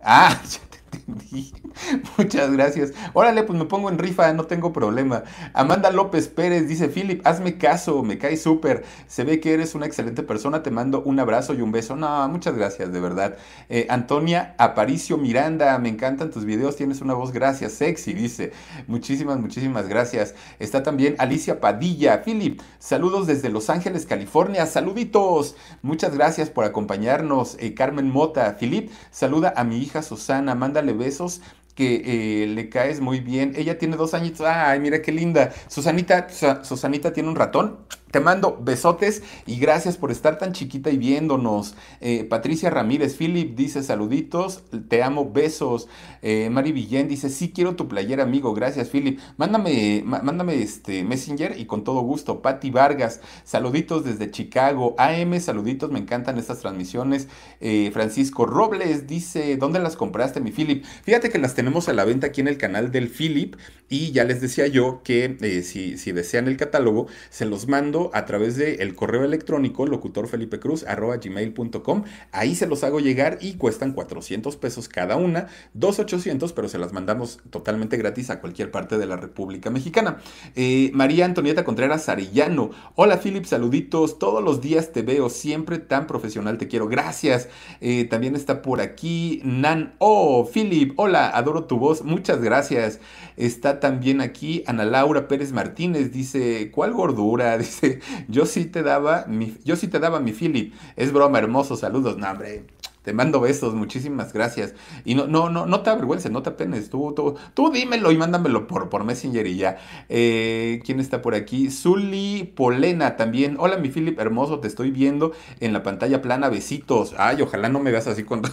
Ah, 0.00 0.40
Muchas 2.18 2.52
gracias. 2.52 2.92
Órale, 3.12 3.42
pues 3.42 3.58
me 3.58 3.64
pongo 3.64 3.88
en 3.88 3.98
rifa, 3.98 4.32
no 4.32 4.44
tengo 4.44 4.72
problema. 4.72 5.24
Amanda 5.54 5.90
López 5.90 6.28
Pérez 6.28 6.68
dice, 6.68 6.88
Philip, 6.88 7.26
hazme 7.26 7.58
caso, 7.58 8.02
me 8.02 8.18
cae 8.18 8.36
súper. 8.36 8.84
Se 9.06 9.24
ve 9.24 9.40
que 9.40 9.54
eres 9.54 9.74
una 9.74 9.86
excelente 9.86 10.22
persona, 10.22 10.62
te 10.62 10.70
mando 10.70 11.02
un 11.02 11.18
abrazo 11.20 11.54
y 11.54 11.62
un 11.62 11.72
beso. 11.72 11.96
No, 11.96 12.28
muchas 12.28 12.54
gracias, 12.54 12.92
de 12.92 13.00
verdad. 13.00 13.36
Eh, 13.68 13.86
Antonia 13.90 14.54
Aparicio 14.58 15.16
Miranda, 15.16 15.78
me 15.78 15.88
encantan 15.88 16.30
tus 16.30 16.44
videos, 16.44 16.76
tienes 16.76 17.00
una 17.00 17.14
voz, 17.14 17.32
gracias, 17.32 17.72
sexy, 17.72 18.12
dice. 18.12 18.52
Muchísimas, 18.86 19.38
muchísimas 19.38 19.88
gracias. 19.88 20.34
Está 20.58 20.82
también 20.82 21.14
Alicia 21.18 21.60
Padilla. 21.60 22.22
Philip, 22.22 22.60
saludos 22.78 23.26
desde 23.26 23.48
Los 23.48 23.70
Ángeles, 23.70 24.06
California. 24.06 24.66
Saluditos. 24.66 25.56
Muchas 25.82 26.14
gracias 26.14 26.50
por 26.50 26.64
acompañarnos. 26.64 27.56
Eh, 27.58 27.74
Carmen 27.74 28.10
Mota. 28.10 28.56
Philip, 28.58 28.90
saluda 29.10 29.52
a 29.56 29.64
mi 29.64 29.78
hija 29.78 30.02
Susana, 30.02 30.54
mándale 30.80 30.92
besos 30.92 31.40
que 31.74 32.42
eh, 32.42 32.46
le 32.46 32.68
caes 32.68 33.00
muy 33.00 33.20
bien. 33.20 33.52
Ella 33.56 33.78
tiene 33.78 33.96
dos 33.96 34.14
añitos. 34.14 34.46
Ay, 34.46 34.80
mira 34.80 35.02
qué 35.02 35.12
linda. 35.12 35.52
Susanita, 35.68 36.28
Susanita 36.62 37.12
tiene 37.12 37.28
un 37.28 37.36
ratón. 37.36 37.78
Te 38.10 38.18
mando 38.18 38.58
besotes 38.60 39.22
y 39.46 39.58
gracias 39.60 39.96
por 39.96 40.10
estar 40.10 40.36
tan 40.36 40.52
chiquita 40.52 40.90
y 40.90 40.98
viéndonos. 40.98 41.76
Eh, 42.00 42.24
Patricia 42.24 42.68
Ramírez, 42.68 43.16
Philip 43.16 43.54
dice 43.54 43.84
saluditos, 43.84 44.64
te 44.88 45.04
amo, 45.04 45.30
besos. 45.30 45.88
Eh, 46.20 46.50
Mari 46.50 46.72
Villén 46.72 47.06
dice, 47.06 47.30
sí 47.30 47.52
quiero 47.54 47.76
tu 47.76 47.86
playera, 47.86 48.24
amigo, 48.24 48.52
gracias, 48.52 48.88
Philip. 48.88 49.20
Mándame, 49.36 50.02
mándame 50.04 50.60
este 50.60 51.04
Messenger 51.04 51.56
y 51.56 51.66
con 51.66 51.84
todo 51.84 52.00
gusto. 52.00 52.42
Patti 52.42 52.70
Vargas, 52.70 53.20
saluditos 53.44 54.04
desde 54.04 54.30
Chicago. 54.30 54.96
AM, 54.98 55.38
saluditos, 55.38 55.92
me 55.92 56.00
encantan 56.00 56.36
estas 56.36 56.58
transmisiones. 56.58 57.28
Eh, 57.60 57.90
Francisco 57.92 58.44
Robles 58.44 59.06
dice, 59.06 59.56
¿dónde 59.56 59.78
las 59.78 59.96
compraste, 59.96 60.40
mi 60.40 60.50
Philip? 60.50 60.84
Fíjate 61.04 61.30
que 61.30 61.38
las 61.38 61.54
tenemos 61.54 61.88
a 61.88 61.92
la 61.92 62.04
venta 62.04 62.28
aquí 62.28 62.40
en 62.40 62.48
el 62.48 62.58
canal 62.58 62.90
del 62.90 63.08
Philip 63.08 63.54
y 63.88 64.10
ya 64.10 64.24
les 64.24 64.40
decía 64.40 64.66
yo 64.66 65.02
que 65.04 65.36
eh, 65.40 65.62
si, 65.62 65.96
si 65.96 66.10
desean 66.10 66.48
el 66.48 66.56
catálogo, 66.56 67.06
se 67.30 67.44
los 67.44 67.68
mando 67.68 67.99
a 68.14 68.24
través 68.24 68.56
del 68.56 68.80
el 68.80 68.94
correo 68.94 69.24
electrónico 69.24 69.86
locutorfelipecruz.gmail.com. 69.86 72.04
Ahí 72.32 72.54
se 72.54 72.66
los 72.66 72.84
hago 72.84 73.00
llegar 73.00 73.38
y 73.40 73.54
cuestan 73.54 73.92
400 73.92 74.56
pesos 74.56 74.88
cada 74.88 75.16
una, 75.16 75.48
2,800, 75.74 76.52
pero 76.52 76.68
se 76.68 76.78
las 76.78 76.92
mandamos 76.92 77.40
totalmente 77.50 77.96
gratis 77.96 78.30
a 78.30 78.40
cualquier 78.40 78.70
parte 78.70 78.98
de 78.98 79.06
la 79.06 79.16
República 79.16 79.70
Mexicana. 79.70 80.18
Eh, 80.54 80.90
María 80.94 81.24
Antonieta 81.24 81.64
Contreras 81.64 82.08
Arellano. 82.08 82.70
Hola 82.94 83.18
Philip, 83.18 83.44
saluditos. 83.44 84.18
Todos 84.18 84.42
los 84.42 84.60
días 84.60 84.92
te 84.92 85.02
veo, 85.02 85.28
siempre 85.28 85.78
tan 85.78 86.06
profesional, 86.06 86.58
te 86.58 86.68
quiero. 86.68 86.88
Gracias. 86.88 87.48
Eh, 87.80 88.04
también 88.04 88.36
está 88.36 88.62
por 88.62 88.80
aquí 88.80 89.40
Nan. 89.44 89.94
Oh, 89.98 90.48
Philip, 90.52 90.92
hola, 90.96 91.28
adoro 91.28 91.64
tu 91.64 91.78
voz. 91.78 92.02
Muchas 92.02 92.40
gracias. 92.40 93.00
Está 93.36 93.80
también 93.80 94.20
aquí 94.20 94.62
Ana 94.66 94.84
Laura 94.84 95.28
Pérez 95.28 95.52
Martínez. 95.52 96.12
Dice, 96.12 96.70
¿cuál 96.70 96.92
gordura? 96.92 97.56
Dice, 97.58 97.89
yo 98.28 98.46
sí 98.46 98.66
te 98.66 98.82
daba 98.82 99.24
mi, 99.26 99.56
yo 99.64 99.76
sí 99.76 99.88
te 99.88 99.98
daba 99.98 100.20
mi 100.20 100.32
Philip. 100.32 100.74
Es 100.96 101.12
broma, 101.12 101.38
hermoso, 101.38 101.76
saludos. 101.76 102.16
No, 102.18 102.30
hombre, 102.30 102.64
te 103.02 103.14
mando 103.14 103.40
besos, 103.40 103.74
muchísimas 103.74 104.32
gracias. 104.32 104.74
Y 105.04 105.14
no, 105.14 105.26
no, 105.26 105.48
no, 105.48 105.66
no 105.66 105.80
te 105.80 105.90
avergüences, 105.90 106.30
no 106.30 106.42
te 106.42 106.50
apenes. 106.50 106.90
Tú, 106.90 107.14
tú, 107.54 107.70
dímelo 107.70 108.12
y 108.12 108.18
mándamelo 108.18 108.66
por, 108.66 108.88
por 108.88 109.04
Messenger 109.04 109.46
y 109.46 109.56
ya. 109.56 109.78
Eh, 110.08 110.80
¿Quién 110.84 111.00
está 111.00 111.22
por 111.22 111.34
aquí? 111.34 111.70
Zully 111.70 112.52
Polena 112.54 113.16
también. 113.16 113.56
Hola, 113.58 113.78
mi 113.78 113.88
Philip 113.88 114.18
hermoso, 114.18 114.60
te 114.60 114.68
estoy 114.68 114.90
viendo 114.90 115.32
en 115.60 115.72
la 115.72 115.82
pantalla 115.82 116.20
plana. 116.20 116.50
Besitos. 116.50 117.14
Ay, 117.16 117.40
ojalá 117.42 117.68
no 117.68 117.80
me 117.80 117.90
veas 117.90 118.06
así 118.06 118.24
con. 118.24 118.42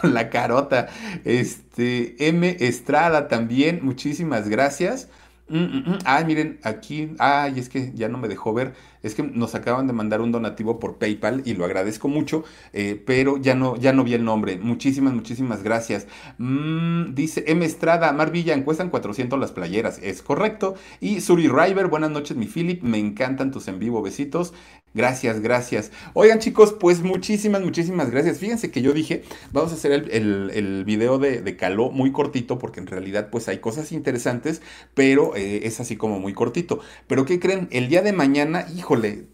con 0.00 0.14
la 0.14 0.30
carota. 0.30 0.88
Este, 1.24 2.28
M. 2.28 2.56
Estrada 2.60 3.28
también, 3.28 3.80
muchísimas 3.82 4.48
gracias. 4.48 5.08
Mm, 5.46 5.58
mm, 5.58 5.90
mm. 5.90 5.98
Ay, 6.06 6.24
miren, 6.24 6.58
aquí, 6.62 7.10
ay, 7.18 7.58
es 7.58 7.68
que 7.68 7.92
ya 7.94 8.08
no 8.08 8.16
me 8.16 8.28
dejó 8.28 8.54
ver, 8.54 8.72
es 9.02 9.14
que 9.14 9.22
nos 9.22 9.54
acaban 9.54 9.86
de 9.86 9.92
mandar 9.92 10.22
un 10.22 10.32
donativo 10.32 10.80
por 10.80 10.96
PayPal 10.96 11.42
y 11.44 11.52
lo 11.52 11.66
agradezco 11.66 12.08
mucho, 12.08 12.44
eh, 12.72 13.02
pero 13.06 13.36
ya 13.36 13.54
no, 13.54 13.76
ya 13.76 13.92
no 13.92 14.04
vi 14.04 14.14
el 14.14 14.24
nombre. 14.24 14.56
Muchísimas, 14.56 15.12
muchísimas 15.12 15.62
gracias. 15.62 16.06
dice 16.38 17.44
M. 17.46 17.64
Estrada, 17.64 18.10
Mar 18.12 18.30
Villa, 18.32 18.54
cuestan 18.64 18.88
400 18.90 19.38
las 19.38 19.52
playeras, 19.52 19.98
es 20.02 20.22
correcto. 20.22 20.76
Y 21.00 21.20
Suri 21.20 21.48
River, 21.48 21.88
buenas 21.88 22.10
noches, 22.10 22.36
mi 22.38 22.46
Philip, 22.46 22.82
me 22.82 22.98
encantan 22.98 23.50
tus 23.50 23.68
en 23.68 23.78
vivo, 23.78 24.00
besitos. 24.02 24.54
Gracias, 24.94 25.40
gracias. 25.40 25.90
Oigan 26.12 26.38
chicos, 26.38 26.72
pues 26.78 27.02
muchísimas, 27.02 27.62
muchísimas 27.62 28.12
gracias. 28.12 28.38
Fíjense 28.38 28.70
que 28.70 28.80
yo 28.80 28.92
dije, 28.92 29.24
vamos 29.50 29.72
a 29.72 29.74
hacer 29.74 29.90
el, 29.90 30.50
el, 30.52 30.84
video 30.84 31.18
de, 31.18 31.42
de, 31.42 31.56
Caló 31.56 31.90
muy 31.90 32.12
cortito, 32.12 32.60
porque 32.60 32.78
en 32.78 32.86
realidad 32.86 33.28
pues 33.28 33.48
hay 33.48 33.58
cosas 33.58 33.90
interesantes, 33.90 34.62
pero 34.94 35.34
eh, 35.34 35.66
es 35.66 35.80
así 35.80 35.96
como 35.96 36.20
muy 36.20 36.32
cortito. 36.32 36.78
Pero 37.08 37.24
¿qué 37.24 37.40
creen? 37.40 37.66
El 37.72 37.88
día 37.88 38.02
de 38.02 38.12
mañana, 38.12 38.68
híjole, 38.76 39.26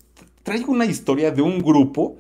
traigo 0.44 0.72
una 0.72 0.86
historia 0.86 1.30
de 1.30 1.42
un 1.42 1.58
grupo 1.58 2.16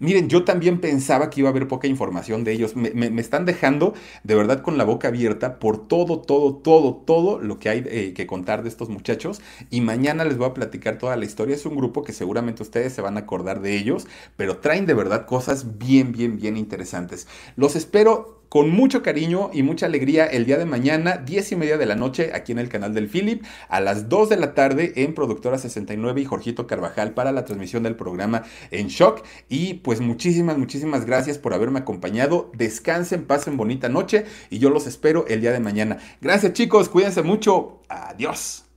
Miren, 0.00 0.28
yo 0.28 0.44
también 0.44 0.80
pensaba 0.80 1.28
que 1.28 1.40
iba 1.40 1.48
a 1.48 1.52
haber 1.52 1.66
poca 1.66 1.88
información 1.88 2.44
de 2.44 2.52
ellos. 2.52 2.76
Me, 2.76 3.06
están 3.20 3.44
dejando 3.44 3.94
de 4.22 4.34
verdad 4.36 4.62
con 4.62 4.78
la 4.78 4.84
boca 4.84 5.08
abierta 5.08 5.58
por 5.58 5.88
todo, 5.88 6.20
todo, 6.20 6.54
todo, 6.54 6.94
todo 6.94 7.40
lo 7.40 7.58
que 7.58 7.68
hay 7.68 7.84
eh, 7.86 8.12
que 8.14 8.26
contar 8.26 8.62
de 8.62 8.68
estos 8.68 8.88
muchachos. 8.88 9.40
Y 9.70 9.80
mañana 9.80 10.24
les 10.24 10.38
voy 10.38 10.48
a 10.48 10.54
platicar 10.54 10.98
toda 10.98 11.16
la 11.16 11.24
historia. 11.24 11.56
Es 11.56 11.66
un 11.66 11.76
grupo 11.76 12.04
que 12.04 12.12
seguramente 12.12 12.62
ustedes 12.62 12.92
se 12.92 13.02
van 13.02 13.16
a 13.16 13.20
acordar 13.20 13.60
de 13.60 13.76
ellos, 13.76 14.06
pero 14.36 14.58
traen 14.58 14.86
de 14.86 14.94
verdad 14.94 15.26
cosas 15.26 15.78
bien, 15.78 16.12
bien, 16.12 16.36
bien 16.36 16.56
interesantes. 16.56 17.26
Los 17.56 17.74
espero 17.74 18.37
con 18.48 18.70
mucho 18.70 19.02
cariño 19.02 19.50
y 19.52 19.62
mucha 19.62 19.86
alegría 19.86 20.26
el 20.26 20.46
día 20.46 20.58
de 20.58 20.64
mañana, 20.64 21.16
10 21.18 21.52
y 21.52 21.56
media 21.56 21.78
de 21.78 21.86
la 21.86 21.94
noche, 21.94 22.30
aquí 22.34 22.52
en 22.52 22.58
el 22.58 22.68
canal 22.68 22.94
del 22.94 23.08
Philip, 23.08 23.44
a 23.68 23.80
las 23.80 24.08
2 24.08 24.28
de 24.28 24.36
la 24.36 24.54
tarde 24.54 24.92
en 24.96 25.14
Productora 25.14 25.58
69 25.58 26.20
y 26.20 26.24
Jorgito 26.24 26.66
Carvajal 26.66 27.12
para 27.12 27.32
la 27.32 27.44
transmisión 27.44 27.82
del 27.82 27.96
programa 27.96 28.44
En 28.70 28.88
Shock. 28.88 29.24
Y 29.48 29.74
pues 29.74 30.00
muchísimas, 30.00 30.58
muchísimas 30.58 31.04
gracias 31.04 31.38
por 31.38 31.54
haberme 31.54 31.80
acompañado. 31.80 32.50
Descansen, 32.54 33.24
pasen 33.24 33.56
bonita 33.56 33.88
noche 33.88 34.24
y 34.50 34.58
yo 34.58 34.70
los 34.70 34.86
espero 34.86 35.26
el 35.28 35.40
día 35.40 35.52
de 35.52 35.60
mañana. 35.60 35.98
Gracias 36.20 36.52
chicos, 36.52 36.88
cuídense 36.88 37.22
mucho. 37.22 37.80
Adiós. 37.88 38.67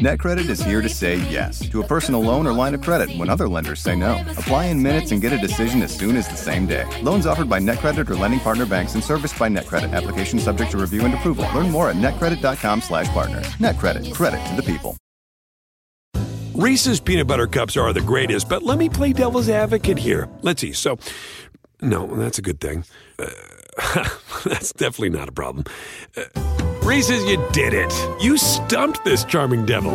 NetCredit 0.00 0.48
is 0.48 0.62
here 0.62 0.80
to 0.80 0.88
say 0.88 1.16
yes 1.28 1.68
to 1.68 1.82
a 1.82 1.86
personal 1.86 2.22
loan 2.22 2.46
or 2.46 2.54
line 2.54 2.74
of 2.74 2.80
credit 2.80 3.14
when 3.18 3.28
other 3.28 3.46
lenders 3.46 3.80
say 3.80 3.94
no. 3.94 4.18
Apply 4.30 4.64
in 4.66 4.82
minutes 4.82 5.12
and 5.12 5.20
get 5.20 5.34
a 5.34 5.36
decision 5.36 5.82
as 5.82 5.94
soon 5.94 6.16
as 6.16 6.26
the 6.26 6.36
same 6.36 6.66
day. 6.66 6.88
Loans 7.02 7.26
offered 7.26 7.50
by 7.50 7.60
NetCredit 7.60 8.08
or 8.08 8.16
lending 8.16 8.40
partner 8.40 8.64
banks 8.64 8.94
and 8.94 9.04
serviced 9.04 9.38
by 9.38 9.50
NetCredit. 9.50 9.92
Application 9.92 10.38
subject 10.38 10.70
to 10.70 10.78
review 10.78 11.04
and 11.04 11.12
approval. 11.12 11.46
Learn 11.54 11.70
more 11.70 11.90
at 11.90 11.96
netcredit.com/partners. 11.96 13.46
NetCredit. 13.58 14.14
Credit 14.14 14.42
to 14.46 14.56
the 14.56 14.62
people. 14.62 14.96
Reese's 16.54 16.98
peanut 16.98 17.26
butter 17.26 17.46
cups 17.46 17.76
are 17.76 17.92
the 17.92 18.00
greatest, 18.00 18.48
but 18.48 18.62
let 18.62 18.78
me 18.78 18.88
play 18.88 19.12
devil's 19.12 19.50
advocate 19.50 19.98
here. 19.98 20.30
Let's 20.40 20.62
see. 20.62 20.72
So, 20.72 20.98
no, 21.82 22.06
that's 22.06 22.38
a 22.38 22.42
good 22.42 22.58
thing. 22.58 22.84
Uh, 23.18 23.28
that's 24.46 24.72
definitely 24.72 25.10
not 25.10 25.28
a 25.28 25.32
problem. 25.32 25.66
Uh, 26.16 26.69
Reese's, 26.90 27.24
you 27.24 27.36
did 27.52 27.72
it. 27.72 27.94
You 28.20 28.36
stumped 28.36 29.04
this 29.04 29.24
charming 29.24 29.64
devil. 29.64 29.94